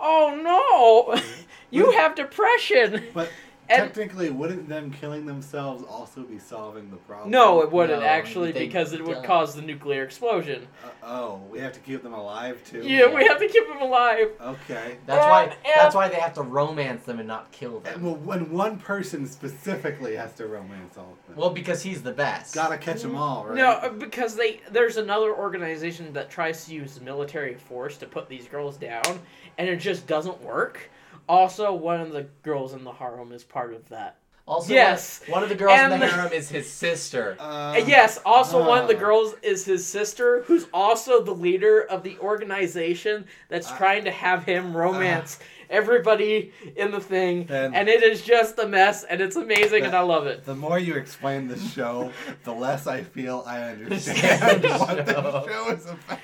[0.00, 1.20] oh no,
[1.70, 3.04] you have depression.
[3.14, 3.30] but
[3.70, 7.30] And- technically, wouldn't them killing themselves also be solving the problem?
[7.30, 9.24] No, it wouldn't No, actually they because it would don't.
[9.26, 10.66] cause the nuclear explosion.
[10.84, 12.80] Uh, oh, we have to keep them alive too.
[12.82, 14.30] Yeah, we have to keep him alive.
[14.40, 14.96] Okay.
[15.06, 15.42] That's why.
[15.44, 18.02] And- That's why they have to romance them and not kill And them.
[18.04, 22.12] well, when one person specifically has to romance all of them, Well, because he's the
[22.12, 22.54] best.
[22.54, 23.54] gotta catch them all, right?
[23.56, 28.28] No, uh, because they there's another organization that tries to use military force to put
[28.28, 29.20] these girls down,
[29.58, 30.90] and it just doesn't work.
[31.28, 34.16] Also, one of the girls in the harem is part of that.
[34.46, 35.20] Also, Yes.
[35.26, 37.36] One, one of the girls in And the the- harem is his sister.
[37.40, 37.42] Uh,
[37.76, 39.00] Uh, yes, also one of the uh.
[39.00, 43.76] girls is his sister, who's also the leader of the organization that's Uh.
[43.76, 45.38] trying to have him romance
[45.68, 49.94] everybody in the thing, Then- and it is just a mess, and it's amazing, and
[49.94, 50.46] I love it.
[50.46, 52.10] The more you explain the show,
[52.44, 55.46] the less I feel I understand The what the show.
[55.46, 56.18] show is about.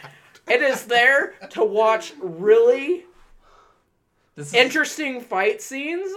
[0.49, 3.05] It is there to watch really
[4.37, 6.11] This is interesting fight scenes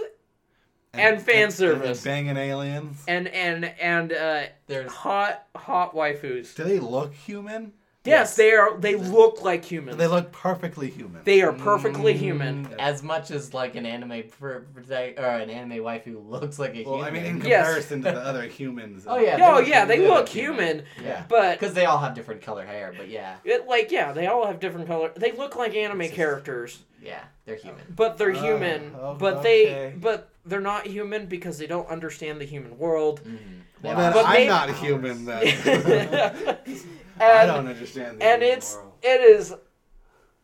[0.94, 2.02] And fan and service.
[2.02, 3.02] banging aliens.
[3.06, 6.54] and and and uh, there's hot hot waifus.
[6.54, 7.72] Do they look human?
[8.04, 8.78] Yes, they are.
[8.78, 9.98] They look like humans.
[9.98, 11.20] They look perfectly human.
[11.24, 12.66] They are perfectly human.
[12.66, 16.74] Mm, as much as like an anime per, prota- or an anime waifu looks like
[16.74, 17.66] a well, I mean, in Yes.
[17.66, 19.04] comparison to the other humans.
[19.06, 22.14] Oh, yeah, Oh yeah, they they look look human, yeah, but because they all have
[22.14, 22.94] different color hair.
[22.96, 25.12] But yeah, it, like yeah, they all have different color.
[25.14, 27.82] They look like anime just- characters, yeah, they're human.
[27.96, 28.94] but they're Uh, human.
[29.00, 29.92] oh, but okay.
[29.92, 33.20] they but they're not human because they don't understand the human world.
[33.24, 33.36] Mm-hmm.
[33.82, 35.46] Well, then But I'm they- not human then.
[35.46, 36.58] and
[37.20, 38.92] I don't understand the and human it's world.
[39.02, 39.54] it is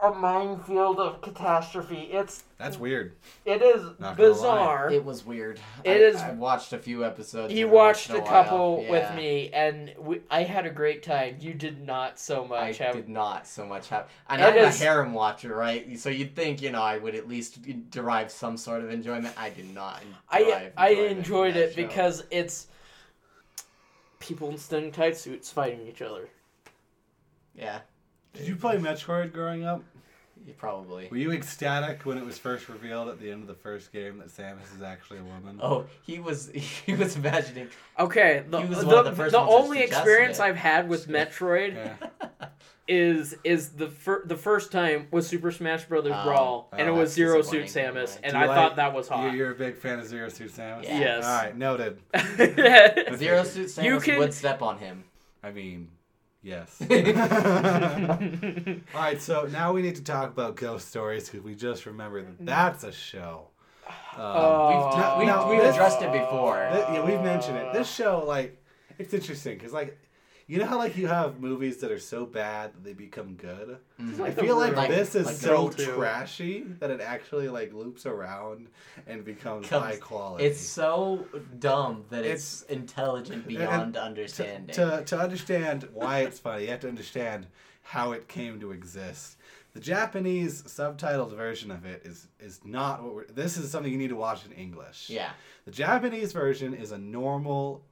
[0.01, 2.09] a minefield of catastrophe.
[2.13, 3.15] It's That's weird.
[3.47, 4.91] it is Not bizarre.
[4.91, 5.59] It was weird.
[5.83, 7.55] It I, is- I watched a few episodes.
[7.55, 8.91] You watched once a couple Yeah.
[8.91, 11.37] with me, and we, I had a great time.
[11.41, 12.79] You did not so I much.
[12.79, 15.99] have, I did not so much have, and I'm is- a harem watcher, right?
[15.99, 17.61] So you'd think, you know, I would at least
[17.91, 19.33] derive some sort of enjoyment.
[19.39, 20.03] I did not.
[20.29, 21.77] I derive I enjoyment enjoyed it show.
[21.77, 22.67] because it's
[24.19, 26.29] people in stunning tight suits fighting each other.
[27.55, 27.81] yeah,
[28.35, 29.83] Did you play Metroid growing up?
[30.47, 31.09] you probably.
[31.11, 34.19] Were you ecstatic when it was first revealed at the end of the first game
[34.19, 35.59] that Samus is actually a woman?
[35.63, 37.69] Oh, he was he was imagining.
[37.99, 40.43] Okay, the He was the, the the, first ones only experience it.
[40.43, 42.49] I've had with Metroid Yeah.
[42.89, 46.25] is is the fir- the first time was Super Smash Brothers Oh.
[46.25, 48.03] Brawl, and Oh, it was Zero Suit disappointing.
[48.03, 49.33] Samus, and I like- thought that was You're, hot.
[49.35, 50.83] you're a big fan of Zero Suit Samus?
[50.85, 50.99] Yeah.
[51.01, 51.25] Yes.
[51.25, 52.01] All right, noted.
[53.17, 55.05] Zero Suit Samus You can- would step on him.
[55.43, 55.89] I mean,
[56.45, 56.81] yes.
[58.95, 62.27] All right, so now we need to talk about ghost stories because we just remembered
[62.39, 63.49] that that's a show.
[63.87, 64.69] Um, Oh.
[64.69, 66.69] We've, No, we've, no, we've this- addressed it before.
[66.73, 67.73] Th- yeah, we've mentioned it.
[67.73, 68.57] This show, like,
[68.99, 69.99] it's interesting because, like,
[70.47, 73.79] you know how like you have movies that are so bad that they become good.
[74.01, 74.19] Mhm.
[74.19, 78.05] like I feel like Like- this is like so trashy that it actually like loops
[78.07, 78.69] around
[79.07, 80.45] and becomes Comes- high quality.
[80.45, 81.27] It's so
[81.59, 84.75] dumb that it's, It's- intelligent and- beyond to, understanding.
[84.75, 87.47] to to understand why it's funny, you have to understand
[87.83, 89.37] how it came to exist.
[89.75, 93.27] The Japanese subtitled version of it is is not what we're.
[93.27, 95.11] This is something you need to watch in English.
[95.11, 95.31] yeah,
[95.65, 97.83] The Japanese version is a normal,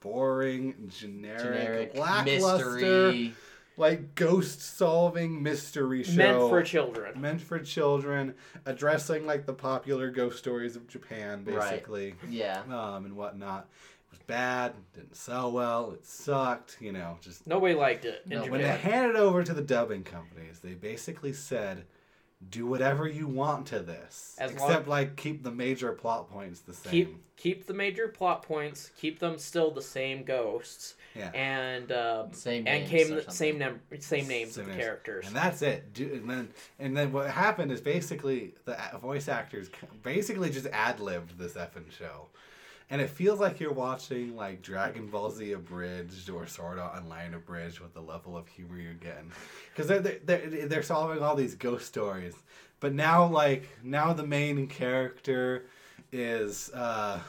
[0.00, 3.32] boring, generic, generic lackluster, mystery.
[3.76, 7.20] like ghost solving mystery show Meant for children.
[7.20, 8.34] meant for children,
[8.66, 11.70] addressing like the popular ghost stories of Japan, Right.
[11.70, 13.68] basically, Yeah, um, and whatnot.
[14.08, 18.38] It was bad, didn't sell well, it sucked, you know, just Nobody liked it in
[18.38, 21.84] No, when they handed it over to the dubbing companies, they basically said,
[22.48, 26.60] "Do whatever you want to this, As long- except like keep the major plot points
[26.60, 28.90] the same." Keep keep the major plot points.
[28.98, 33.58] Keep them still the same ghosts, yeah, and uh, same and names came the same
[33.58, 34.80] num- same names Same of names.
[34.80, 35.26] characters.
[35.26, 35.92] and that's it.
[35.92, 36.48] Do, and then
[36.78, 39.68] and then what happened is basically the voice actors
[40.02, 42.28] basically just ad libbed this effing show.
[42.92, 47.34] And it feels like you're watching like Dragon Ball Z abridged or Sword Art Online
[47.34, 49.30] abridged with the level of humor you're getting,
[49.72, 52.34] because they're, they're they're they're solving all these ghost stories,
[52.80, 55.66] but now like now the main character
[56.10, 57.20] is uh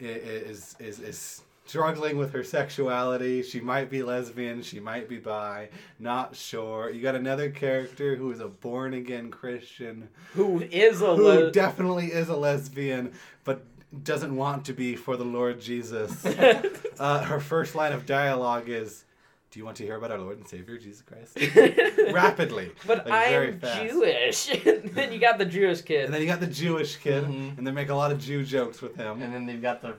[0.00, 3.40] is is is struggling with her sexuality.
[3.42, 5.68] She might be lesbian, she might be bi,
[6.00, 6.90] not sure.
[6.90, 11.52] You got another character who is a born again Christian Who is a who le-
[11.52, 13.12] definitely is a lesbian,
[13.44, 13.64] but
[14.04, 16.24] doesn't want to be for the Lord Jesus.
[16.98, 19.04] uh, her first line of dialogue is,
[19.50, 21.36] "Do you want to hear about our Lord and Savior Jesus Christ?"
[22.12, 23.60] Rapidly, But like, I'm.
[23.88, 24.48] Jewish.
[24.66, 26.06] and then you got the Jewish kid.
[26.06, 27.58] And then you got the Jewish kid, Mhm.
[27.58, 29.22] and they make a lot of Jew jokes with him.
[29.22, 29.88] and then they've got the.
[29.88, 29.96] and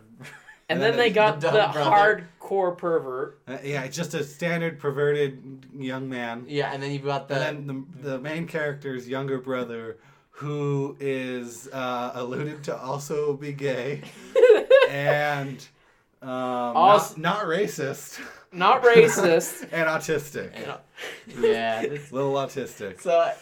[0.70, 2.26] and then then they got the, dumb brother.
[2.42, 3.40] hardcore pervert.
[3.48, 6.46] Uh, yeah, just a standard perverted young man.
[6.48, 7.36] Yeah, and then you've got the.
[7.36, 9.98] and then the, the main character's younger brother,
[10.38, 14.02] who is uh, alluded to also be gay,
[14.90, 15.66] and
[16.22, 18.20] um, Also- not, not racist,
[18.52, 19.62] Not racist.
[19.72, 20.52] and autistic.
[20.60, 20.78] Yeah.
[21.40, 21.82] yeah.
[21.88, 23.02] This, Little autistic.
[23.02, 23.36] so I,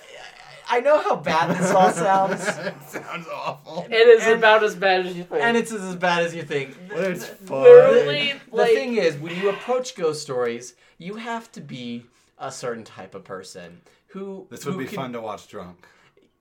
[0.70, 3.86] I know how bad this all sounds, it sounds awful.
[3.90, 5.42] It is And- about as bad as you think.
[5.44, 6.78] and it's as bad as you think.
[6.90, 7.64] But it's fun.
[7.64, 12.06] literally The thing is, when you approach ghost stories, you have to be
[12.40, 14.48] a certain type of person who.
[14.50, 15.86] This would who be can- fun to watch drunk.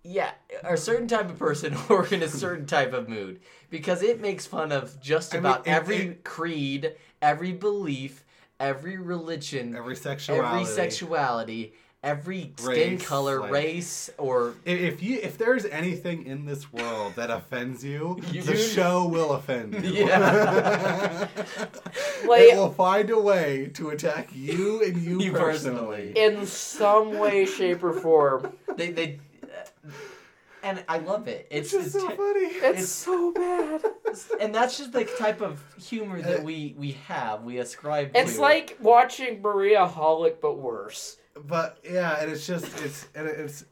[0.02, 0.30] Yeah,
[0.64, 4.46] a certain type of person or in a certain type of mood because it makes
[4.46, 8.24] fun of just I mean, about it- every it- creed, every belief,
[8.58, 10.46] every religion, Every sexuality.
[10.48, 16.46] every sexuality, every skin color, like- race, or If if you if there's anything in
[16.46, 20.06] this world that offends you, You the do- show will offend you.
[20.06, 21.28] Yeah.
[22.26, 26.12] Like- it will find a way to attack you and you, You personally.
[26.12, 26.18] personally.
[26.40, 28.52] in some way, shape, or form.
[28.76, 29.18] they they.
[30.62, 31.46] And I love it.
[31.50, 32.46] It's It's, just so it's- funny.
[32.46, 33.82] It's, It's- so bad.
[34.40, 37.42] and that's just the type of humor that uh, we we have.
[37.44, 38.12] We ascribe.
[38.12, 38.40] To It's to.
[38.42, 41.16] like watching Maria Holic, but worse.
[41.46, 43.64] But yeah, and it's just it's and it's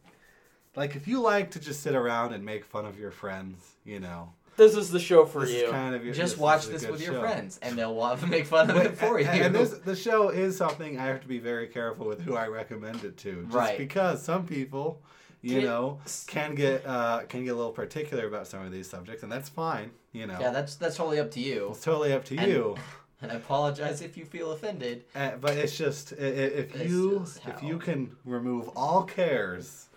[0.76, 3.98] like if you like to just sit around and make fun of your friends, you
[4.00, 5.64] know, This is the show for this you.
[5.66, 7.20] is kind of your, just this watch is this with your show.
[7.20, 9.26] friends, and they'll want to make fun of But- it for you.
[9.26, 12.36] and, and this the show is something I have to be very careful with who
[12.36, 13.76] I recommend it to, just Right.
[13.76, 15.02] because some people,
[15.48, 19.22] you know, can get uh, can get a little particular about some of these subjects,
[19.22, 19.90] and that's fine.
[20.12, 21.68] You know, yeah, that's that's totally up to you.
[21.70, 22.76] it's totally up to And- you.
[23.20, 25.02] And I apologize if you feel offended.
[25.12, 26.28] Uh, but it's just i- i-
[26.62, 29.88] if It's you just if you can remove all cares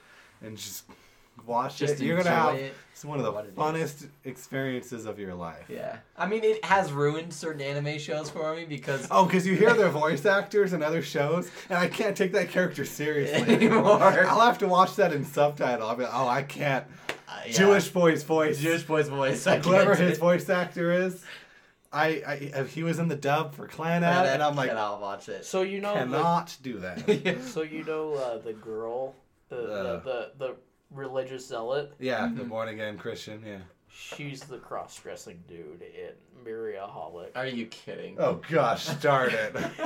[0.41, 0.85] and just
[1.47, 4.07] watch Just it, you're gonna enjoy have it it's one of the for what funnest
[4.25, 5.65] experiences of your life.
[5.69, 9.55] Yeah, I mean, it has ruined certain anime shows for me because Oh, because you
[9.55, 14.01] hear their voice actors in other shows, and I can't take that character seriously Anymore.
[14.03, 15.87] I'll have to watch that in subtitle.
[15.87, 16.85] I'll be, oh, I can't.
[17.27, 17.51] uh, yeah.
[17.53, 18.59] Jewish boy's voice.
[18.59, 19.47] Jewish boy's voice.
[19.47, 21.23] I Whoever his voice actor is,
[21.93, 25.27] I, I if he was in the dub for Clannad, and I'm like, cannot watch
[25.27, 25.45] it.
[25.45, 27.05] So you know, cannot do that.
[27.05, 29.15] the, so you know uh, the girl,
[29.49, 29.83] the, Uh.
[29.83, 30.55] the the the
[30.91, 31.93] religious zealot.
[31.99, 32.49] Yeah, the Mhm.
[32.49, 33.43] born again Christian.
[33.45, 33.57] Yeah.
[33.93, 36.11] She's the cross-dressing dude in
[36.45, 37.31] Maria Holic.
[37.35, 38.15] Are you kidding?
[38.19, 39.53] Oh gosh, start it.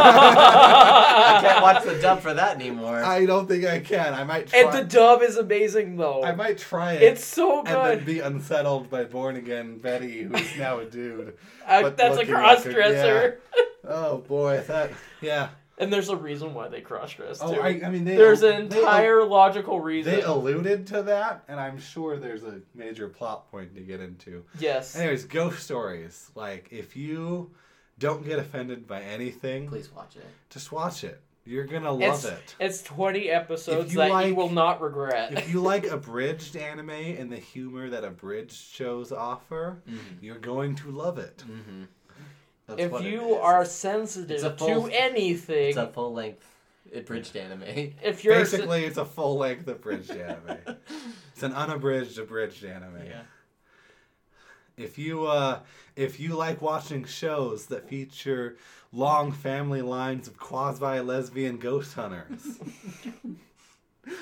[0.00, 3.02] I can't watch the dub for that anymore.
[3.02, 4.14] I don't think I can.
[4.14, 4.60] I might try.
[4.60, 6.22] and the dub is amazing though.
[6.22, 7.02] I might try it.
[7.02, 7.74] It's so good.
[7.74, 11.36] and then be unsettled by born again Betty, who's now a dude.
[11.66, 13.40] Uh, but that's a a- cross-dresser.
[13.84, 14.90] Oh boy, that
[15.20, 15.48] yeah.
[15.80, 17.60] And there's a reason why they cross-dress Oh, too.
[17.60, 20.12] I, I mean, they, there's an they- entire logical reason.
[20.14, 24.44] They alluded to that, and I'm sure there's a major plot point to get into.
[24.58, 24.96] yes.
[24.96, 26.30] Anyways, ghost stories.
[26.34, 27.50] Like, if you
[27.98, 29.68] Don't get offended by anything.
[29.68, 30.26] Please watch it.
[30.50, 31.20] Just watch it.
[31.44, 32.54] You're gonna love It's- it.
[32.60, 35.32] It's 20 episodes you that like- you will not regret.
[35.32, 40.24] If you like abridged anime and the humor that abridged shows offer, Mm-hmm.
[40.24, 41.38] you're going to love it.
[41.38, 41.84] Mm-hmm.
[42.76, 46.44] If you are sensitive It's a full- to anything, it's a full length
[46.94, 47.62] abridged anime.
[48.02, 50.58] if you're sen- Basically, it's a full length abridged anime.
[51.32, 53.06] It's an unabridged abridged anime.
[53.06, 53.22] yeah.
[54.76, 55.60] If you uh,
[55.96, 58.56] if you like watching shows that feature
[58.92, 62.58] long family lines of quasi lesbian ghost hunters,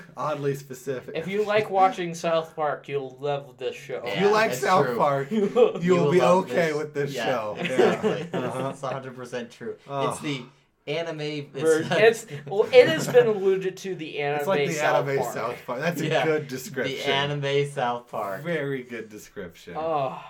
[0.16, 1.14] oddly specific.
[1.16, 4.02] if you like watching South Park, you'll love this show.
[4.04, 4.96] If you like South true.
[4.96, 7.56] Park, You you'll be love okay with this yeah, show.
[7.60, 8.28] Exactly.
[8.32, 8.40] Yeah.
[8.40, 8.68] Uh-huh.
[8.70, 9.76] It's 100 percent true.
[9.88, 10.10] Oh.
[10.10, 10.42] It's the
[10.86, 11.46] anime.
[11.52, 15.06] Ver- It's, It's well, it has been alluded to the anime It's like the South
[15.08, 15.34] anime Park.
[15.34, 15.80] South Park.
[15.80, 16.24] That's a Yeah.
[16.24, 16.96] good description.
[16.96, 18.42] the anime South Park.
[18.42, 19.74] Very good description.
[19.76, 20.20] Oh,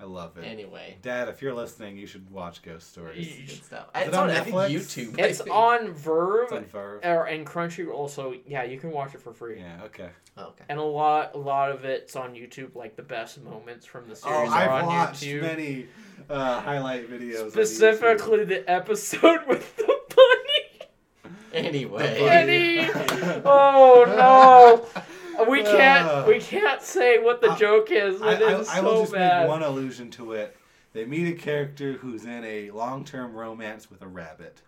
[0.00, 0.44] I love it.
[0.44, 3.26] Anyway, Dad, if you're listening, you should watch Ghost Stories.
[3.38, 3.86] Y- good stuff.
[3.94, 4.70] Is It's it on on, I think, Netflix?
[4.70, 5.20] YouTube.
[5.20, 5.50] I it's think.
[5.54, 7.04] on VRV It's on VRV.
[7.04, 8.08] or, and Crunchyroll.
[8.08, 9.58] So yeah, you can watch it for free.
[9.60, 10.08] Yeah, okay.
[10.38, 10.64] Oh, okay.
[10.70, 12.74] And a lot, a lot of it's on YouTube.
[12.74, 15.42] Like the best moments from the Oh, series are I've on watched YouTube.
[15.42, 15.86] many
[16.30, 17.40] uh, highlight videos.
[17.42, 17.52] on YouTube.
[17.52, 19.84] Specifically, the episode with the
[20.16, 21.30] bunny.
[21.52, 22.20] Anyway.
[22.20, 23.42] Bunny.
[23.44, 25.02] Oh no.
[25.48, 26.06] We can't.
[26.06, 28.20] Uh, we can't say what the I- joke is.
[28.22, 29.42] I, It is I, I will just bad.
[29.42, 30.56] make one allusion to it.
[30.92, 34.60] They meet a character who's in a long-term romance with a rabbit.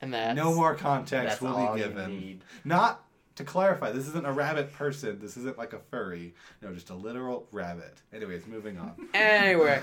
[0.00, 2.42] and that's no more context will be given.
[2.64, 3.04] Not
[3.34, 5.18] to clarify, this isn't a rabbit person.
[5.20, 6.34] This isn't like a furry.
[6.62, 8.00] No, just a literal rabbit.
[8.12, 8.92] Anyways, moving on.
[9.14, 9.80] Anyway,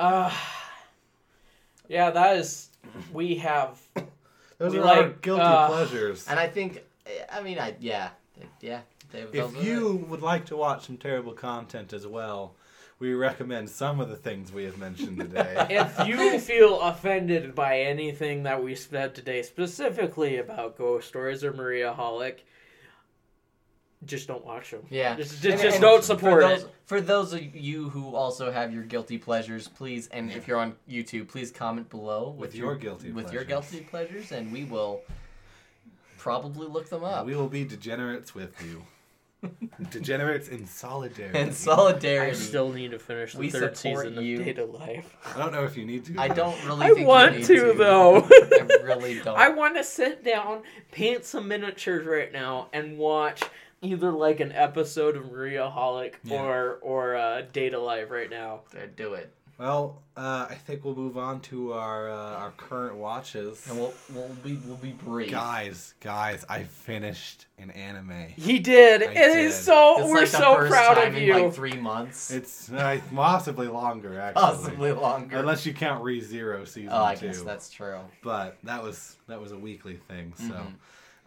[0.00, 0.32] uh,
[1.88, 2.70] yeah, that is.
[3.12, 3.80] We have.
[4.58, 6.26] Those We are our guilty uh, pleasures.
[6.28, 6.82] And I think,
[7.32, 8.10] I mean, I yeah,
[8.60, 8.80] yeah.
[9.14, 12.54] They, If are you would like to watch some terrible content as well,
[12.98, 15.66] we recommend some of the things we have mentioned today.
[15.70, 21.52] If you feel offended by anything that we said today, specifically about Ghost Stories or
[21.52, 22.38] Maria Holic,
[24.04, 24.84] just don't watch them.
[24.90, 25.16] Yeah.
[25.16, 26.74] Just, And- just, just and don't for support those, it.
[26.86, 30.74] For those of you who also have your guilty pleasures, please, and if you're on
[30.90, 35.00] YouTube, please comment below with, With your guilty with your guilty pleasures, and we will
[36.18, 37.26] probably look them up.
[37.26, 38.82] we will be degenerates with you.
[39.90, 41.38] degenerates in solidarity.
[41.38, 42.36] and I solidarity.
[42.36, 44.38] still need to finish the We third support season you.
[44.40, 45.16] of Date A Live.
[45.34, 46.14] I don't know if you need to.
[46.18, 46.82] I don't really.
[46.86, 48.16] I think you want need to, though.
[48.30, 49.36] I really don't.
[49.38, 50.62] I want to sit down,
[50.92, 53.42] paint some miniatures right now, and watch
[53.82, 56.40] either like an episode of Maria Holic Yeah.
[56.42, 58.60] or or uh, Date A Live right now.
[58.74, 62.96] Uh, Do it, Well, uh, I think we'll move on to our uh, our current
[62.96, 63.64] watches.
[63.68, 65.30] and we'll we'll be we'll be brief.
[65.30, 68.26] Guys, guys, I finished an anime.
[68.36, 69.02] He did.
[69.04, 69.64] I It is did.
[69.64, 70.00] so.
[70.00, 71.34] It's we're like so first proud time of in you.
[71.34, 74.42] like three months, It's uh, possibly longer, actually.
[74.42, 75.36] possibly longer.
[75.38, 77.26] Unless you count Re Zero season oh, I two.
[77.28, 78.00] guess that's true.
[78.24, 80.32] But that was that was a weekly thing.
[80.36, 80.66] So,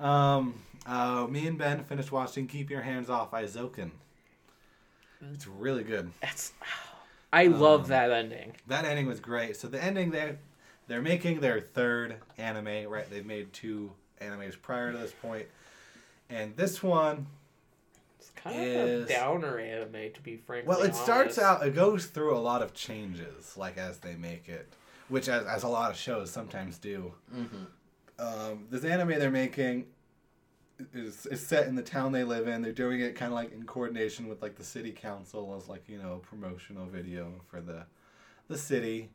[0.01, 0.03] Mhm.
[0.05, 0.53] um,
[0.85, 3.91] uh, me and Ben finished watching Keep Your Hands Off Eizouken.
[5.33, 6.11] It's really good.
[6.21, 6.51] That's.
[7.33, 8.55] I love Um, that ending.
[8.67, 9.55] That ending was great.
[9.57, 10.37] So the ending they
[10.87, 13.09] they're making their third anime, right?
[13.09, 13.91] They've made two
[14.21, 15.45] animes prior to this point.
[16.29, 17.27] And this one,
[18.19, 20.65] It's kind of a downer anime, to be frank.
[20.67, 24.47] well, it starts out it goes through a lot of changes like as they make
[24.47, 24.71] it,
[25.09, 27.13] which as, as a lot of shows sometimes do.
[27.31, 27.45] hmm
[28.19, 29.85] um, this anime they're making
[30.93, 32.61] is, is set in the town they live in.
[32.61, 35.87] They're doing it kind of like in coordination with like the city council as like
[35.87, 37.85] you know promotional video for the
[38.47, 39.09] the city,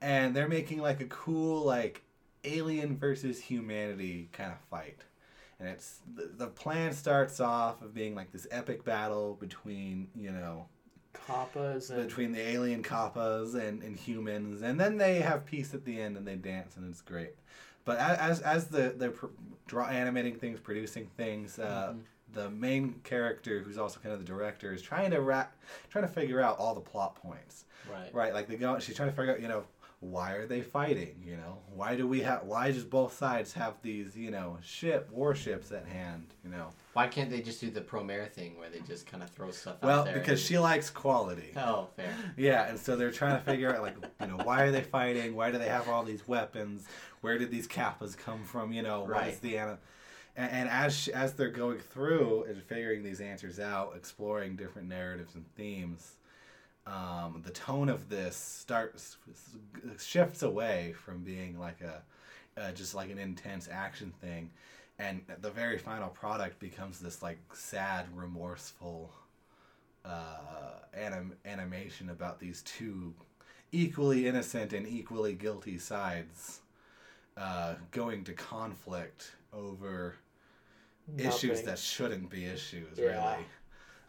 [0.00, 2.02] and they're making like a cool like
[2.44, 5.00] alien versus humanity kind of fight.
[5.58, 10.30] And it's the, the plan starts off of being like this epic battle between you
[10.30, 10.66] know
[11.26, 15.84] Kappas and between the alien kappas and, and humans, and then they have peace at
[15.84, 17.34] the end and they dance and it's great.
[17.86, 19.14] But as as the they're
[19.66, 22.02] draw animating things, producing things, uh, Mhm.
[22.34, 25.46] the main character who's also kind of the director is trying to ra-
[25.88, 27.64] trying to figure out all the plot points.
[27.90, 28.12] Right.
[28.12, 28.78] Right, like they go.
[28.80, 29.64] She's trying to figure out, you know,
[30.00, 31.22] why are they fighting?
[31.24, 32.42] You know, why do we have?
[32.42, 36.34] Why does both sides have these, you know, ship warships at hand?
[36.44, 39.28] You know, Why can't they just do the Promare thing where they just kind of
[39.28, 40.14] throw stuff well, out there?
[40.14, 41.52] because and- she likes quality.
[41.54, 42.08] Oh, fair.
[42.38, 45.36] Yeah, and so they're trying to figure out, like, you know, why are they fighting?
[45.36, 46.86] Why do they have all these weapons?
[47.20, 48.72] Where did these kappas come from?
[48.72, 49.40] You know, what is Right.
[49.42, 49.78] the ana-
[50.36, 54.88] and, and as sh- as they're going through and figuring these answers out, exploring different
[54.88, 56.14] narratives and themes,
[56.86, 59.18] um, the tone of this starts
[59.98, 62.02] shifts away from being like a
[62.58, 64.50] uh, just like an intense action thing,
[64.98, 69.12] and the very final product becomes this like sad, remorseful
[70.04, 73.12] uh, anim- animation about these two
[73.72, 76.60] equally innocent and equally guilty sides
[77.36, 80.14] uh, going to conflict over
[81.18, 83.34] issues that shouldn't be issues, Yeah.
[83.34, 83.46] really.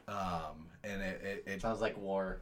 [0.08, 2.40] Um, and it, it, it Sounds like war.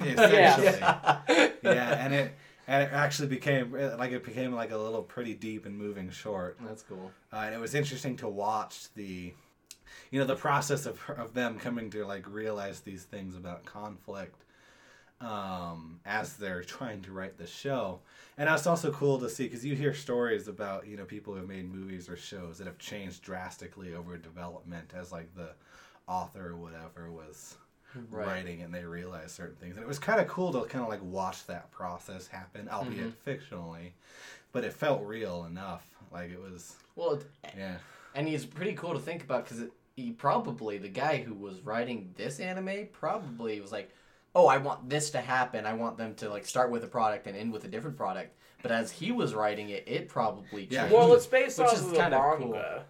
[0.00, 0.78] essentially,
[1.62, 2.32] yeah, and it
[2.68, 6.56] and it actually became like it became like a little pretty deep and moving short.
[6.60, 7.12] That's cool.
[7.32, 9.32] Uh, and it was interesting to watch the,
[10.10, 14.44] you know, the process of of them coming to like realize these things about conflict,
[15.20, 18.00] um, as they're trying to write the show.
[18.36, 21.40] And it's also cool to see because you hear stories about you know people who
[21.40, 25.50] have made movies or shows that have changed drastically over development as like the
[26.08, 27.56] author or whatever was
[28.10, 28.26] Right.
[28.26, 29.76] writing and they realized certain things.
[29.76, 33.24] And it was kind of cool to kind of like watch that process happen, albeit
[33.24, 33.30] mm-hmm.
[33.30, 33.90] fictionally,
[34.52, 35.86] but it felt real enough.
[36.12, 37.76] Like it was, Well, it, yeah.
[38.14, 39.64] and it's pretty cool to think about because
[39.96, 43.90] he probably the guy who was writing this anime probably was like,
[44.34, 45.64] "Oh, I want this to happen.
[45.66, 48.34] I want them to like start with a product and end with a different product."
[48.62, 50.82] But as he was writing it, it probably Yeah.
[50.82, 50.94] changed.
[50.94, 52.36] Well, it's based Which off is of the kinda manga.
[52.44, 52.84] cool.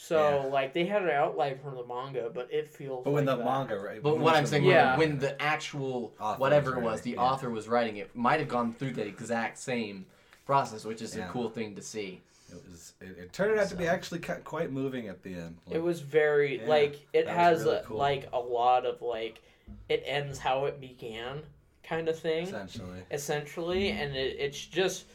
[0.00, 0.46] So Yeah.
[0.52, 3.02] like they had an outline from the manga, but it feels.
[3.04, 3.50] But when like the that.
[3.50, 4.00] manga, right?
[4.00, 4.96] But what I'm saying, Yeah.
[4.96, 7.20] when, when the actual Author whatever was it was, the yeah.
[7.22, 10.06] author was writing it, might have gone through the exact same
[10.46, 11.28] process, which is Yeah.
[11.28, 12.22] a cool thing to see.
[12.48, 12.92] It was.
[13.00, 15.58] It, it turned out to be actually quite moving at the end.
[15.68, 17.96] It was very Yeah, like it has really a, cool.
[17.98, 19.42] like a lot of like
[19.88, 21.42] it ends how it began
[21.82, 23.00] kind of thing essentially.
[23.10, 24.00] essentially, Mm-hmm.
[24.02, 25.06] and it, it's just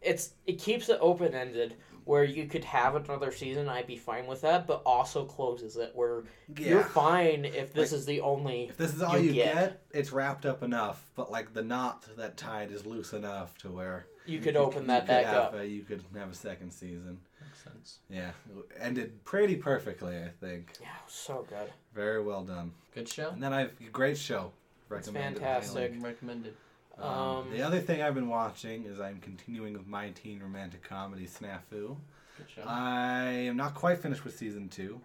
[0.00, 1.74] it's it keeps it open ended
[2.08, 3.68] where you could have another season.
[3.68, 6.24] I'd be fine with that, but also closes it where
[6.56, 8.64] you're fine if this Like, is the only.
[8.70, 9.54] If this is all you you, get.
[9.54, 9.82] get.
[9.92, 11.04] it's wrapped up enough.
[11.14, 14.82] But like the knot that tied is loose enough to where You could you open
[14.82, 15.54] you that back up.
[15.54, 17.18] A, you could have a second season.
[17.42, 17.98] Makes sense.
[18.08, 20.16] Yeah, it ended pretty perfectly.
[20.16, 20.72] I think.
[20.80, 21.70] Yeah, so good.
[21.94, 22.72] Very well done.
[22.94, 23.28] Good show.
[23.28, 24.52] And then I've great show.
[24.90, 25.90] It's fantastic.
[25.92, 26.02] highly.
[26.02, 26.54] Recommended.
[27.00, 30.82] Um, Um, the other thing I've been watching is I'm continuing with my teen romantic
[30.82, 31.96] comedy Snafu.
[32.36, 32.62] Good show.
[32.66, 35.00] I am not quite finished with season two.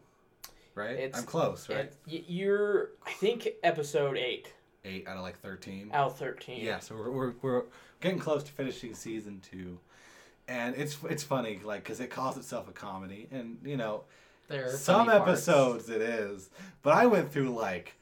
[0.75, 0.95] Right?
[0.97, 1.91] It's- I'm close, right?
[2.07, 4.51] You're, I think, episode eight
[4.85, 5.91] Eight out of like thirteen.
[5.93, 6.63] out of thirteen.
[6.65, 7.63] Yeah, so we're, we're, we're
[8.01, 9.79] getting close to finishing season two,
[10.47, 14.03] and it's it's funny like because it calls itself a comedy, and you know
[14.49, 15.47] there some funny parts.
[15.47, 16.49] episodes it is,
[16.81, 17.93] but I went through like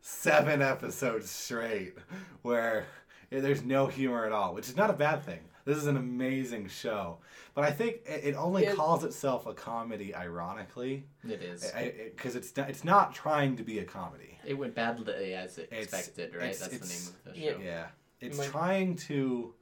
[0.00, 1.92] seven episodes straight
[2.40, 2.86] where
[3.32, 5.38] Eh, there's no humor at all, which is not a bad thing.
[5.64, 7.18] This is an amazing show,
[7.54, 11.70] but I think it, it only It- calls itself a comedy ironically, It is.
[12.14, 14.38] because it's not, it's not trying to be a comedy.
[14.44, 16.44] It went badly as It's- expected, right?
[16.50, 17.64] it's- That's it's- the name of the show.
[17.64, 17.86] Yeah,
[18.20, 19.54] it's Like- trying to.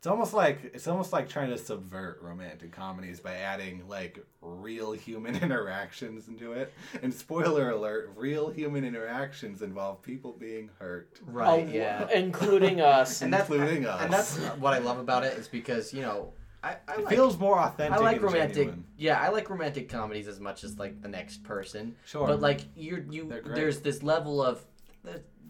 [0.00, 4.92] It's almost like it's almost like trying to subvert romantic comedies by adding like real
[4.92, 6.72] human interactions into it.
[7.02, 11.66] And spoiler alert: real human interactions involve people being hurt, Right.
[11.68, 12.08] Oh, yeah.
[12.14, 13.20] including us.
[13.20, 14.00] And including us.
[14.00, 16.32] And that's what I love about it is because you know
[16.62, 17.98] I, I it like feels more authentic.
[17.98, 18.54] I like and romantic.
[18.54, 18.84] genuine.
[18.96, 21.94] Yeah, I like romantic comedies as much as like the next person.
[22.06, 24.64] Sure, But like you're you, there's this level of,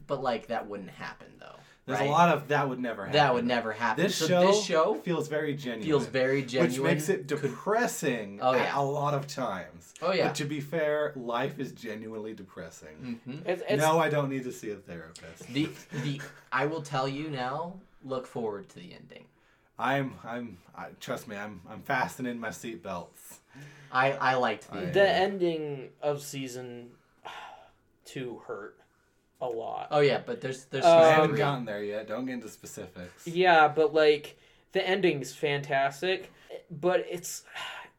[0.09, 1.60] but like that wouldn't happen though.
[1.91, 2.09] There's right?
[2.09, 3.19] a lot of that would never happen.
[3.19, 4.03] that would never happen.
[4.05, 5.83] This so show, this show feels very genuine.
[5.83, 6.71] feels very genuine.
[6.71, 8.73] which makes it Could- depressing Oh, yeah.
[8.79, 9.93] a lot of times.
[10.03, 10.29] oh yeah.
[10.29, 13.21] But to be fair, life is genuinely depressing.
[13.25, 15.47] hmm It's, it's, no, I don't need to see a therapist.
[15.53, 15.69] The
[16.05, 16.21] the
[16.53, 17.75] I will tell you now.
[18.03, 19.27] Look forward to the ending.
[19.79, 23.39] I'm, I'm, I, trust me, I'm, I'm fastening my seatbelts.
[23.93, 26.93] I I liked the I- the ending of season
[28.05, 28.80] two hurt
[29.41, 29.89] a lot.
[29.91, 31.39] Oh yeah, but there's there's Uh, I haven't three.
[31.39, 32.07] gotten there yet.
[32.09, 33.27] Don't get into specifics.
[33.27, 34.37] Yeah, but like
[34.73, 36.33] the ending's fantastic,
[36.71, 37.43] but it's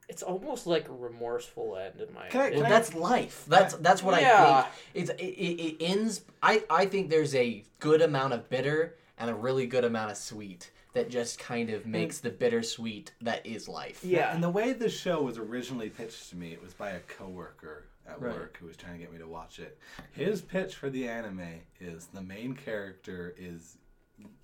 [0.09, 2.63] it's almost like a remorseful end in my Can I- opinion.
[2.63, 3.45] Well, that's life.
[3.47, 4.23] That's that's what I
[4.63, 4.73] think.
[4.93, 6.22] It's it, it, it ends.
[6.43, 10.18] I I think there's a good amount of bitter and a really good amount of
[10.18, 14.01] sweet that just kind of makes the bittersweet that is life.
[14.03, 14.34] yeah.
[14.34, 17.85] And the way this show was originally pitched to me, it was by a coworker
[18.07, 18.34] at Right.
[18.36, 19.78] work who was trying to get me to watch it.
[20.11, 23.78] His pitch for the anime is the main character is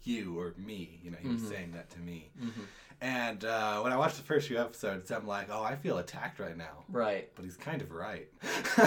[0.03, 0.99] you or me.
[1.03, 1.49] You know, he was Mhm.
[1.49, 2.31] saying that to me.
[2.41, 2.51] Mhm.
[2.99, 6.39] And uh, when I watched the first few episodes, I'm like, oh, I feel attacked
[6.39, 6.83] right now.
[6.89, 7.29] Right.
[7.35, 8.27] but he's kind of right.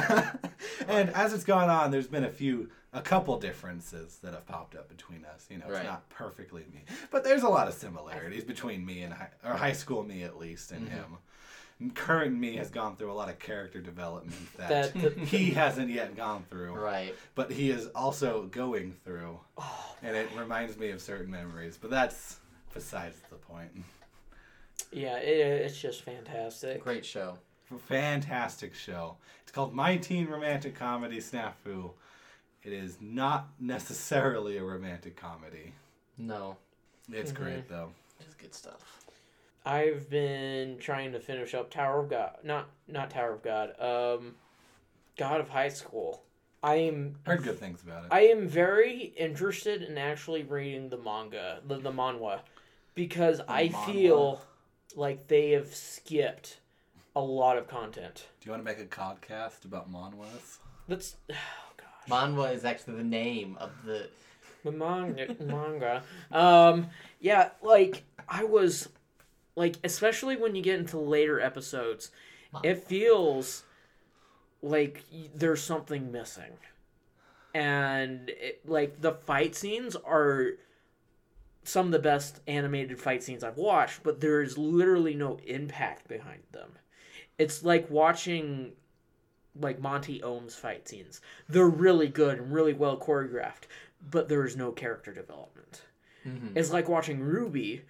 [0.89, 4.75] and as it's gone on, there's been a few, a couple differences that have popped
[4.75, 5.47] up between us.
[5.49, 5.77] You know, Right.
[5.77, 9.55] it's not perfectly me, but there's a lot of similarities between me and high, or
[9.55, 10.91] high school me at least and Mhm.
[10.91, 11.19] him.
[11.95, 15.89] Current me has gone through a lot of character development that, that the, he hasn't
[15.91, 17.15] yet gone through, Right.
[17.35, 21.79] but he is also going through, oh, and it reminds me of certain memories.
[21.81, 22.37] But that's
[22.75, 23.71] besides the point.
[24.93, 26.83] yeah, it, it's just fantastic.
[26.85, 27.39] Great show.
[27.87, 29.17] fantastic show.
[29.43, 31.93] It's called My Teen Romantic Comedy Snafu.
[32.63, 35.73] it is not necessarily a romantic comedy.
[36.19, 36.59] No,
[37.11, 37.37] It's Mhm.
[37.37, 37.93] great though.
[38.23, 39.00] just good stuff.
[39.65, 42.39] I've been trying to finish up Tower of God.
[42.43, 43.75] Not not Tower of God.
[43.81, 44.35] Um,
[45.17, 46.23] God of High School.
[46.63, 48.09] I am Heard good things about it.
[48.11, 52.41] I am very interested in actually reading the manga, the, the manhwa,
[52.95, 53.87] because I manhwa.
[53.87, 54.43] feel
[54.95, 56.59] like they have skipped
[57.17, 58.27] a lot of content.
[58.41, 60.59] Do you want to make a podcast about manhwas?
[60.87, 61.35] That's oh
[61.77, 62.09] gosh.
[62.09, 64.09] Manhwa is actually the name of the.
[64.63, 66.03] The manga, manga.
[66.31, 66.89] Um,
[67.19, 68.91] yeah, like I was,
[69.57, 72.11] like especially when you get into later episodes,
[72.63, 73.65] it feels
[74.63, 75.05] like
[75.35, 76.59] there's something missing,
[77.55, 80.53] and it, like the fight scenes are
[81.63, 86.09] some of the best animated fight scenes I've watched, but there is literally no impact
[86.09, 86.73] behind them.
[87.39, 88.73] It's like watching
[89.59, 91.21] like Monty Oum's fight scenes.
[91.49, 93.65] They're really good and really well choreographed,
[94.11, 95.83] but there is no character development.
[96.27, 96.53] Mhm.
[96.57, 97.83] It's like watching RWBY.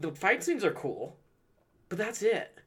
[0.00, 1.16] The fight scenes are cool,
[1.88, 2.58] but that's it.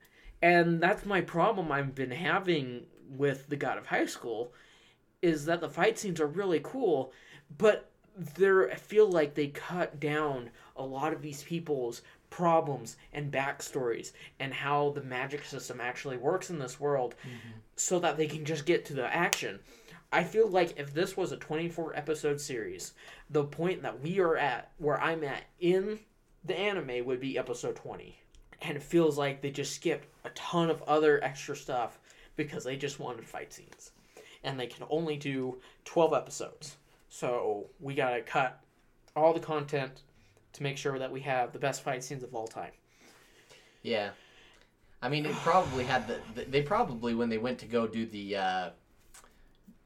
[0.42, 4.54] And that's my problem I've been having with the God of High School
[5.22, 7.12] is that the fight scenes are really cool,
[7.58, 7.90] but
[8.36, 14.12] they're I feel like they cut down a lot of these people's problems and backstories
[14.40, 17.60] and how the magic system actually works in this world mm-hmm.
[17.76, 19.60] so that they can just get to the action.
[20.12, 22.94] I feel like if this was a 24 episode series,
[23.30, 26.00] the point that we are at, where I'm at in
[26.46, 28.20] the anime, would be episode 20.
[28.62, 32.00] And it feels like they just skipped a ton of other extra stuff
[32.36, 33.92] because they just wanted fight scenes.
[34.44, 36.78] And they can only do 12 episodes.
[37.10, 38.62] So we gotta cut
[39.16, 40.02] all the content
[40.54, 42.72] to make sure that we have the best fight scenes of all time.
[43.82, 44.12] Yeah,
[45.02, 46.46] I mean, it probably had the, the.
[46.46, 48.70] They probably when they went to go do the, uh,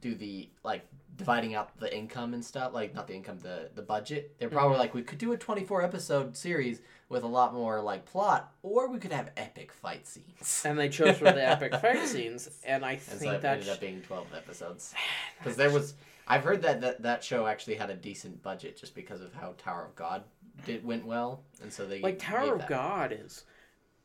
[0.00, 0.86] do the like
[1.20, 4.34] dividing out the income and stuff, like not the income, the the budget.
[4.38, 4.56] They're mm-hmm.
[4.56, 6.80] probably like, we could do a twenty four episode series
[7.10, 10.62] with a lot more like plot, or we could have epic fight scenes.
[10.64, 13.68] And they chose for the epic fight scenes, and I And think so that ended
[13.68, 14.94] up being twelve episodes.
[15.38, 15.94] Because there was,
[16.26, 19.54] I've heard that, that that show actually had a decent budget just because of how
[19.58, 20.24] Tower of God
[20.64, 23.44] did went well, and so they like Tower of God is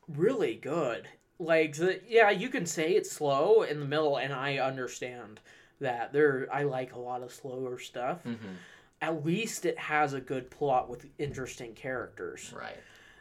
[0.10, 1.08] really good.
[1.40, 5.40] Like the yeah, you can say it's slow in the middle, and I understand
[5.80, 6.14] that.
[6.14, 8.24] There, I like a lot of slower stuff.
[8.24, 8.56] Mhm.
[9.02, 12.54] At least it has a good plot with interesting characters.
[12.56, 12.78] Right.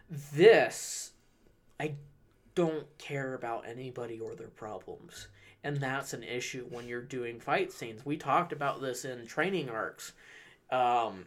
[0.08, 1.12] This,
[1.80, 1.94] I
[2.54, 5.28] don't care about anybody or their problems.
[5.62, 8.04] And that's an issue when you're doing fight scenes.
[8.04, 10.12] We talked about this in training arcs
[10.70, 11.26] um,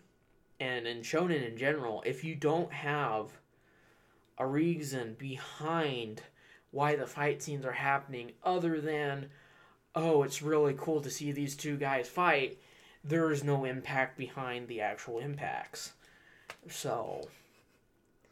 [0.59, 2.03] and in shonen in general.
[2.05, 3.31] If you don't have
[4.37, 6.21] a reason behind
[6.71, 9.29] why the fight scenes are happening other than,
[9.97, 12.57] oh, it's really cool to see these two guys fight,
[13.03, 15.93] there is no impact behind the actual impacts.
[16.69, 17.27] So,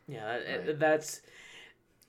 [0.08, 0.80] yeah, Right.
[0.80, 1.22] that's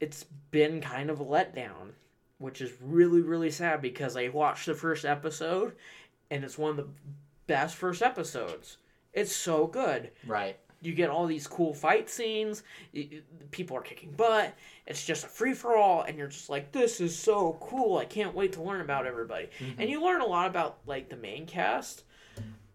[0.01, 1.93] it's been kind of a letdown,
[2.39, 5.75] which is really really sad because I watched the first episode,
[6.31, 6.89] and it's one of the
[7.47, 8.77] best first episodes.
[9.13, 10.11] It's so good.
[10.27, 10.59] Right.
[10.83, 12.63] You get all these cool fight scenes.
[13.51, 14.55] People are kicking butt.
[14.87, 17.97] It's just a free for all, and you're just like, "This is so cool!
[17.99, 19.81] I can't wait to learn about everybody." Mm-hmm.
[19.81, 22.05] And you learn a lot about like the main cast,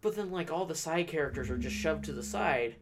[0.02, 2.76] but then like all the side characters are just shoved to the side,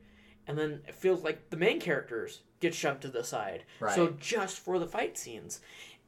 [0.47, 3.65] and then it feels like the main characters get shoved to the side.
[3.93, 5.61] So just for the fight scenes,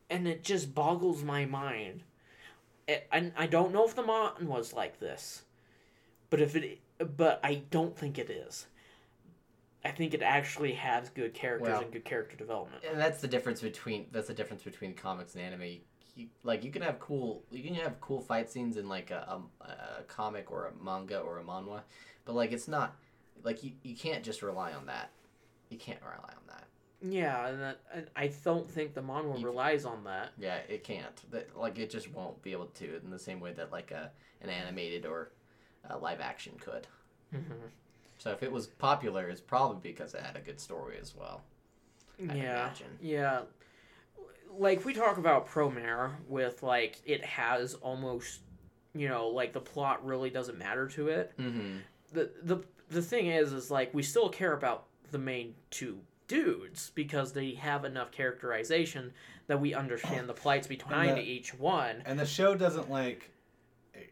[0.10, 2.04] and it just boggles my mind.
[2.88, 5.44] It, I I don't know if the manhwa was like this,
[6.30, 6.80] but if it,
[7.18, 8.68] but I don't think it is.
[9.84, 12.84] I think it actually has good characters Well- and good character development.
[12.84, 15.80] and that's the difference between that's the difference between comics and anime.
[16.16, 19.40] You, like you can have cool you can have cool fight scenes in like a,
[19.62, 21.82] a, a comic or a manga or a manhwa,
[22.26, 22.96] but like it's not
[23.44, 25.10] like you, you can't just rely on that.
[25.70, 26.68] You can't rely on that.
[27.04, 30.34] Yeah, and, that, and I don't think the manhwa You- relies on that.
[30.38, 31.32] Yeah, it can't.
[31.32, 34.12] That like it just won't be able to in the same way that like a
[34.42, 35.32] an animated or
[35.90, 36.88] a live action could.
[37.32, 37.40] hmm
[38.22, 41.42] So if it was popular, it's probably because it had a good story as well.
[42.22, 42.88] I'd yeah, imagine.
[43.02, 43.42] yeah.
[44.56, 48.42] Like we talk about Promare with like it has almost,
[48.94, 51.34] you know, like the plot really doesn't matter to it.
[51.40, 51.78] Mm-hmm.
[52.14, 56.92] the the the thing is is like we still care about the main two dudes
[56.94, 59.14] because they have enough characterization
[59.48, 62.04] that we understand the plights behind the- each one.
[62.06, 63.32] And the show doesn't like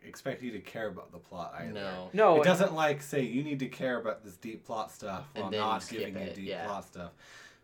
[0.05, 1.71] expect you to care about the plot either.
[1.73, 2.09] No.
[2.13, 5.49] No, It doesn't like say you need to care about this deep plot stuff while
[5.49, 6.65] then not skip giving you it, deep yeah.
[6.65, 7.11] plot stuff.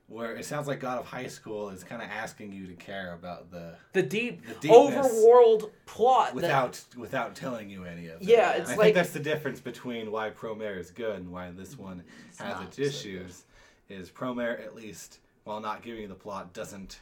[0.08, 3.14] where it sounds like God of High School is kind of asking you to care
[3.14, 5.08] about the The deep The deepness.
[5.08, 8.28] overworld plot that without without telling you any of it.
[8.28, 11.50] Yeah, it's I like- think that's the difference between why Promare is good and why
[11.52, 12.04] this one
[12.38, 12.90] has not its so good.
[12.90, 13.44] issues.
[13.90, 17.00] Is Promare at least, while not giving you the plot, doesn't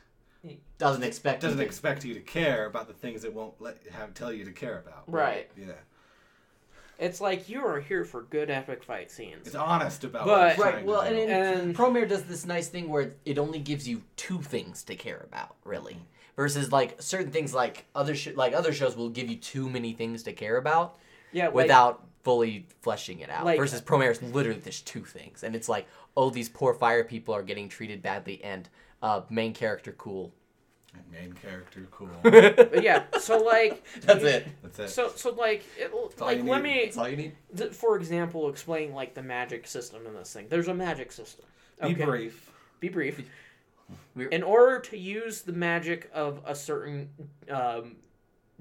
[0.78, 1.42] Doesn't expect.
[1.42, 4.32] doesn't you to- expect you to care about the things it won't let have tell
[4.34, 5.04] you to care about.
[5.08, 5.50] Right.
[5.58, 5.74] Yeah.
[7.00, 9.48] it's like you are here for good epic fight scenes.
[9.48, 10.86] It's honest about But- what it's Right.
[10.86, 11.62] Well, to and, do.
[11.64, 15.26] And- Promare does this nice thing where it only gives you two things to care
[15.28, 15.98] about, really,
[16.36, 19.94] versus like certain things like other sh- like other shows will give you too many
[19.94, 20.98] things to care about
[21.32, 23.44] yeah, like, without fully fleshing it out.
[23.46, 27.04] like- versus Promare is literally just two things, and it's like, oh, these poor fire
[27.04, 28.70] people are getting treated badly, and
[29.04, 30.34] uh, main character cool.
[31.12, 32.10] main character, cool.
[32.24, 33.04] But yeah.
[33.20, 34.48] So like That's it.
[34.64, 34.90] That's it.
[34.90, 36.70] So so like it, all like you let need.
[36.78, 37.32] me That's all you need.
[37.56, 40.48] th- for example explain like the magic system in this thing.
[40.50, 41.46] There's a magic system.
[41.82, 42.52] Be brief.
[42.80, 43.22] Be brief.
[44.16, 47.10] We're- In order to use the magic of a certain
[47.50, 47.98] um,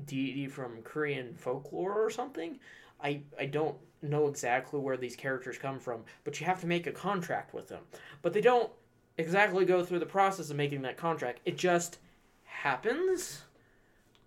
[0.04, 2.58] deity from Korean folklore or something,
[3.02, 6.86] I I don't know exactly where these characters come from, but you have to make
[6.88, 7.82] a contract with them.
[8.22, 8.70] But they don't
[9.18, 11.40] exactly go through the process of making that contract.
[11.44, 11.98] It just
[12.44, 13.42] happens.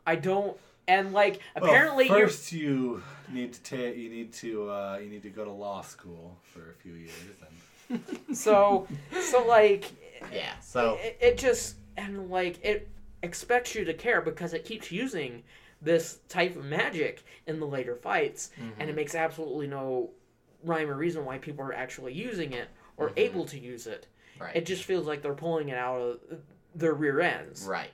[0.05, 0.57] I don't
[0.87, 3.01] and like Well, apparently you're first you
[3.31, 6.71] need to ta- you need to uh, you need to go to law school for
[6.71, 7.11] a few years
[7.89, 8.01] and
[8.33, 8.87] so
[9.21, 9.91] so like
[10.33, 10.51] Yeah.
[10.61, 12.87] So it, it just and like it
[13.23, 15.43] expects you to care because it keeps using
[15.81, 20.09] this type of magic in the later fights and it makes absolutely no
[20.63, 24.07] rhyme or reason why people are actually using it or able to use it
[24.39, 24.55] right.
[24.55, 26.39] it just feels like they're pulling it out of
[26.73, 27.91] their rear ends right.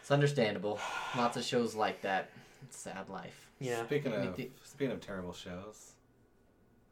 [0.00, 0.78] It's understandable.
[1.16, 2.28] Lots of shows like that.
[2.62, 3.48] It's sad life.
[3.58, 4.50] yeah speaking of too.
[4.62, 5.92] speaking of terrible shows,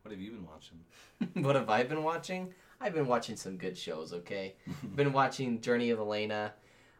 [0.02, 0.78] what have you been watching?
[1.44, 2.54] what have I been watching?
[2.80, 4.54] I've been watching some good shows, okay?
[4.96, 6.52] been watching Journey of Elaina.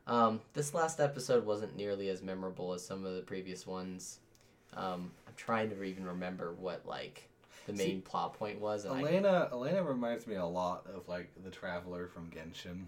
[0.07, 4.21] Um, this last episode wasn't nearly as memorable as some of the previous ones.
[4.75, 7.29] Um, I'm trying to even remember what like
[7.67, 8.85] the main See, plot point was.
[8.85, 12.85] And I, Elaina Elaina reminds me a lot of like the Traveler from Genshin.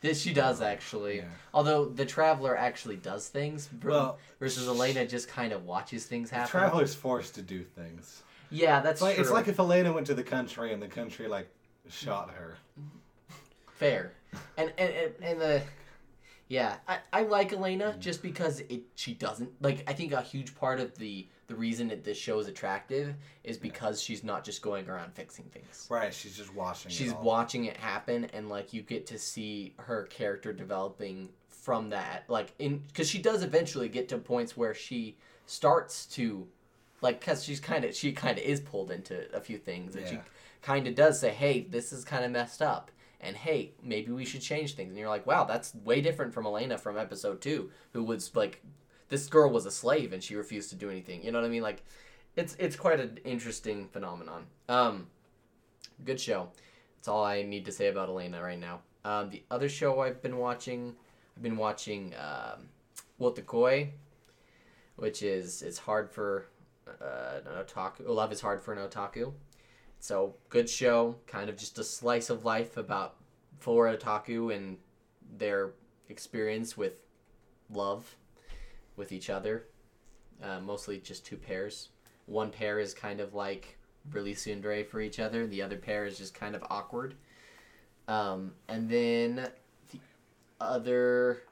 [0.00, 1.18] this she does actually.
[1.18, 1.24] Yeah.
[1.54, 6.46] Although the Traveler actually does things, Well, versus Elaina just kind of watches things happen.
[6.46, 6.50] the.
[6.58, 8.22] Traveler's forced to do things.
[8.50, 9.22] yeah, that's It's like true.
[9.24, 11.48] it's like if Elaina went to the country and the country like
[11.88, 12.56] shot her.
[13.74, 14.12] Fair.
[14.56, 15.62] And and and, and the
[16.48, 17.98] yeah, I, I like Elaina mm.
[17.98, 21.88] just because it she doesn't like I think a huge part of the the reason
[21.88, 25.86] that this show is attractive is because she's not just going around fixing things.
[25.90, 26.90] Right, she's just watching.
[26.90, 27.22] it She's all.
[27.22, 32.52] watching it happen and like you get to see her character developing from that like
[32.58, 35.16] in cuz she does eventually get to points where she
[35.46, 36.46] starts to
[37.02, 40.06] like cuz she's kind of she kind of is pulled into a few things and
[40.08, 40.18] she
[40.62, 44.24] kind of does say hey this is kind of messed up and hey maybe we
[44.24, 47.70] should change things and you're like wow that's way different from Elaina from episode 2
[47.92, 48.62] who was like
[49.08, 51.22] this girl was a slave and she refused to do anything.
[51.22, 51.62] You know what I mean?
[51.62, 51.84] Like
[52.36, 54.46] it's it's quite an interesting phenomenon.
[54.68, 55.06] Um
[56.04, 56.48] good show.
[56.96, 58.80] That's all I need to say about Elaina right now.
[59.04, 60.94] Um, the other show I've been watching
[61.36, 62.68] I've been watching um,
[63.20, 63.90] Wotakoi
[64.98, 66.46] which is it's hard for
[67.00, 69.32] uh, an otaku love is hard for an otaku.
[70.00, 73.16] So good show, kind of just a slice of life about
[73.58, 74.76] four otaku and
[75.36, 75.70] their
[76.08, 76.94] experience with
[77.70, 78.16] love
[78.98, 79.64] with each other.
[80.42, 81.88] Uh, mostly just two pairs.
[82.26, 83.78] One pair is kind of like
[84.12, 85.46] really tsundere for each other.
[85.46, 87.14] The other pair is just kind of awkward.
[88.06, 89.48] Um, and then
[89.92, 90.00] the
[90.60, 91.42] other,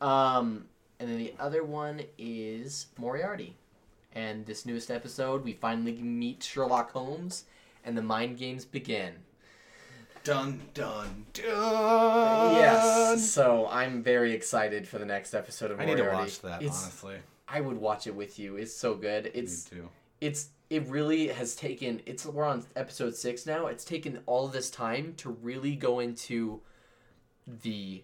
[0.00, 0.66] um,
[0.98, 3.56] and then the other one is Moriarty.
[4.12, 7.44] And this newest episode, we finally meet Sherlock Holmes,
[7.84, 9.12] and the mind games begin.
[10.28, 12.54] Dun dun dun.
[12.56, 13.30] Yes.
[13.30, 16.02] So I'm very excited for the next episode of Moriarty.
[16.02, 16.24] I Moriarty.
[16.24, 17.14] need to watch that It's, honestly.
[17.48, 18.56] I would watch it with you.
[18.56, 19.24] It's so good.
[19.24, 19.88] Me It's too.
[20.20, 22.02] it's it really has taken.
[22.04, 23.68] It's we're on episode six now.
[23.68, 26.60] It's taken all this time to really go into
[27.62, 28.02] the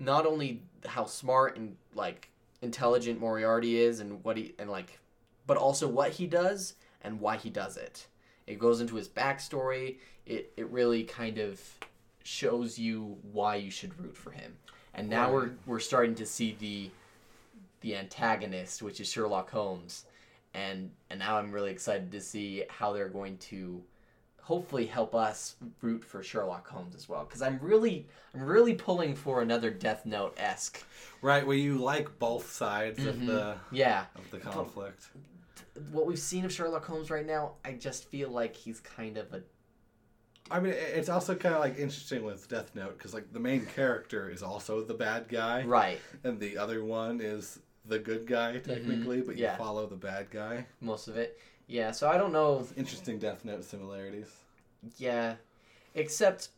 [0.00, 2.28] not only how smart and like
[2.60, 4.98] intelligent Moriarty is and what he and like,
[5.46, 8.08] but also what he does and why he does it.
[8.46, 9.96] It goes into his backstory.
[10.26, 11.60] It it really kind of
[12.22, 14.56] shows you why you should root for him.
[14.94, 16.90] And now we're we're starting to see the
[17.80, 20.04] the antagonist, which is Sherlock Holmes.
[20.54, 23.82] And and now I'm really excited to see how they're going to
[24.40, 27.24] hopefully help us root for Sherlock Holmes as well.
[27.24, 30.84] Because I'm really I'm really pulling for another Death Note esque.
[31.22, 33.26] Right, where you like both sides of Mhm.
[33.26, 34.04] the Yeah.
[34.14, 35.08] of the conflict.
[35.90, 39.32] What we've seen of Sherlock Holmes right now, I just feel like he's kind of
[39.32, 39.42] a
[40.50, 43.64] I mean, it's also kind of like interesting with Death Note because like the main
[43.64, 45.98] character is also the bad guy, Right.
[46.22, 48.70] and the other one is the good guy mm-hmm.
[48.70, 49.56] technically, but you yeah.
[49.56, 50.66] follow the bad guy.
[50.80, 51.38] Most of it.
[51.66, 51.92] Yeah.
[51.92, 52.66] So I don't know.
[52.76, 54.30] Interesting Death Note similarities.
[54.98, 55.36] Yeah.
[55.94, 56.48] Except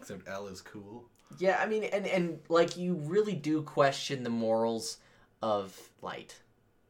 [0.00, 1.04] Except L is cool.
[1.38, 4.98] Yeah, I mean, and and like you really do question the morals
[5.40, 6.40] of light,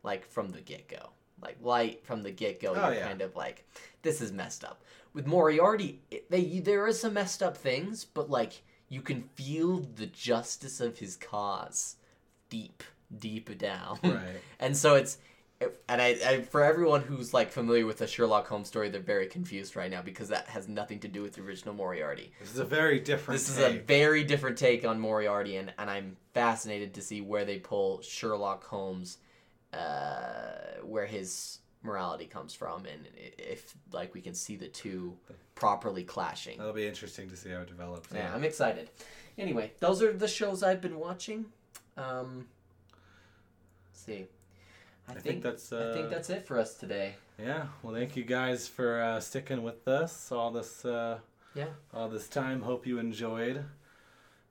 [0.03, 1.11] like from the get go.
[1.41, 3.09] Like light from the get go, Oh, you're yeah.
[3.09, 3.67] kind of like,
[4.03, 4.83] this is messed up.
[5.13, 9.79] With Moriarty, it- they there are some messed up things, but like you can feel
[9.79, 11.97] the justice of his cause
[12.51, 12.83] deep,
[13.19, 13.99] deep down.
[14.05, 14.41] Right.
[14.61, 15.19] and so it's.
[15.89, 19.29] And I, I, for everyone who's like familiar with the Sherlock Holmes story, they're very
[19.29, 22.33] confused right now because that has nothing to do with the original Moriarty.
[22.41, 23.39] This is a very different.
[23.39, 27.45] This is a very different take on Moriarty, and, and I'm fascinated to see where
[27.45, 29.19] they pull Sherlock Holmes,
[29.73, 33.07] uh, where his morality comes from, and
[33.39, 35.17] if like we can see the two
[35.55, 36.59] properly clashing.
[36.59, 38.13] That'll be interesting to see how it develops.
[38.13, 38.91] Yeah, I'm excited.
[39.39, 41.47] Anyway, those are the shows I've been watching.
[41.97, 42.47] Um,
[43.91, 44.27] let's see.
[45.09, 45.73] I, I think, think that's.
[45.73, 47.15] Uh, I think that's it for us today.
[47.39, 47.67] Yeah.
[47.83, 50.85] Well, thank you guys for uh, sticking with us all this.
[50.85, 51.19] Uh,
[51.55, 51.67] Yeah.
[51.93, 52.63] All this time.
[52.63, 53.65] Hope you enjoyed.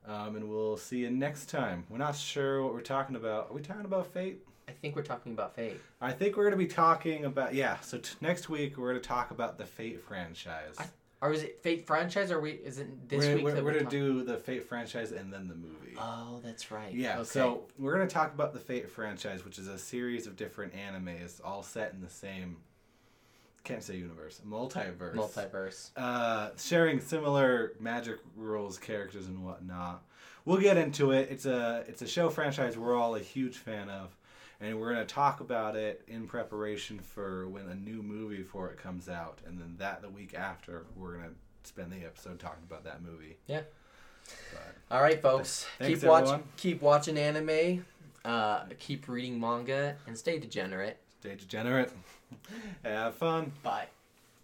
[0.06, 1.84] Um, and we'll see you next time.
[1.88, 3.50] We're not sure what we're talking about.
[3.50, 4.44] Are we talking about Fate?
[4.72, 5.78] I think we're talking about Fate.
[6.00, 7.78] I think we're going to be talking about yeah.
[7.80, 10.74] So t- next week we're going to talk about the Fate franchise.
[10.78, 10.86] I-
[11.20, 12.32] Or is it Fate franchise?
[12.32, 14.66] Or we is it this we're week we're, we're we're going to do the Fate
[14.66, 15.94] franchise and then the movie.
[15.98, 16.92] Oh, that's right.
[16.94, 17.24] Yeah, Okay.
[17.28, 20.72] so we're going to talk about the Fate franchise, which is a series of different
[20.74, 22.56] animes, all set in the same,
[23.62, 25.14] can't say universe, multiverse.
[25.14, 25.90] multiverse.
[25.96, 30.02] uh, sharing similar magic rules, characters, and whatnot.
[30.44, 31.28] We'll get into it.
[31.30, 34.16] It's a it's a show franchise we're all a huge fan of,
[34.62, 38.78] and we're gonna talk about it in preparation for when a new movie for it
[38.78, 41.32] comes out, and then that the week after we're gonna
[41.64, 43.36] spend the episode talking about that movie.
[43.46, 43.62] Yeah.
[44.52, 45.66] But All right, folks.
[45.78, 46.42] Thanks, keep watching.
[46.56, 47.84] keep watching anime.
[48.24, 50.98] Uh, keep reading manga and stay degenerate.
[51.20, 51.90] stay degenerate.
[52.84, 53.52] Have fun.
[53.62, 53.86] Bye.